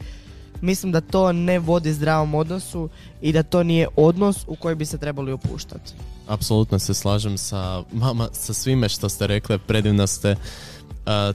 Mislim 0.61 0.92
da 0.92 1.00
to 1.00 1.32
ne 1.32 1.59
vodi 1.59 1.92
zdravom 1.92 2.34
odnosu 2.34 2.88
i 3.22 3.32
da 3.32 3.42
to 3.42 3.62
nije 3.62 3.88
odnos 3.96 4.44
u 4.46 4.57
koji 4.57 4.74
bi 4.74 4.86
se 4.86 4.98
trebali 4.98 5.32
opuštati. 5.32 5.92
Apsolutno 6.26 6.78
se 6.78 6.94
slažem 6.94 7.38
sa 7.38 7.82
mama, 7.92 8.28
sa 8.32 8.52
svime 8.55 8.88
što 8.88 9.09
ste 9.09 9.26
rekle, 9.26 9.59
predivno 9.59 10.07
ste 10.07 10.36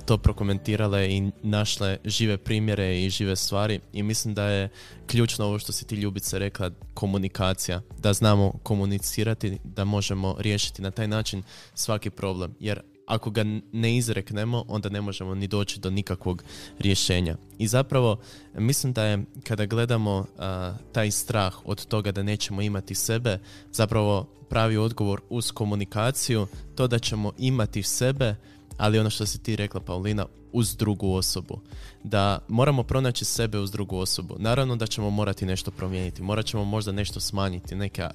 to 0.06 0.18
prokomentirale 0.18 1.12
i 1.12 1.32
našle 1.44 1.98
žive 2.06 2.38
primjere 2.38 3.02
i 3.02 3.10
žive 3.10 3.36
stvari. 3.36 3.80
I 3.94 4.04
mislim 4.04 4.34
da 4.34 4.44
je 4.44 4.70
ključno 5.08 5.46
ovo 5.46 5.60
što 5.60 5.72
si 5.72 5.86
ti 5.86 5.96
Ljubice 5.96 6.40
rekla, 6.40 6.72
komunikacija, 6.94 7.82
da 7.98 8.14
znamo 8.14 8.54
komunicirati, 8.64 9.58
da 9.64 9.86
možemo 9.86 10.36
riješiti 10.40 10.82
na 10.82 10.92
taj 10.92 11.08
način 11.08 11.44
svaki 11.76 12.10
problem, 12.10 12.56
jer 12.60 12.82
ako 13.10 13.30
ga 13.30 13.44
ne 13.72 13.98
izreknemo, 13.98 14.66
onda 14.68 14.90
ne 14.90 15.02
možemo 15.02 15.36
ni 15.36 15.48
doći 15.48 15.80
do 15.80 15.90
nikakvog 15.90 16.44
rješenja. 16.80 17.38
I 17.58 17.68
zapravo, 17.68 18.20
mislim 18.54 18.94
da 18.94 19.04
je 19.04 19.24
kada 19.44 19.66
gledamo 19.66 20.26
taj 20.92 21.12
strah 21.12 21.56
od 21.66 21.86
toga 21.86 22.12
da 22.12 22.24
nećemo 22.24 22.62
imati 22.62 22.96
sebe, 22.96 23.40
zapravo 23.72 24.28
pravi 24.50 24.78
odgovor 24.78 25.22
uz 25.30 25.52
komunikaciju, 25.52 26.48
to 26.76 26.88
da 26.88 27.00
ćemo 27.00 27.32
imati 27.38 27.84
sebe, 27.84 28.36
ali 28.78 29.00
ono 29.00 29.10
što 29.10 29.26
si 29.26 29.44
ti 29.44 29.56
rekla 29.56 29.80
Paulina, 29.80 30.26
uz 30.54 30.76
drugu 30.76 31.14
osobu. 31.14 31.60
Da 32.04 32.40
moramo 32.48 32.84
pronaći 32.84 33.26
sebe 33.26 33.60
uz 33.60 33.72
drugu 33.72 33.98
osobu. 33.98 34.36
Naravno 34.40 34.76
da 34.76 34.88
ćemo 34.88 35.10
morati 35.10 35.46
nešto 35.46 35.72
promijeniti, 35.72 36.22
morat 36.22 36.46
ćemo 36.46 36.66
možda 36.66 36.92
nešto 36.92 37.20
smanjiti, 37.20 37.76
neke, 37.76 38.08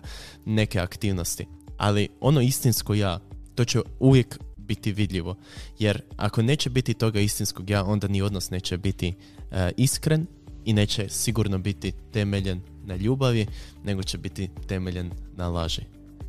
neke 0.44 0.80
aktivnosti. 0.80 1.46
Ali 1.76 2.08
ono 2.20 2.40
istinsko 2.40 2.94
ja, 2.94 3.20
to 3.54 3.64
će 3.64 3.80
uvijek 4.00 4.38
biti 4.66 4.92
vidljivo. 4.92 5.36
Jer 5.78 6.02
ako 6.16 6.42
neće 6.42 6.70
biti 6.70 6.94
toga 6.94 7.20
istinskog 7.20 7.70
ja, 7.70 7.84
onda 7.84 8.08
ni 8.08 8.22
odnos 8.22 8.50
neće 8.50 8.78
biti 8.78 9.14
e, 9.50 9.70
iskren 9.76 10.26
i 10.64 10.72
neće 10.72 11.08
sigurno 11.08 11.58
biti 11.58 11.92
temeljen 12.12 12.60
na 12.84 12.96
ljubavi, 12.96 13.46
nego 13.84 14.02
će 14.02 14.18
biti 14.18 14.48
temeljen 14.66 15.10
na 15.36 15.48
laži. 15.48 15.82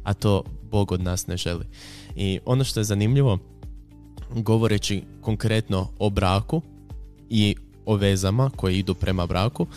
A 0.03 0.13
to 0.13 0.43
Bog 0.71 0.91
od 0.91 1.01
nas 1.01 1.27
ne 1.27 1.37
želi. 1.37 1.65
I 2.15 2.39
ono 2.45 2.63
što 2.63 2.79
je 2.79 2.83
zanimljivo, 2.83 3.39
govoreći 4.35 5.03
konkretno 5.21 5.87
o 5.99 6.09
braku 6.09 6.61
i 7.29 7.55
o 7.85 7.95
vezama 7.95 8.49
koje 8.55 8.79
idu 8.79 8.93
prema 8.93 9.25
braku, 9.25 9.67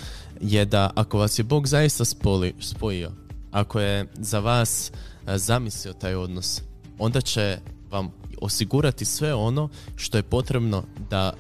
je 0.41 0.65
da 0.65 0.91
ako 0.95 1.19
vas 1.19 1.39
je 1.39 1.43
Bog 1.43 1.67
zaista 1.67 2.05
spoli, 2.05 2.55
spojio, 2.61 3.13
ako 3.51 3.81
je 3.81 4.07
za 4.15 4.39
vas 4.39 4.93
e, 5.27 5.39
zamislio 5.39 5.93
taj 5.93 6.15
odnos, 6.15 6.63
onda 6.99 7.21
će 7.21 7.59
vam 7.91 8.11
osigurati 8.41 9.05
sve 9.05 9.35
ono 9.35 9.69
što 9.97 10.17
je 10.19 10.23
potrebno 10.23 10.85
da 11.11 11.33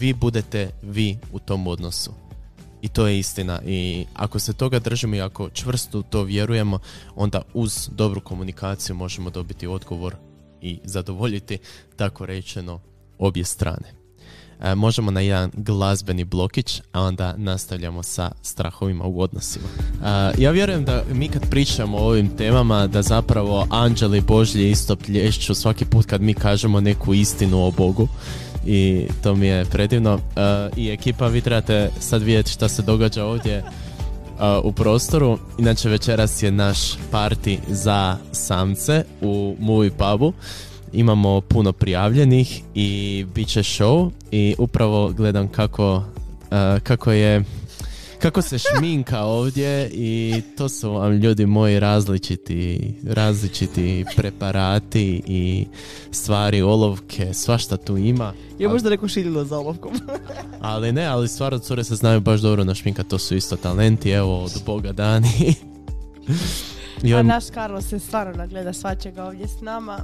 vi 0.00 0.12
budete 0.12 0.70
vi 0.82 1.18
u 1.32 1.38
tom 1.38 1.66
odnosu. 1.66 2.10
I 2.82 2.88
to 2.88 3.06
je 3.06 3.18
istina. 3.18 3.60
I 3.66 4.06
ako 4.14 4.38
se 4.38 4.52
toga 4.52 4.78
držimo 4.78 5.16
i 5.16 5.20
ako 5.20 5.50
čvrsto 5.50 6.02
to 6.02 6.22
vjerujemo, 6.22 6.78
onda 7.14 7.42
uz 7.54 7.88
dobru 7.92 8.20
komunikaciju 8.20 8.96
možemo 8.96 9.30
dobiti 9.30 9.66
odgovor 9.66 10.16
i 10.60 10.80
zadovoljiti, 10.84 11.58
tako 11.96 12.26
rečeno, 12.26 12.80
obje 13.18 13.44
strane. 13.44 14.05
E, 14.62 14.74
možemo 14.74 15.10
na 15.10 15.20
jedan 15.20 15.50
glazbeni 15.54 16.24
blokić, 16.24 16.82
a 16.92 17.02
onda 17.02 17.34
nastavljamo 17.36 18.02
sa 18.02 18.30
strahovima 18.42 19.04
u 19.04 19.20
odnosima. 19.20 19.64
E, 20.04 20.32
ja 20.38 20.50
vjerujem 20.50 20.84
da 20.84 21.02
mi 21.12 21.28
kad 21.28 21.50
pričamo 21.50 21.98
o 21.98 22.06
ovim 22.06 22.36
temama, 22.36 22.86
da 22.86 23.02
zapravo 23.02 23.66
anđeli 23.70 24.20
Božji 24.20 24.70
isto 24.70 24.96
plješću 24.96 25.54
svaki 25.54 25.84
put 25.84 26.06
kad 26.06 26.20
mi 26.20 26.34
kažemo 26.34 26.80
neku 26.80 27.14
istinu 27.14 27.66
o 27.66 27.70
Bogu 27.70 28.08
i 28.66 29.06
to 29.22 29.34
mi 29.34 29.46
je 29.46 29.64
predivno. 29.64 30.18
E, 30.36 30.68
I 30.76 30.90
ekipa, 30.90 31.26
vi 31.26 31.40
trebate 31.40 31.90
sad 32.00 32.22
vidjeti 32.22 32.50
šta 32.50 32.68
se 32.68 32.82
događa 32.82 33.24
ovdje 33.24 33.64
u 34.62 34.72
prostoru. 34.72 35.38
Inače 35.58 35.88
večeras 35.88 36.42
je 36.42 36.50
naš 36.50 36.78
parti 37.10 37.58
za 37.68 38.16
samce 38.32 39.04
u 39.20 39.56
Movie 39.60 39.90
Pubu. 39.90 40.32
Imamo 40.92 41.40
puno 41.40 41.72
prijavljenih 41.72 42.62
i 42.74 43.24
bit 43.34 43.48
će 43.48 43.60
show 43.60 44.10
i 44.30 44.54
upravo 44.58 45.12
gledam 45.12 45.48
kako, 45.48 46.02
kako 46.82 47.12
je 47.12 47.44
kako 48.18 48.42
se 48.42 48.58
šminka 48.58 49.22
ovdje 49.22 49.90
i 49.92 50.42
to 50.56 50.68
su 50.68 50.92
vam 50.92 51.12
ljudi 51.12 51.46
moji 51.46 51.80
različiti, 51.80 52.94
različiti 53.06 54.04
preparati 54.16 55.22
i 55.26 55.66
stvari, 56.10 56.62
olovke, 56.62 57.34
svašta 57.34 57.76
tu 57.76 57.96
ima. 57.96 58.32
Je 58.58 58.68
možda 58.68 58.90
neko 58.90 59.08
širilo 59.08 59.44
za 59.44 59.58
olovkom. 59.58 59.92
ali 60.60 60.92
ne, 60.92 61.06
ali 61.06 61.28
stvarno 61.28 61.58
cure 61.58 61.84
se 61.84 61.94
znaju 61.94 62.20
baš 62.20 62.40
dobro 62.40 62.64
na 62.64 62.74
šminka, 62.74 63.02
to 63.02 63.18
su 63.18 63.36
isto 63.36 63.56
talenti, 63.56 64.10
evo 64.10 64.44
od 64.44 64.62
Boga 64.66 64.92
dani. 64.92 65.54
I 67.02 67.14
on... 67.14 67.20
A 67.20 67.22
naš 67.22 67.44
Karlo 67.54 67.82
se 67.82 67.98
stvarno 67.98 68.32
nagleda 68.32 68.72
svačega 68.72 69.24
ovdje 69.24 69.48
s 69.48 69.60
nama. 69.60 69.98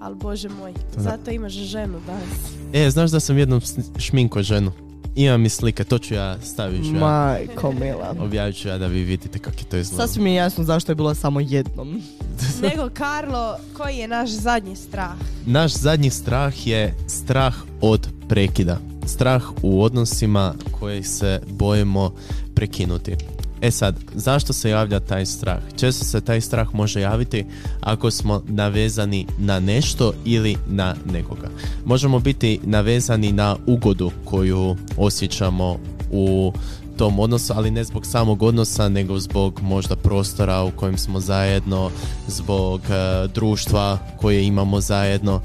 Ali 0.00 0.14
bože 0.14 0.48
moj, 0.48 0.74
zato 0.96 1.30
imaš 1.30 1.52
ženu 1.52 2.00
danas. 2.06 2.38
E, 2.72 2.90
znaš 2.90 3.10
da 3.10 3.20
sam 3.20 3.38
jednom 3.38 3.60
šminko 3.98 4.42
ženu? 4.42 4.72
Imam 5.16 5.44
i 5.44 5.48
slike, 5.48 5.84
to 5.84 5.98
ću 5.98 6.14
ja 6.14 6.40
staviti. 6.42 6.88
Ja. 6.88 6.92
Majko 6.92 7.72
mila. 7.72 8.14
Objavit 8.24 8.56
ću 8.56 8.68
ja 8.68 8.78
da 8.78 8.86
vi 8.86 9.02
vidite 9.02 9.38
kako 9.38 9.56
je 9.58 9.64
to 9.64 9.76
izgleda. 9.76 10.06
Sasvim 10.06 10.24
mi 10.24 10.30
je 10.30 10.36
jasno 10.36 10.64
zašto 10.64 10.92
je 10.92 10.96
bilo 10.96 11.14
samo 11.14 11.40
jednom. 11.40 12.02
Nego, 12.62 12.90
Karlo, 12.94 13.56
koji 13.76 13.96
je 13.96 14.08
naš 14.08 14.30
zadnji 14.30 14.76
strah? 14.76 15.14
Naš 15.46 15.72
zadnji 15.72 16.10
strah 16.10 16.66
je 16.66 16.94
strah 17.06 17.54
od 17.80 18.08
prekida. 18.28 18.78
Strah 19.06 19.42
u 19.62 19.82
odnosima 19.82 20.54
koji 20.80 21.02
se 21.02 21.40
bojimo 21.48 22.12
prekinuti. 22.54 23.16
E 23.62 23.70
sad, 23.70 23.96
zašto 24.14 24.52
se 24.52 24.70
javlja 24.70 25.00
taj 25.00 25.26
strah? 25.26 25.58
Često 25.76 26.04
se 26.04 26.20
taj 26.20 26.40
strah 26.40 26.74
može 26.74 27.00
javiti 27.00 27.44
ako 27.80 28.10
smo 28.10 28.42
navezani 28.48 29.26
na 29.38 29.60
nešto 29.60 30.12
ili 30.24 30.56
na 30.68 30.94
nekoga. 31.12 31.48
Možemo 31.84 32.18
biti 32.18 32.60
navezani 32.62 33.32
na 33.32 33.56
ugodu 33.66 34.10
koju 34.24 34.76
osjećamo 34.96 35.78
u 36.10 36.52
tom 36.96 37.18
odnosu, 37.18 37.52
ali 37.56 37.70
ne 37.70 37.84
zbog 37.84 38.06
samog 38.06 38.42
odnosa, 38.42 38.88
nego 38.88 39.20
zbog 39.20 39.60
možda 39.62 39.96
prostora 39.96 40.62
u 40.62 40.70
kojem 40.70 40.98
smo 40.98 41.20
zajedno, 41.20 41.90
zbog 42.28 42.80
e, 42.80 43.28
društva 43.34 43.98
koje 44.20 44.46
imamo 44.46 44.80
zajedno, 44.80 45.40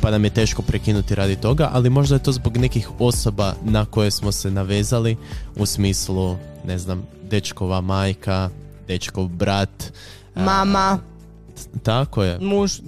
pa 0.00 0.10
nam 0.10 0.24
je 0.24 0.30
teško 0.30 0.62
prekinuti 0.62 1.14
radi 1.14 1.36
toga, 1.36 1.70
ali 1.72 1.90
možda 1.90 2.14
je 2.14 2.22
to 2.22 2.32
zbog 2.32 2.56
nekih 2.56 2.88
osoba 2.98 3.54
na 3.64 3.84
koje 3.84 4.10
smo 4.10 4.32
se 4.32 4.50
navezali 4.50 5.16
u 5.56 5.66
smislu, 5.66 6.36
ne 6.64 6.78
znam, 6.78 7.06
dečkova 7.30 7.80
majka, 7.80 8.50
dečkov 8.88 9.28
brat. 9.28 9.92
Mama. 10.34 10.98
tako 11.82 12.22
je. 12.22 12.38
Muž, 12.38 12.80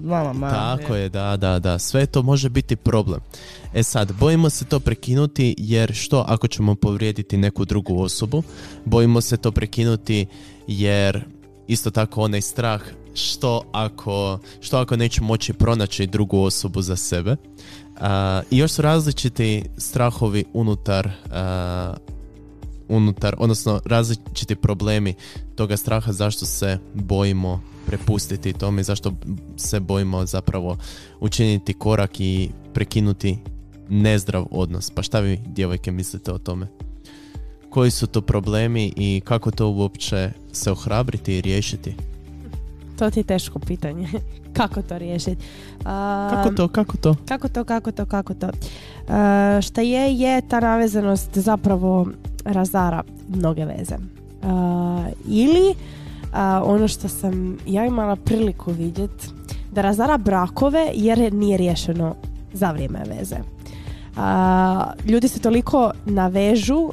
mama, 0.00 0.32
mama. 0.32 0.50
Tako 0.50 0.94
je, 0.94 1.08
da, 1.08 1.36
da, 1.36 1.58
da. 1.58 1.78
Sve 1.78 2.06
to 2.06 2.22
može 2.22 2.48
biti 2.48 2.76
problem. 2.76 3.20
E 3.74 3.82
sad, 3.82 4.12
bojimo 4.12 4.50
se 4.50 4.64
to 4.64 4.80
prekinuti 4.80 5.54
jer 5.58 5.94
što 5.94 6.24
ako 6.28 6.48
ćemo 6.48 6.74
povrijediti 6.74 7.36
neku 7.36 7.64
drugu 7.64 8.02
osobu? 8.02 8.42
Bojimo 8.84 9.20
se 9.20 9.36
to 9.36 9.52
prekinuti 9.52 10.26
jer 10.66 11.24
isto 11.68 11.90
tako 11.90 12.22
onaj 12.22 12.40
strah 12.40 12.82
što 13.14 13.62
ako, 13.72 14.38
što 14.60 14.78
ako 14.78 14.96
neću 14.96 15.24
moći 15.24 15.52
pronaći 15.52 16.06
drugu 16.06 16.40
osobu 16.40 16.82
za 16.82 16.96
sebe. 16.96 17.36
I 18.50 18.58
još 18.58 18.72
su 18.72 18.82
različiti 18.82 19.64
strahovi 19.78 20.44
unutar 20.52 21.10
unutar, 22.88 23.34
odnosno 23.38 23.80
različiti 23.84 24.56
problemi 24.56 25.14
toga 25.54 25.76
straha 25.76 26.12
zašto 26.12 26.46
se 26.46 26.78
bojimo 26.94 27.60
prepustiti 27.86 28.52
tome, 28.52 28.82
zašto 28.82 29.12
se 29.56 29.80
bojimo 29.80 30.26
zapravo 30.26 30.76
učiniti 31.20 31.74
korak 31.74 32.20
i 32.20 32.50
prekinuti 32.74 33.38
nezdrav 33.88 34.46
odnos. 34.50 34.90
Pa 34.90 35.02
šta 35.02 35.20
vi 35.20 35.40
djevojke 35.46 35.92
mislite 35.92 36.32
o 36.32 36.38
tome? 36.38 36.66
Koji 37.70 37.90
su 37.90 38.06
to 38.06 38.20
problemi 38.20 38.92
i 38.96 39.22
kako 39.24 39.50
to 39.50 39.68
uopće 39.68 40.30
se 40.52 40.70
ohrabriti 40.70 41.36
i 41.36 41.40
riješiti? 41.40 41.94
To 42.98 43.10
ti 43.10 43.20
je 43.20 43.24
teško 43.24 43.58
pitanje. 43.58 44.08
kako 44.58 44.82
to 44.82 44.98
riješiti? 44.98 45.44
kako 46.30 46.54
to, 46.56 46.68
kako 46.68 46.96
to? 46.96 47.14
Kako 47.28 47.48
to, 47.48 47.64
kako 47.64 47.92
to, 47.92 48.06
kako 48.06 48.34
to? 48.34 48.48
šta 49.62 49.80
je, 49.80 50.18
je 50.18 50.40
ta 50.40 50.60
navezanost 50.60 51.38
zapravo 51.38 52.06
razara 52.44 53.02
mnoge 53.28 53.64
veze. 53.64 53.96
ili 55.26 55.74
ono 56.64 56.88
što 56.88 57.08
sam 57.08 57.58
ja 57.66 57.86
imala 57.86 58.16
priliku 58.16 58.72
vidjeti, 58.72 59.28
da 59.72 59.82
razara 59.82 60.18
brakove 60.18 60.90
jer 60.94 61.32
nije 61.32 61.56
riješeno 61.56 62.14
za 62.52 62.70
vrijeme 62.70 63.04
veze. 63.08 63.36
ljudi 65.04 65.28
se 65.28 65.40
toliko 65.40 65.90
navežu 66.06 66.90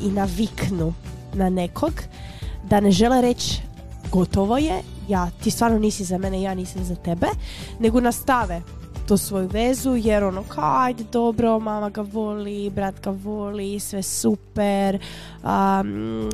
i 0.00 0.10
naviknu 0.10 0.92
na 1.34 1.50
nekog 1.50 1.92
da 2.68 2.80
ne 2.80 2.90
žele 2.90 3.20
reći 3.20 3.62
gotovo 4.14 4.58
je, 4.58 4.82
ja, 5.08 5.30
ti 5.42 5.50
stvarno 5.50 5.78
nisi 5.78 6.04
za 6.04 6.18
mene, 6.18 6.42
ja 6.42 6.54
nisam 6.54 6.84
za 6.84 6.94
tebe, 6.94 7.26
nego 7.78 8.00
nastave 8.00 8.62
to 9.08 9.16
svoju 9.16 9.48
vezu 9.48 9.94
jer 9.96 10.24
ono 10.24 10.42
kao 10.42 10.78
ajde 10.78 11.04
dobro, 11.12 11.60
mama 11.60 11.90
ga 11.90 12.02
voli, 12.12 12.70
brat 12.70 13.04
ga 13.04 13.10
voli, 13.10 13.80
sve 13.80 14.02
super, 14.02 14.98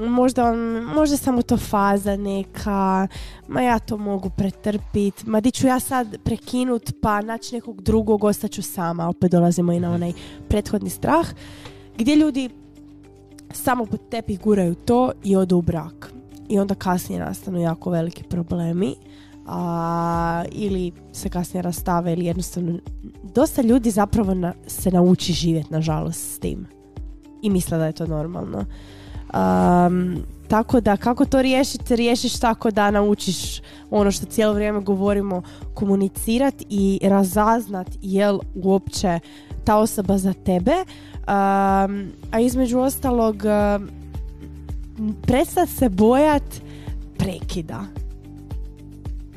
možda, 0.09 0.53
možda 0.95 1.17
samo 1.17 1.43
to 1.43 1.57
faza 1.57 2.17
neka, 2.17 3.09
ma 3.49 3.63
ja 3.63 3.79
to 3.79 3.97
mogu 3.97 4.31
pretrpit, 4.31 5.27
ma 5.27 5.41
di 5.41 5.51
ću 5.51 5.67
ja 5.67 5.81
sad 5.81 6.17
prekinut 6.25 6.93
pa 7.03 7.21
naći 7.21 7.55
nekog 7.55 7.83
drugog, 7.83 8.25
ostaću 8.25 8.63
sama, 8.63 9.09
opet 9.09 9.31
dolazimo 9.31 9.73
i 9.73 9.81
na 9.81 9.93
onaj 9.93 10.13
prethodni 10.49 10.91
strah, 10.91 11.27
gdje 11.99 12.17
ljudi 12.17 12.51
samo 13.53 13.87
pod 13.87 14.01
tepih 14.11 14.41
guraju 14.41 14.75
to 14.75 15.13
i 15.25 15.37
odu 15.37 15.57
u 15.57 15.63
brak. 15.63 16.20
I 16.51 16.59
onda 16.59 16.75
kasnije 16.75 17.21
nastanu 17.21 17.61
jako 17.61 17.91
veliki 17.91 18.23
problemi 18.23 18.95
a, 19.47 20.45
ili 20.53 20.93
se 21.13 21.29
kasnije 21.29 21.63
rastave 21.63 22.13
ili 22.13 22.25
jednostavno 22.25 22.79
dosta 23.35 23.63
ljudi 23.63 23.91
zapravo 23.91 24.35
na, 24.35 24.53
se 24.67 24.91
nauči 24.91 25.33
živjeti 25.33 25.73
nažalost 25.73 26.35
s 26.35 26.39
tim. 26.39 26.67
I 27.43 27.51
misle 27.51 27.79
da 27.79 27.87
je 27.87 27.93
to 27.93 28.07
normalno. 28.07 28.65
Tako 30.49 30.81
da 30.81 30.97
kako 30.97 31.25
to 31.25 31.43
riješiti 31.43 31.97
riješiš 31.97 32.41
tako 32.41 32.71
da 32.71 32.91
naučiš 32.91 33.61
ono 33.91 34.11
što 34.11 34.27
cijelo 34.27 34.53
vrijeme 34.53 34.81
govorimo 34.81 35.43
komunicirat 35.75 36.55
i 36.71 37.01
razaznat 37.03 37.87
jel 38.03 38.39
uopće 38.55 39.21
ta 39.65 39.77
osoba 39.77 40.19
za 40.19 40.33
tebe. 40.33 40.75
A 41.27 42.41
između 42.41 42.79
ostalog 42.79 43.37
prestat 45.23 45.69
se 45.69 45.89
bojat 45.89 46.43
prekida 47.19 47.85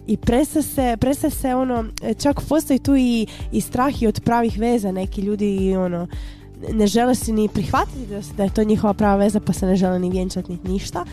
i 0.08 0.18
presta 0.18 0.62
se, 0.62 0.98
presta 1.00 1.30
se 1.30 1.56
ono, 1.56 1.86
čak 2.22 2.42
postoji 2.50 2.80
tu 2.80 2.96
i, 2.96 3.28
i 3.52 3.62
strah 3.62 4.02
i 4.02 4.08
od 4.08 4.22
pravih 4.26 4.60
veza, 4.60 4.92
neki 4.92 5.22
ljudi 5.22 5.76
ono, 5.76 6.08
ne 6.74 6.88
žele 6.88 7.16
si 7.16 7.32
ni 7.32 7.48
prihvatiti 7.48 8.06
da, 8.10 8.22
da 8.38 8.44
je 8.44 8.54
to 8.54 8.64
njihova 8.64 8.94
prava 8.94 9.16
veza 9.16 9.40
pa 9.40 9.54
se 9.54 9.66
ne 9.66 9.76
žele 9.76 10.00
ni 10.00 10.10
vjenčati 10.10 10.52
ni 10.52 10.60
ništa. 10.72 11.06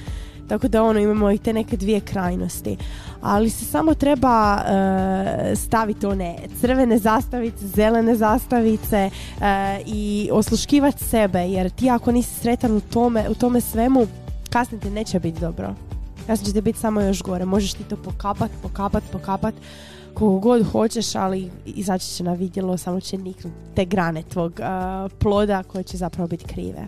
Tako 0.48 0.68
da 0.68 0.82
ono 0.82 1.01
imamo 1.01 1.30
i 1.30 1.38
te 1.38 1.53
neke 1.53 1.76
dvije 1.76 2.01
krajnosti. 2.01 2.76
Ali 3.20 3.51
se 3.51 3.64
samo 3.64 3.94
treba 3.94 4.55
uh, 4.55 5.59
staviti 5.59 6.07
one 6.07 6.36
crvene 6.61 6.98
zastavice, 6.98 7.66
zelene 7.66 8.16
zastavice 8.16 9.11
uh, 9.36 9.42
i 9.86 10.28
osluškivati 10.32 11.05
sebe 11.05 11.38
jer 11.38 11.70
ti 11.70 11.90
ako 11.90 12.12
nisi 12.12 12.34
sretan 12.34 12.76
u 12.76 12.80
tome, 12.80 13.28
u 13.28 13.34
tome 13.34 13.61
svemu 13.61 14.07
kasnije 14.51 14.90
neće 14.90 15.18
biti 15.18 15.40
dobro 15.40 15.74
kasnije 16.30 16.46
će 16.46 16.53
ti 16.53 16.61
biti 16.61 16.78
samo 16.78 17.01
još 17.01 17.22
gore. 17.22 17.44
Možeš 17.44 17.72
ti 17.72 17.84
to 17.84 17.96
pokapat, 17.96 18.51
pokapat, 18.62 19.03
pokapat 19.12 19.55
koliko 20.14 20.38
god 20.38 20.66
hoćeš, 20.72 21.14
ali 21.14 21.51
izaći 21.66 22.07
će 22.07 22.24
na 22.24 22.32
vidjelo, 22.32 22.76
samo 22.76 23.01
će 23.01 23.18
niknuti 23.18 23.57
te 23.74 23.84
grane 23.84 24.22
tvog 24.22 24.53
uh, 24.61 25.12
ploda 25.18 25.62
koje 25.62 25.84
će 25.84 25.96
zapravo 25.96 26.28
biti 26.28 26.44
krive. 26.44 26.86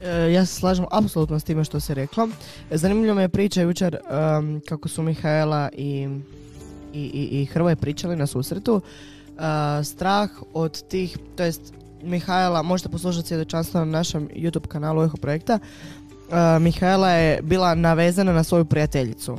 E, 0.00 0.32
ja 0.32 0.46
se 0.46 0.54
slažem 0.54 0.84
apsolutno 0.90 1.38
s 1.38 1.44
time 1.44 1.64
što 1.64 1.80
se 1.80 1.94
rekla. 1.94 2.28
Zanimljivo 2.70 3.14
me 3.14 3.22
je 3.22 3.28
priča 3.28 3.62
jučer 3.62 3.96
um, 3.96 4.60
kako 4.68 4.88
su 4.88 5.02
Mihaela 5.02 5.68
i, 5.72 6.08
i, 6.92 7.00
i, 7.00 7.42
i 7.42 7.46
Hrvoje 7.46 7.76
pričali 7.76 8.16
na 8.16 8.26
susretu. 8.26 8.74
Uh, 8.74 9.40
strah 9.84 10.30
od 10.52 10.88
tih, 10.88 11.18
to 11.36 11.42
jest 11.42 11.74
Mihaela, 12.02 12.62
možete 12.62 12.88
poslušati 12.88 13.28
svjedočanstvo 13.28 13.80
na 13.80 13.86
našem 13.86 14.28
YouTube 14.28 14.66
kanalu 14.66 15.02
Eho 15.02 15.16
projekta, 15.16 15.58
uh, 16.28 16.62
Mihaela 16.62 17.10
je 17.10 17.42
bila 17.42 17.74
navezana 17.74 18.32
na 18.32 18.44
svoju 18.44 18.64
prijateljicu. 18.64 19.36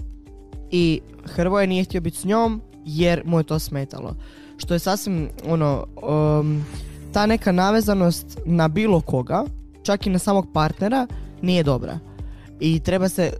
I 0.71 1.01
Hrvoje 1.25 1.67
nije 1.67 1.83
htio 1.83 2.01
biti 2.01 2.17
s 2.17 2.25
njom 2.25 2.61
jer 2.85 3.21
mu 3.25 3.39
je 3.39 3.43
to 3.43 3.59
smetalo. 3.59 4.15
Što 4.57 4.73
je 4.73 4.79
sasvim 4.79 5.29
ono, 5.47 5.85
um, 6.39 6.65
ta 7.13 7.25
neka 7.25 7.51
navezanost 7.51 8.37
na 8.45 8.67
bilo 8.67 9.01
koga, 9.01 9.43
čak 9.83 10.07
i 10.07 10.09
na 10.09 10.19
samog 10.19 10.47
partnera, 10.53 11.07
nije 11.41 11.63
dobra. 11.63 11.99
I 12.59 12.79
treba 12.79 13.09
se 13.09 13.31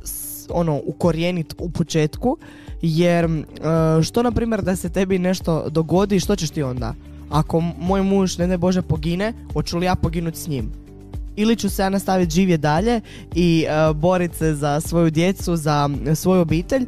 ono 0.50 0.82
ukorijeniti 0.86 1.56
u 1.60 1.70
početku 1.70 2.38
jer 2.82 3.26
uh, 3.26 4.04
što 4.04 4.24
na 4.24 4.32
primjer 4.32 4.62
da 4.62 4.76
se 4.76 4.90
tebi 4.90 5.20
nešto 5.20 5.70
dogodi 5.70 6.20
što 6.20 6.36
ćeš 6.36 6.50
ti 6.50 6.64
onda 6.64 6.94
ako 7.30 7.60
moj 7.80 8.02
muž 8.02 8.38
ne 8.38 8.48
ne 8.48 8.58
bože 8.58 8.82
pogine 8.82 9.34
hoću 9.54 9.78
li 9.78 9.86
ja 9.86 9.96
poginuti 9.96 10.40
s 10.40 10.48
njim 10.48 10.85
ili 11.36 11.56
ću 11.56 11.70
se 11.70 11.82
ja 11.82 11.90
nastaviti 11.90 12.36
živjeti 12.36 12.62
dalje 12.62 13.02
i 13.36 13.66
uh, 13.90 13.96
boriti 13.96 14.38
se 14.38 14.56
za 14.56 14.82
svoju 14.82 15.10
djecu, 15.10 15.56
za 15.56 15.90
svoju 16.16 16.42
obitelj. 16.42 16.86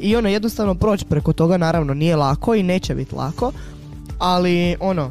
I 0.00 0.16
ono 0.16 0.28
jednostavno 0.28 0.74
proći 0.74 1.04
preko 1.04 1.32
toga 1.32 1.56
naravno 1.56 1.94
nije 1.94 2.16
lako 2.16 2.54
i 2.54 2.62
neće 2.62 2.94
biti 2.94 3.14
lako 3.14 3.52
ali 4.18 4.76
ono 4.80 5.10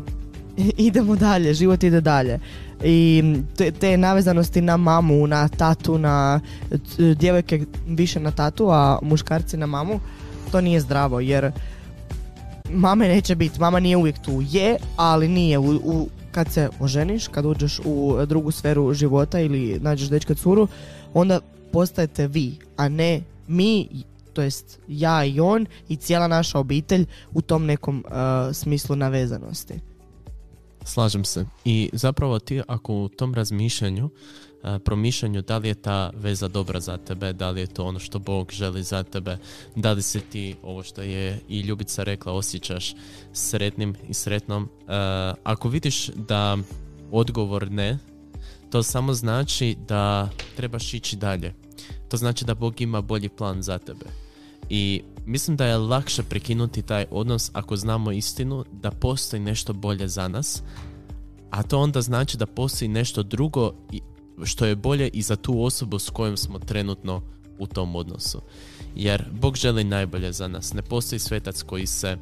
idemo 0.87 1.15
dalje, 1.15 1.53
život 1.53 1.83
ide 1.83 2.01
dalje. 2.01 2.39
I 2.83 3.23
te, 3.57 3.71
te 3.71 3.97
navezanosti 3.97 4.61
na 4.61 4.77
mamu, 4.77 5.27
na 5.27 5.47
tatu, 5.47 5.97
na 5.97 6.39
djevojke 6.97 7.65
više 7.87 8.19
na 8.19 8.31
tatu, 8.31 8.69
a 8.69 8.99
muškarci 9.01 9.57
na 9.57 9.65
mamu, 9.65 9.99
to 10.51 10.61
nije 10.61 10.79
zdravo 10.79 11.19
jer 11.19 11.51
mame 12.69 13.07
neće 13.07 13.35
biti, 13.35 13.59
mama 13.59 13.79
nije 13.79 13.97
uvijek 13.97 14.19
tu, 14.19 14.43
je, 14.49 14.77
ali 14.95 15.27
nije 15.27 15.57
u, 15.57 15.75
u 15.75 16.09
kad 16.37 16.53
se 16.53 16.69
oženiš, 16.79 17.27
kad 17.27 17.45
uđeš 17.45 17.79
u 17.85 18.17
drugu 18.25 18.51
sferu 18.51 18.93
života 18.93 19.39
ili 19.39 19.79
nađeš 19.79 20.09
dečka 20.09 20.33
curu, 20.33 20.67
onda 21.13 21.39
postajete 21.71 22.27
vi, 22.27 22.59
a 22.75 22.89
ne 22.89 23.23
mi, 23.47 23.87
to 24.33 24.41
jest 24.41 24.79
ja 24.87 25.25
i 25.25 25.39
on 25.39 25.65
i 25.89 25.95
cijela 25.95 26.27
naša 26.27 26.59
obitelj 26.59 27.05
u 27.33 27.41
tom 27.41 27.65
nekom 27.65 28.03
uh, 28.07 28.55
smislu 28.55 28.95
navezanosti. 28.95 29.73
Slažem 30.83 31.25
se. 31.25 31.45
I 31.65 31.89
zapravo 31.93 32.39
ti 32.39 32.61
ako 32.67 32.93
u 32.93 33.09
tom 33.09 33.33
razmišljanju 33.33 34.09
promišljanju 34.85 35.41
da 35.41 35.57
li 35.57 35.67
je 35.67 35.73
ta 35.73 36.09
veza 36.13 36.47
dobra 36.47 36.79
za 36.79 36.97
tebe, 36.97 37.33
da 37.33 37.49
li 37.49 37.61
je 37.61 37.67
to 37.67 37.83
ono 37.83 37.99
što 37.99 38.19
Bog 38.19 38.51
želi 38.51 38.83
za 38.83 39.03
tebe, 39.03 39.37
da 39.75 39.91
li 39.91 40.01
se 40.01 40.19
ti, 40.19 40.55
ovo 40.63 40.83
što 40.83 41.01
je 41.01 41.39
i 41.49 41.59
Ljubica 41.59 42.03
rekla, 42.03 42.33
osjećaš 42.33 42.95
sretnim 43.33 43.95
i 44.09 44.13
sretnom. 44.13 44.69
ako 45.43 45.69
vidiš 45.69 46.07
da 46.07 46.57
odgovor 47.11 47.71
ne, 47.71 47.97
to 48.69 48.83
samo 48.83 49.13
znači 49.13 49.77
da 49.87 50.29
trebaš 50.55 50.93
ići 50.93 51.15
dalje. 51.15 51.53
To 52.09 52.17
znači 52.17 52.45
da 52.45 52.55
Bog 52.55 52.81
ima 52.81 53.01
bolji 53.01 53.29
plan 53.29 53.61
za 53.61 53.77
tebe. 53.77 54.05
I 54.69 55.01
mislim 55.25 55.57
da 55.57 55.65
je 55.65 55.77
lakše 55.77 56.23
prekinuti 56.23 56.81
taj 56.81 57.05
odnos 57.11 57.51
ako 57.53 57.75
znamo 57.75 58.11
istinu 58.11 58.65
da 58.71 58.91
postoji 58.91 59.39
nešto 59.39 59.73
bolje 59.73 60.07
za 60.07 60.27
nas, 60.27 60.63
a 61.49 61.63
to 61.63 61.79
onda 61.79 62.01
znači 62.01 62.37
da 62.37 62.45
postoji 62.45 62.89
nešto 62.89 63.23
drugo 63.23 63.73
što 64.43 64.65
je 64.65 64.75
bolje 64.75 65.07
i 65.07 65.21
za 65.21 65.35
tu 65.35 65.63
osobu 65.63 65.99
s 65.99 66.09
kojom 66.09 66.37
smo 66.37 66.59
trenutno 66.59 67.21
u 67.59 67.67
tom 67.67 67.95
odnosu. 67.95 68.41
Jer 68.95 69.25
Bog 69.31 69.55
želi 69.55 69.83
najbolje 69.83 70.31
za 70.31 70.47
nas. 70.47 70.73
Ne 70.73 70.81
postoji 70.81 71.19
svetac 71.19 71.61
koji 71.61 71.85
se 71.85 72.17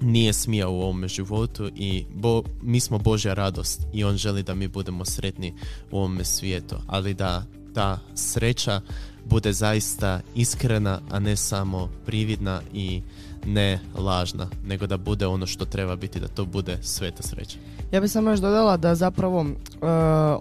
nije 0.00 0.32
smijao 0.32 0.72
u 0.72 0.80
ovome 0.80 1.08
životu 1.08 1.70
i 1.76 2.04
bo, 2.14 2.42
mi 2.62 2.80
smo 2.80 2.98
Božja 2.98 3.34
radost 3.34 3.86
i 3.92 4.04
On 4.04 4.16
želi 4.16 4.42
da 4.42 4.54
mi 4.54 4.68
budemo 4.68 5.04
sretni 5.04 5.54
u 5.90 5.98
ovome 5.98 6.24
svijetu. 6.24 6.76
Ali 6.86 7.14
da 7.14 7.44
ta 7.74 7.98
sreća 8.14 8.80
bude 9.24 9.52
zaista 9.52 10.20
iskrena, 10.34 11.00
a 11.10 11.18
ne 11.18 11.36
samo 11.36 11.90
prividna 12.06 12.62
i 12.72 13.02
ne 13.46 13.80
lažna, 13.94 14.48
nego 14.64 14.86
da 14.86 14.96
bude 14.96 15.26
ono 15.26 15.46
što 15.46 15.64
treba 15.64 15.96
biti, 15.96 16.20
da 16.20 16.28
to 16.28 16.44
bude 16.44 16.78
sveta 16.82 17.22
sreća. 17.22 17.58
Ja 17.92 18.00
bih 18.00 18.10
samo 18.10 18.30
još 18.30 18.40
dodala 18.40 18.76
da 18.76 18.94
zapravo 18.94 19.40
uh, 19.40 19.48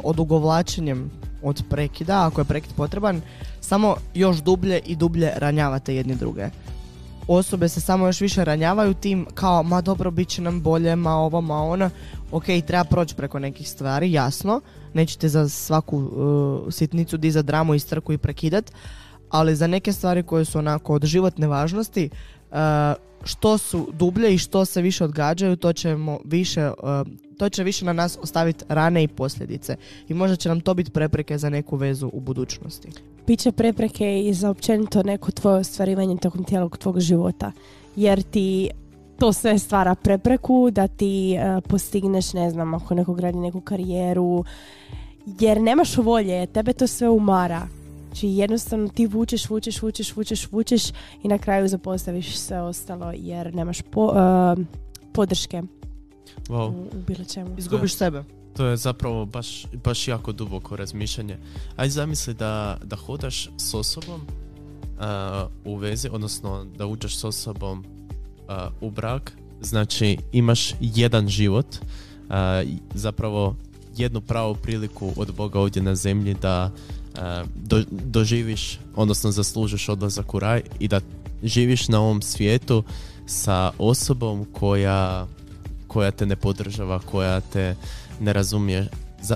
odugovlačenjem 0.04 1.12
od 1.44 1.64
prekida, 1.70 2.28
ako 2.28 2.42
je 2.42 2.46
prekid 2.46 2.72
potreban, 2.76 3.22
samo 3.62 3.96
još 4.14 4.38
dublje 4.38 4.80
i 4.86 4.96
dublje 4.96 5.32
ranjavate 5.36 5.96
jedni 5.96 6.16
druge. 6.16 6.50
Osobe 7.28 7.70
se 7.70 7.82
samo 7.82 8.06
još 8.06 8.22
više 8.22 8.46
ranjavaju 8.46 8.94
tim 8.94 9.26
kao 9.34 9.64
ma 9.64 9.82
dobro 9.82 10.12
bit 10.12 10.28
će 10.28 10.42
nam 10.42 10.62
bolje, 10.62 10.96
ma 10.96 11.16
ovo, 11.16 11.42
ma 11.42 11.64
ono. 11.64 11.90
Ok, 12.32 12.44
treba 12.68 12.84
proći 12.84 13.16
preko 13.16 13.40
nekih 13.40 13.70
stvari, 13.70 14.12
jasno. 14.12 14.62
Nećete 14.94 15.30
za 15.30 15.50
svaku 15.50 15.98
uh, 15.98 16.74
sitnicu 16.74 17.18
dizati 17.18 17.48
dramu 17.48 17.76
i 17.76 17.80
strku 17.80 18.14
i 18.14 18.18
prekidat. 18.18 18.72
Ali 19.30 19.56
za 19.56 19.68
neke 19.68 19.94
stvari 19.94 20.24
koje 20.24 20.46
su 20.46 20.60
onako 20.60 20.94
od 20.94 21.06
životne 21.06 21.48
važnosti, 21.48 22.10
što 23.24 23.58
su 23.58 23.88
dublje 23.94 24.34
i 24.34 24.38
što 24.38 24.66
se 24.66 24.82
više 24.82 25.04
odgađaju, 25.04 25.56
to 25.56 25.74
ćemo 25.74 26.20
više, 26.26 26.70
uh, 26.70 27.08
to 27.38 27.50
će 27.50 27.64
više 27.64 27.86
na 27.86 27.94
nas 27.94 28.18
ostaviti 28.22 28.66
rane 28.70 29.04
i 29.04 29.08
posljedice. 29.08 29.76
I 30.08 30.14
možda 30.14 30.36
će 30.36 30.50
nam 30.50 30.62
to 30.62 30.74
biti 30.74 30.92
prepreke 30.92 31.38
za 31.38 31.50
neku 31.50 31.76
vezu 31.76 32.10
u 32.14 32.20
budućnosti. 32.20 32.90
Biće 33.28 33.52
prepreke 33.52 34.22
i 34.22 34.34
za 34.34 34.50
općenito 34.50 35.04
neko 35.04 35.32
tvoje 35.32 35.58
ostvarivanje 35.58 36.18
tokom 36.18 36.44
cijelog 36.44 36.78
tvog 36.78 37.00
života. 37.00 37.52
Jer 37.96 38.22
ti 38.22 38.70
to 39.20 39.34
sve 39.34 39.60
stvara 39.60 39.96
prepreku 39.96 40.72
da 40.72 40.88
ti 40.88 41.38
uh, 41.38 41.64
postigneš, 41.68 42.34
ne 42.34 42.52
znam, 42.52 42.74
ako 42.74 42.94
neko 42.94 43.14
gradi 43.14 43.38
neku 43.38 43.62
karijeru, 43.62 44.44
jer 45.40 45.62
nemaš 45.62 45.98
volje, 45.98 46.48
tebe 46.48 46.74
to 46.74 46.88
sve 46.88 47.10
umara 47.10 47.68
Znači 48.10 48.28
jednostavno 48.28 48.88
ti 48.88 49.08
vučeš, 49.08 49.50
vučeš, 49.50 49.82
vučeš, 49.82 50.16
vučeš, 50.16 50.52
vučeš 50.52 50.90
i 51.24 51.28
na 51.28 51.38
kraju 51.38 51.68
zapostaviš 51.68 52.38
sve 52.38 52.62
ostalo 52.62 53.12
jer 53.16 53.56
nemaš 53.56 53.82
po, 53.82 54.06
uh, 54.06 54.66
podrške 55.14 55.62
Wow. 56.48 56.70
u, 56.70 56.98
u 56.98 57.02
bilo 57.08 57.26
čemu. 57.34 57.50
Izgubiš 57.58 57.96
sebe. 57.96 58.24
To 58.58 58.66
je 58.66 58.78
zapravo 58.78 59.26
baš, 59.26 59.66
baš 59.84 60.08
jako 60.08 60.32
duboko 60.32 60.76
razmišljanje. 60.76 61.38
Aj 61.76 61.90
zamisli 61.90 62.34
da, 62.34 62.78
da 62.84 62.96
hodaš 62.96 63.50
s 63.58 63.74
osobom 63.74 64.22
uh, 64.22 65.52
u 65.66 65.76
vezi, 65.76 66.10
odnosno 66.12 66.66
da 66.78 66.86
uđeš 66.86 67.18
s 67.18 67.24
osobom 67.24 67.80
uh, 67.80 68.56
u 68.82 68.92
brak, 68.92 69.34
znači 69.62 70.18
imaš 70.32 70.74
jedan 70.80 71.28
život, 71.28 71.66
uh, 71.76 72.36
zapravo 72.94 73.56
jednu 73.98 74.22
pravu 74.22 74.56
priliku 74.56 75.12
od 75.16 75.36
Boga 75.36 75.60
ovdje 75.60 75.82
na 75.82 75.96
zemlji 75.96 76.34
da 76.34 76.72
uh, 76.74 76.99
do, 77.56 77.84
doživiš, 77.92 78.80
odnosno 78.96 79.32
zaslužiš 79.32 79.90
odlazak 79.90 80.34
u 80.34 80.40
raj 80.40 80.62
i 80.80 80.88
da 80.88 81.02
živiš 81.44 81.88
na 81.88 82.00
ovom 82.00 82.22
svijetu 82.22 82.84
sa 83.26 83.72
osobom 83.78 84.46
koja, 84.54 85.28
koja 85.88 86.12
te 86.12 86.26
ne 86.26 86.36
podržava, 86.36 87.00
koja 87.00 87.42
te 87.42 87.76
ne 88.20 88.34
razumije 88.34 88.88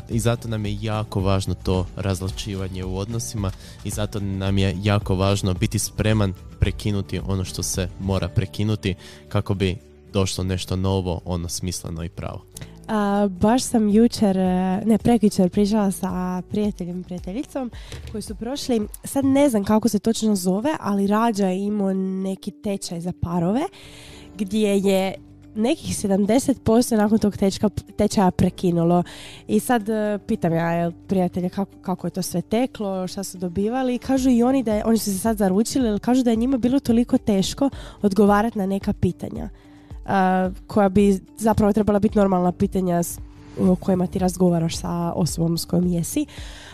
i 0.10 0.20
zato 0.20 0.48
nam 0.48 0.66
je 0.66 0.78
jako 0.82 1.22
važno 1.22 1.54
to 1.54 1.88
razlačivanje 1.96 2.84
u 2.84 2.98
odnosima 2.98 3.52
i 3.84 3.90
zato 3.90 4.20
nam 4.20 4.58
je 4.58 4.78
jako 4.84 5.16
važno 5.16 5.54
biti 5.54 5.80
spreman 5.80 6.34
prekinuti 6.60 7.20
ono 7.20 7.44
što 7.44 7.64
se 7.64 7.90
mora 8.00 8.28
prekinuti 8.28 8.96
kako 9.30 9.54
bi 9.54 9.78
došlo 10.14 10.44
nešto 10.44 10.76
novo, 10.76 11.22
ono 11.26 11.50
smisleno 11.50 12.04
i 12.04 12.10
pravo. 12.10 12.46
A, 12.88 13.28
baš 13.42 13.64
sam 13.64 13.90
jučer, 13.90 14.38
e, 14.38 14.82
ne 14.86 14.98
prekjučer 14.98 15.50
pričala 15.50 15.92
sa 15.92 16.42
prijateljem 16.50 17.00
i 17.00 17.04
prijateljicom 17.04 17.72
koji 18.12 18.22
su 18.22 18.36
prošli, 18.36 18.88
sad 19.04 19.26
ne 19.26 19.50
znam 19.50 19.64
kako 19.64 19.90
se 19.90 20.00
točno 20.00 20.36
zove, 20.36 20.70
ali 20.80 21.08
Rađa 21.08 21.48
je 21.48 21.60
imao 21.60 21.94
neki 21.94 22.52
tečaj 22.52 23.02
za 23.02 23.14
parove 23.22 23.62
gdje 24.38 24.78
je 24.78 25.16
nekih 25.56 25.96
70% 25.96 26.98
nakon 26.98 27.20
tog 27.20 27.38
tečka, 27.38 27.70
tečaja 27.98 28.32
prekinulo. 28.32 29.04
I 29.48 29.60
sad 29.60 29.90
e, 29.90 30.20
pitam 30.28 30.54
ja 30.54 30.92
prijatelja 31.08 31.50
kako, 31.50 31.72
kako 31.82 32.08
je 32.08 32.12
to 32.12 32.22
sve 32.22 32.42
teklo, 32.42 33.08
šta 33.08 33.24
su 33.24 33.38
dobivali. 33.38 33.98
Kažu 33.98 34.30
i 34.30 34.44
oni 34.44 34.64
da 34.64 34.74
je, 34.74 34.86
oni 34.86 34.98
su 34.98 35.06
se 35.06 35.20
sad 35.20 35.38
zaručili, 35.38 35.90
ali 35.90 36.00
kažu 36.00 36.24
da 36.24 36.30
je 36.30 36.36
njima 36.36 36.58
bilo 36.58 36.80
toliko 36.80 37.18
teško 37.18 37.70
odgovarati 38.02 38.58
na 38.58 38.66
neka 38.66 38.94
pitanja 38.94 39.50
koja 40.68 40.90
bi 40.90 41.20
zapravo 41.38 41.74
trebala 41.74 42.00
biti 42.00 42.18
normalna 42.18 42.52
pitanja 42.52 43.04
s 43.04 43.20
o 43.60 43.76
kojima 43.76 44.08
ti 44.08 44.20
razgovaraš 44.20 44.78
sa 44.78 45.14
osobom 45.16 45.58
s 45.58 45.66
kojom 45.66 45.88
jesi. 45.88 46.26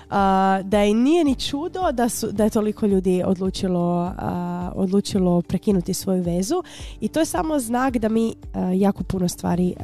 A, 0.09 0.61
da 0.63 0.83
i 0.83 0.93
nije 0.93 1.23
ni 1.23 1.35
čudo 1.35 1.91
da, 1.91 2.09
su, 2.09 2.31
da 2.31 2.43
je 2.43 2.49
toliko 2.49 2.85
ljudi 2.85 3.23
odlučilo, 3.25 4.11
a, 4.17 4.71
odlučilo 4.75 5.41
prekinuti 5.41 5.93
svoju 5.93 6.23
vezu 6.23 6.63
i 6.99 7.07
to 7.07 7.19
je 7.19 7.25
samo 7.25 7.59
znak 7.59 7.97
da 7.97 8.09
mi 8.09 8.33
a, 8.53 8.71
jako 8.71 9.03
puno 9.03 9.27
stvari 9.27 9.75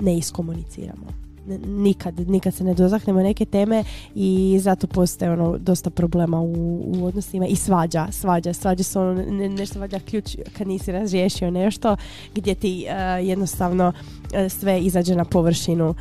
ne 0.00 0.16
iskomuniciramo. 0.16 1.29
Nikad, 1.58 2.28
nikad 2.28 2.54
se 2.54 2.64
ne 2.64 2.74
dotaknemo 2.74 3.22
neke 3.22 3.44
teme 3.44 3.84
i 4.14 4.58
zato 4.62 4.86
postoje 4.86 5.32
ono 5.32 5.58
dosta 5.58 5.90
problema 5.90 6.40
u, 6.40 6.82
u 6.86 7.04
odnosima 7.06 7.46
i 7.46 7.56
svađa, 7.56 8.06
svađa, 8.10 8.52
svađa 8.52 8.84
su 8.84 9.00
ono, 9.00 9.14
ne, 9.14 9.48
nešto 9.48 9.80
valjda 9.80 10.00
ključ 10.00 10.36
kad 10.58 10.68
nisi 10.68 10.92
razriješio 10.92 11.50
nešto 11.50 11.96
gdje 12.34 12.54
ti 12.54 12.86
a, 12.88 13.18
jednostavno 13.18 13.92
a, 14.34 14.48
sve 14.48 14.80
izađe 14.80 15.14
na 15.14 15.24
površinu. 15.24 15.94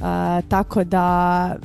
A, 0.00 0.40
tako 0.48 0.84
da 0.84 1.56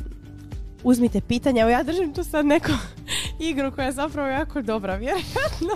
uzmite 0.84 1.22
pitanja. 1.22 1.62
Evo 1.62 1.70
ja 1.70 1.84
držim 1.84 2.14
tu 2.14 2.24
sad 2.24 2.46
neku 2.46 2.72
igru 3.42 3.72
koja 3.72 3.86
je 3.86 3.92
zapravo 3.92 4.28
jako 4.30 4.62
dobra, 4.62 4.96
vjerojatno. 4.96 5.70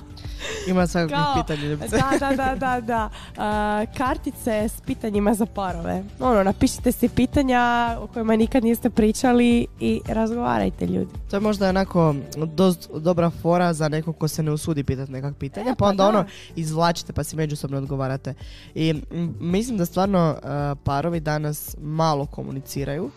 Ima 0.68 0.88
Kao- 1.10 1.34
pitanja. 1.36 1.76
Da, 1.76 2.18
da, 2.20 2.36
da, 2.36 2.56
da, 2.56 2.82
da. 2.82 3.10
A, 3.38 3.86
kartice 3.98 4.70
s 4.70 4.82
pitanjima 4.82 5.34
za 5.34 5.46
parove. 5.46 6.04
Ono, 6.20 6.44
napišite 6.44 6.92
si 6.92 7.10
pitanja 7.10 7.62
o 8.00 8.08
kojima 8.08 8.36
nikad 8.36 8.64
niste 8.64 8.90
pričali 8.90 9.68
i 9.80 10.02
razgovarajte 10.08 10.88
ljudi. 10.88 11.12
To 11.30 11.36
je 11.36 11.42
možda 11.42 11.70
onako 11.70 12.16
dost 12.36 12.90
dobra 12.92 13.30
fora 13.32 13.74
za 13.74 13.90
nekog 13.90 14.18
ko 14.18 14.28
se 14.28 14.44
ne 14.44 14.52
usudi 14.52 14.84
pitati 14.84 15.12
nekak 15.12 15.36
pitanja, 15.36 15.66
E, 15.66 15.70
pa 15.70 15.76
pa 15.76 15.86
onda 15.86 16.04
da. 16.04 16.10
ono 16.10 16.26
izvlačite 16.56 17.14
pa 17.14 17.24
si 17.24 17.36
međusobno 17.36 17.78
odgovarate. 17.78 18.34
I 18.76 18.90
m, 19.12 19.36
mislim 19.40 19.78
da 19.78 19.86
stvarno 19.86 20.32
uh, 20.34 20.50
parovi 20.84 21.20
danas 21.20 21.76
malo 21.80 22.26
komuniciraju. 22.26 23.12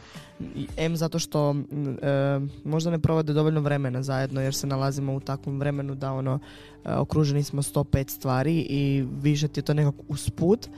M 0.76 0.96
zato 0.96 1.18
što 1.18 1.54
e, 2.02 2.40
možda 2.64 2.90
ne 2.90 2.98
provode 2.98 3.32
dovoljno 3.32 3.60
vremena 3.60 4.02
zajedno 4.02 4.40
jer 4.40 4.54
se 4.54 4.66
nalazimo 4.66 5.14
u 5.14 5.20
takvom 5.20 5.58
vremenu 5.58 5.94
da 5.94 6.12
ono 6.12 6.38
e, 6.84 6.94
okruženi 6.94 7.42
smo 7.42 7.62
105 7.62 8.10
stvari 8.10 8.66
i 8.68 9.04
više 9.22 9.48
ti 9.48 9.60
je 9.60 9.64
to 9.64 9.74
nekako 9.74 10.04
usput. 10.08 10.68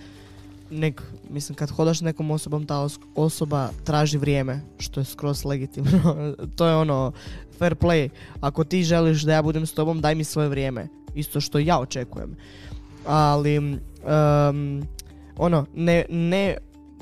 Nek, 0.71 1.03
mislim, 1.31 1.57
kad 1.57 1.71
hodaš 1.71 2.01
nekom 2.01 2.31
osobom, 2.31 2.67
ta 2.67 2.75
os- 2.75 3.01
osoba 3.15 3.71
traži 3.85 4.19
vrijeme, 4.19 4.61
što 4.79 5.01
je 5.01 5.05
skroz 5.05 5.45
legitimno. 5.45 6.17
to 6.57 6.67
je 6.67 6.77
ono, 6.77 7.13
fair 7.59 7.75
play. 7.75 8.09
Ako 8.41 8.65
ti 8.65 8.83
želiš 8.83 9.23
da 9.23 9.33
ja 9.33 9.43
budem 9.43 9.67
s 9.67 9.73
tobom, 9.73 10.01
daj 10.01 10.15
mi 10.15 10.25
svoje 10.25 10.49
vrijeme. 10.49 10.89
Isto 11.15 11.41
što 11.41 11.59
ja 11.59 11.79
očekujem. 11.79 12.37
Ali, 13.07 13.57
em, 13.57 14.83
ono, 15.37 15.67
ne, 15.75 16.05
ne 16.09 16.57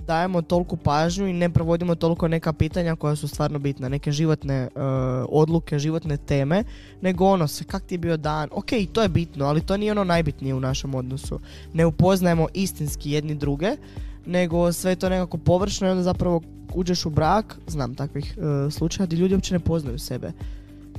dajemo 0.09 0.42
toliku 0.42 0.76
pažnju 0.76 1.26
i 1.28 1.32
ne 1.32 1.50
provodimo 1.50 1.94
toliko 1.94 2.28
neka 2.28 2.52
pitanja 2.52 2.96
koja 2.96 3.16
su 3.16 3.28
stvarno 3.28 3.59
bitna. 3.59 3.88
Neke 3.88 4.12
životne 4.12 4.54
e, 4.54 4.68
odluke, 5.28 5.78
životne 5.78 6.16
teme, 6.16 6.64
nego 7.00 7.26
ono, 7.26 7.48
se, 7.48 7.64
kak 7.64 7.82
ti 7.82 7.94
je 7.94 7.98
bio 7.98 8.16
dan. 8.16 8.48
Ok, 8.52 8.70
to 8.92 9.02
je 9.02 9.09
bitno, 9.09 9.44
ali 9.46 9.61
to 9.61 9.76
nije 9.76 9.92
ono 9.92 10.04
najbitnije 10.04 10.54
u 10.54 10.61
našem 10.61 10.94
odnosu. 10.94 11.40
Ne 11.72 11.86
upoznajemo 11.86 12.48
istinski 12.54 13.11
jedni 13.11 13.34
druge, 13.34 13.76
nego 14.26 14.72
sve 14.72 14.96
to 14.96 15.09
nekako 15.09 15.38
površno 15.38 15.86
i 15.86 15.90
onda 15.90 16.02
zapravo 16.02 16.42
uđeš 16.74 17.06
u 17.06 17.11
brak, 17.11 17.59
znam 17.66 17.94
takvih 17.94 18.38
e, 18.38 18.70
slučaja 18.70 19.06
gdje 19.06 19.16
ljudi 19.16 19.34
uopće 19.34 19.54
ne 19.54 19.61
poznaju 19.61 19.98
sebe. 19.98 20.32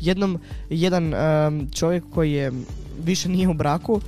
Jednom, 0.01 0.39
jedan 0.69 1.13
em, 1.13 1.67
čovjek 1.71 2.03
koji 2.13 2.31
je 2.31 2.51
više 3.03 3.29
nije 3.29 3.49
u 3.49 3.53
braku 3.53 4.01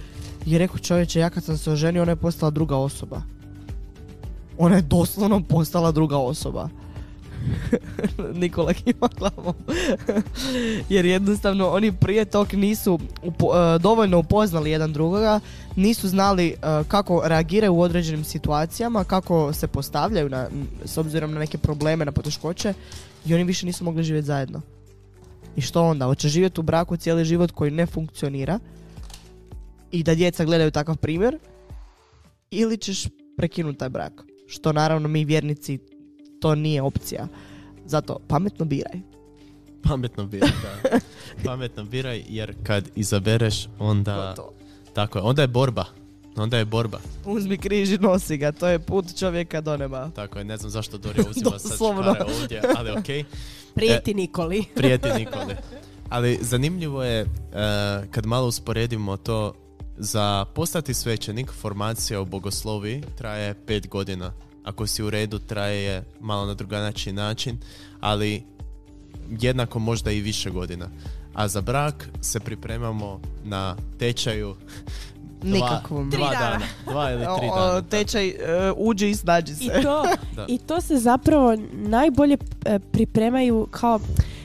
je 0.46 0.60
rekao 0.60 0.78
čovječe, 0.78 1.20
ja 1.20 1.30
kad 1.30 1.44
sam 1.44 1.58
se 1.58 1.72
oženio, 1.72 2.02
ona 2.02 2.12
je 2.12 2.16
postala 2.16 2.50
druga 2.50 2.76
osoba. 2.76 3.22
Ona 4.58 4.76
je 4.76 4.82
doslovno 4.82 5.44
postala 5.44 5.92
druga 5.92 6.18
osoba. 6.18 6.70
Nikola 8.42 8.74
kima 8.74 9.10
glavom. 9.18 9.56
Jer 10.90 11.06
jednostavno 11.06 11.70
oni 11.70 11.92
prije 11.92 12.26
tog 12.26 12.54
nisu 12.54 13.00
upo- 13.24 13.76
e, 13.76 13.80
dovoljno 13.80 14.20
upoznali 14.20 14.72
jedan 14.72 14.94
drugoga, 14.94 15.40
nisu 15.76 16.08
znali 16.08 16.48
e, 16.48 16.56
kako 16.88 17.22
reagiraju 17.26 17.74
u 17.74 17.82
određenim 17.82 18.24
situacijama, 18.24 19.04
kako 19.04 19.54
se 19.54 19.68
postavljaju 19.68 20.30
na, 20.30 20.48
s 20.86 20.98
obzirom 20.98 21.34
na 21.34 21.40
neke 21.40 21.58
probleme, 21.58 22.06
na 22.06 22.12
poteškoće 22.12 22.74
i 23.26 23.34
oni 23.34 23.44
više 23.44 23.66
nisu 23.66 23.84
mogli 23.84 24.04
živjeti 24.04 24.28
zajedno. 24.28 24.62
I 25.56 25.62
što 25.62 25.84
onda? 25.84 26.06
Hoće 26.06 26.30
živjeti 26.30 26.60
u 26.60 26.64
braku 26.64 26.98
cijeli 26.98 27.26
život 27.26 27.52
koji 27.52 27.72
ne 27.72 27.86
funkcionira 27.86 28.60
i 29.92 30.04
da 30.04 30.16
djeca 30.16 30.46
gledaju 30.46 30.72
takav 30.72 30.98
primjer 30.98 31.38
ili 32.52 32.78
ćeš 32.78 33.08
prekinuti 33.38 33.80
taj 33.80 33.90
brak. 33.90 34.31
Što 34.52 34.74
naravno 34.74 35.08
mi 35.08 35.26
vjernici 35.26 35.80
to 36.40 36.56
nije 36.56 36.82
opcija. 36.82 37.28
Zato 37.86 38.20
pametno 38.28 38.66
biraj. 38.66 39.00
Pametno 39.84 40.26
biraj, 40.26 40.50
da. 40.50 41.00
Pametno 41.46 41.84
biraj 41.84 42.24
jer 42.30 42.56
kad 42.64 42.90
izabereš 42.96 43.68
onda... 43.80 44.16
Gotovo. 44.30 44.54
Tako 44.94 45.18
je, 45.18 45.24
onda 45.24 45.42
je 45.42 45.48
borba. 45.48 45.86
Onda 46.36 46.58
je 46.58 46.66
borba. 46.66 47.00
Uzmi 47.26 47.58
križ 47.58 47.92
i 47.92 47.98
nosi 47.98 48.38
ga, 48.38 48.52
to 48.52 48.68
je 48.68 48.80
put 48.80 49.06
čovjeka 49.20 49.62
do 49.62 49.78
neba. 49.78 50.10
Tako 50.10 50.40
je, 50.40 50.46
ne 50.46 50.58
znam 50.58 50.70
zašto 50.70 50.98
Dorija 50.98 51.26
uzima 51.30 51.60
sad 51.60 51.78
ovdje, 52.42 52.62
ali 52.78 52.92
okej. 52.92 53.24
Prijeti 53.76 54.14
Nikoli. 54.14 54.66
Prijeti 54.76 55.10
Nikoli. 55.20 55.56
Ali 56.10 56.40
zanimljivo 56.42 57.04
je 57.04 57.22
e, 57.22 57.28
kad 58.12 58.26
malo 58.26 58.48
usporedimo 58.48 59.18
to 59.18 59.54
za 60.04 60.46
postati 60.46 60.94
svećenik 60.94 61.52
formacija 61.52 62.22
u 62.22 62.26
bogosloviji 62.26 63.04
traje 63.18 63.54
pet 63.54 63.88
godina. 63.88 64.34
Ako 64.64 64.88
si 64.88 65.04
u 65.04 65.10
redu 65.10 65.40
traje 65.40 66.04
malo 66.20 66.46
na 66.46 66.54
drugačiji 66.54 67.14
način, 67.14 67.58
ali 68.00 68.44
jednako 69.42 69.80
možda 69.80 70.12
i 70.12 70.22
više 70.22 70.50
godina. 70.50 70.90
A 71.34 71.48
za 71.48 71.62
brak 71.62 72.10
se 72.22 72.40
pripremamo 72.40 73.22
na 73.44 73.76
tečaju 74.00 74.56
dva, 75.42 75.54
Nikakvom. 75.54 76.10
dva 76.10 76.30
Tri 76.30 76.38
dana. 76.38 76.50
dana. 76.50 76.66
Dva 76.86 77.12
ili 77.12 77.26
tri 77.40 77.48
dana. 77.48 77.78
o, 77.78 77.82
tečaj, 77.82 78.28
e, 78.28 78.36
uđi 78.78 79.10
i 79.10 79.16
snađi 79.16 79.56
se. 79.56 79.64
I 79.64 79.84
to, 79.84 80.04
Da. 80.36 80.46
I 80.48 80.58
to 80.58 80.82
se 80.82 80.98
zapravo 80.98 81.56
najbolje 81.72 82.38
e, 82.66 82.80
pripremaju 82.80 83.68
kao 83.72 84.00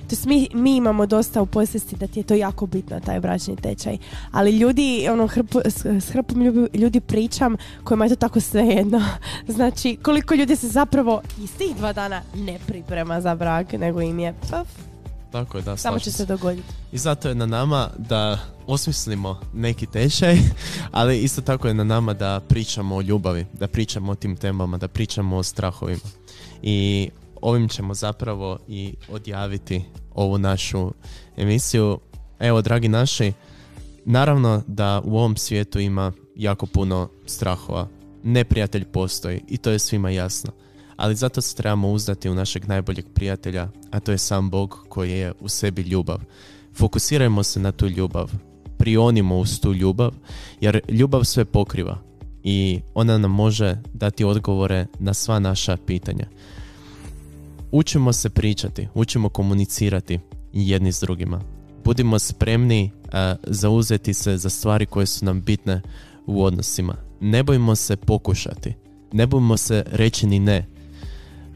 to 0.07 0.17
mi, 0.27 0.49
mi 0.55 0.77
imamo 0.77 1.07
dosta 1.07 1.43
u 1.43 1.47
posvijesti 1.47 1.97
da 1.97 2.07
ti 2.07 2.21
je 2.21 2.25
to 2.25 2.35
jako 2.35 2.67
bitno, 2.67 3.01
taj 3.01 3.21
bračni 3.21 3.57
tečaj. 3.57 3.99
Ali 4.33 4.59
ljudi, 4.59 5.09
ono, 5.13 5.27
hrpu, 5.27 5.61
s, 5.65 5.85
s 5.85 6.11
hrpom 6.11 6.43
ljudi, 6.43 6.79
ljudi 6.79 7.01
pričam 7.01 7.57
kojima 7.85 8.05
je 8.05 8.09
to 8.09 8.17
tako 8.17 8.41
svejedno. 8.41 9.03
Znači, 9.57 9.97
koliko 10.03 10.35
ljudi 10.35 10.57
se 10.57 10.69
zapravo 10.69 11.23
iz 11.39 11.57
tih 11.57 11.77
dva 11.77 11.93
dana 11.93 12.23
ne 12.35 12.59
priprema 12.67 13.21
za 13.21 13.35
brak, 13.35 13.73
nego 13.73 14.01
im 14.01 14.19
je 14.19 14.35
paf, 14.51 14.69
tako 15.33 15.59
je, 15.59 15.63
da, 15.63 15.77
Samo 15.77 15.99
će 15.99 16.13
se 16.13 16.27
dogoditi. 16.27 16.69
I 16.93 16.99
zato 16.99 17.29
je 17.29 17.35
na 17.35 17.47
nama 17.47 17.91
da 17.99 18.39
osmislimo 18.67 19.41
neki 19.55 19.87
tečaj, 19.87 20.39
ali 20.99 21.19
isto 21.19 21.43
tako 21.43 21.69
je 21.69 21.75
na 21.75 21.85
nama 21.85 22.15
da 22.15 22.41
pričamo 22.49 22.97
o 22.97 23.01
ljubavi, 23.01 23.47
da 23.53 23.69
pričamo 23.69 24.13
o 24.13 24.15
tim 24.15 24.37
temama, 24.37 24.79
da 24.79 24.89
pričamo 24.89 25.37
o 25.37 25.43
strahovima. 25.43 26.01
I 26.63 27.11
ovim 27.43 27.69
ćemo 27.69 27.95
zapravo 27.95 28.59
i 28.69 28.95
odjaviti 29.09 29.85
ovu 30.15 30.39
našu 30.39 30.93
emisiju. 31.37 31.99
Evo, 32.39 32.63
dragi 32.63 32.89
naši, 32.89 33.33
naravno 34.05 34.63
da 34.67 35.03
u 35.05 35.19
ovom 35.19 35.37
svijetu 35.37 35.81
ima 35.81 36.13
jako 36.37 36.67
puno 36.67 37.09
strahova. 37.27 37.89
Neprijatelj 38.23 38.85
postoji 38.85 39.41
i 39.49 39.57
to 39.57 39.71
je 39.71 39.79
svima 39.79 40.11
jasno. 40.11 40.53
Ali 40.97 41.15
zato 41.15 41.41
se 41.41 41.57
trebamo 41.57 41.91
uzdati 41.91 42.31
u 42.31 42.35
našeg 42.35 42.69
najboljeg 42.69 43.05
prijatelja, 43.15 43.69
a 43.91 44.01
to 44.01 44.13
je 44.13 44.19
sam 44.19 44.51
Bog 44.51 44.87
koji 44.89 45.11
je 45.11 45.33
u 45.41 45.49
sebi 45.49 45.83
ljubav. 45.83 46.21
Fokusirajmo 46.75 47.43
se 47.43 47.61
na 47.61 47.73
tu 47.73 47.89
ljubav. 47.89 48.33
Prionimo 48.79 49.39
uz 49.39 49.61
tu 49.61 49.75
ljubav, 49.75 50.13
jer 50.61 50.81
ljubav 50.89 51.25
sve 51.25 51.45
pokriva 51.45 51.99
i 52.49 52.81
ona 52.95 53.19
nam 53.19 53.31
može 53.31 53.77
dati 53.93 54.25
odgovore 54.25 54.87
na 54.99 55.15
sva 55.15 55.39
naša 55.39 55.77
pitanja. 55.77 56.27
Učimo 57.71 58.13
se 58.13 58.31
pričati, 58.31 58.89
učimo 58.95 59.29
komunicirati 59.29 60.19
jedni 60.53 60.93
s 60.93 61.01
drugima. 61.01 61.41
Budimo 61.85 62.19
spremni 62.19 62.91
a, 63.13 63.37
zauzeti 63.47 64.15
se 64.15 64.37
za 64.37 64.51
stvari 64.51 64.87
koje 64.87 65.07
su 65.07 65.25
nam 65.25 65.43
bitne 65.43 65.83
u 66.27 66.45
odnosima. 66.45 66.97
Ne 67.21 67.43
bojimo 67.43 67.77
se 67.77 67.97
pokušati. 67.97 68.75
Ne 69.13 69.27
bojimo 69.27 69.57
se 69.57 69.85
reći 69.87 70.27
ni 70.27 70.39
ne. 70.39 70.67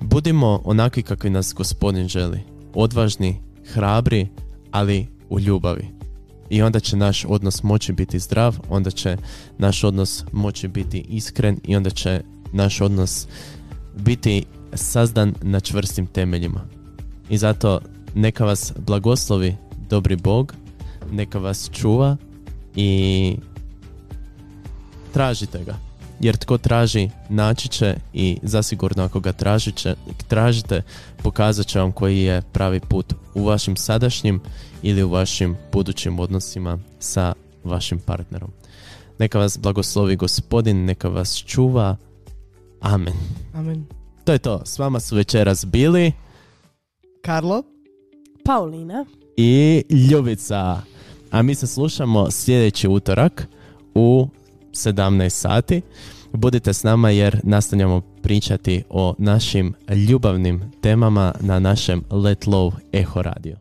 Budimo 0.01 0.61
onakvi 0.65 1.03
kakvi 1.03 1.31
nas 1.31 1.55
gospodin 1.55 2.09
želi. 2.09 2.41
Odvažni, 2.75 3.41
hrabri, 3.73 4.29
ali 4.71 5.07
u 5.29 5.41
ljubavi. 5.41 5.89
I 6.51 6.63
onda 6.63 6.81
će 6.81 6.97
naš 6.97 7.25
odnos 7.29 7.63
moći 7.63 7.93
biti 7.93 8.19
zdrav, 8.19 8.59
onda 8.69 8.91
će 8.91 9.17
naš 9.59 9.85
odnos 9.85 10.25
moći 10.33 10.69
biti 10.69 11.05
iskren 11.09 11.61
i 11.65 11.77
onda 11.77 11.91
će 11.91 12.23
naš 12.53 12.81
odnos 12.81 13.27
biti 13.97 14.45
sazdan 14.73 15.35
na 15.43 15.61
čvrstim 15.61 16.07
temeljima. 16.07 16.61
I 17.29 17.39
zato 17.39 17.81
neka 18.15 18.45
vas 18.45 18.73
blagoslovi 18.87 19.57
dobri 19.91 20.17
Bog, 20.17 20.55
neka 21.13 21.39
vas 21.39 21.71
čuva 21.73 22.17
i 22.77 23.37
tražite 25.13 25.65
ga. 25.65 25.75
Jer 26.21 26.37
tko 26.37 26.59
traži, 26.59 27.11
naći 27.29 27.69
će 27.69 27.97
i 28.13 28.39
zasigurno 28.43 29.05
ako 29.05 29.21
ga 29.21 29.33
traži 29.33 29.73
će, 29.73 29.95
tražite, 30.29 30.83
pokazat 31.23 31.67
će 31.67 31.79
vam 31.79 31.93
koji 31.93 32.19
je 32.19 32.43
pravi 32.43 32.81
put 32.81 33.15
u 33.35 33.45
vašim 33.45 33.77
sadašnjim 33.77 34.41
ili 34.83 35.03
u 35.03 35.11
vašim 35.11 35.57
budućim 35.73 36.19
odnosima 36.19 36.79
sa 36.99 37.35
vašim 37.65 37.99
partnerom. 37.99 38.51
Neka 39.19 39.39
vas 39.39 39.59
blagoslovi 39.59 40.17
gospodin, 40.17 40.85
neka 40.85 41.09
vas 41.09 41.37
čuva. 41.47 41.97
Amen. 42.81 43.15
Amen. 43.55 44.00
To 44.25 44.33
je 44.33 44.39
to. 44.39 44.63
S 44.65 44.79
vama 44.79 45.01
su 45.01 45.17
večeras 45.17 45.67
bili 45.67 46.13
Karlo? 47.23 47.63
Paulina. 48.45 49.05
i 49.37 49.85
Ljubica. 50.11 50.81
A 51.31 51.43
mi 51.43 51.55
se 51.55 51.67
slušamo 51.67 52.31
sljedeći 52.31 52.89
utorak 52.89 53.49
u 53.95 54.29
17 54.73 55.29
sati. 55.29 55.83
Budite 56.33 56.73
s 56.73 56.83
nama 56.83 57.11
jer 57.11 57.41
nastavljamo 57.43 58.01
pričati 58.23 58.83
o 58.91 59.15
našim 59.19 59.75
ljubavnim 60.09 60.73
temama 60.81 61.35
na 61.41 61.59
našem 61.59 62.05
Let 62.11 62.45
Low 62.47 62.73
Eho 62.93 63.23
Radio. 63.23 63.57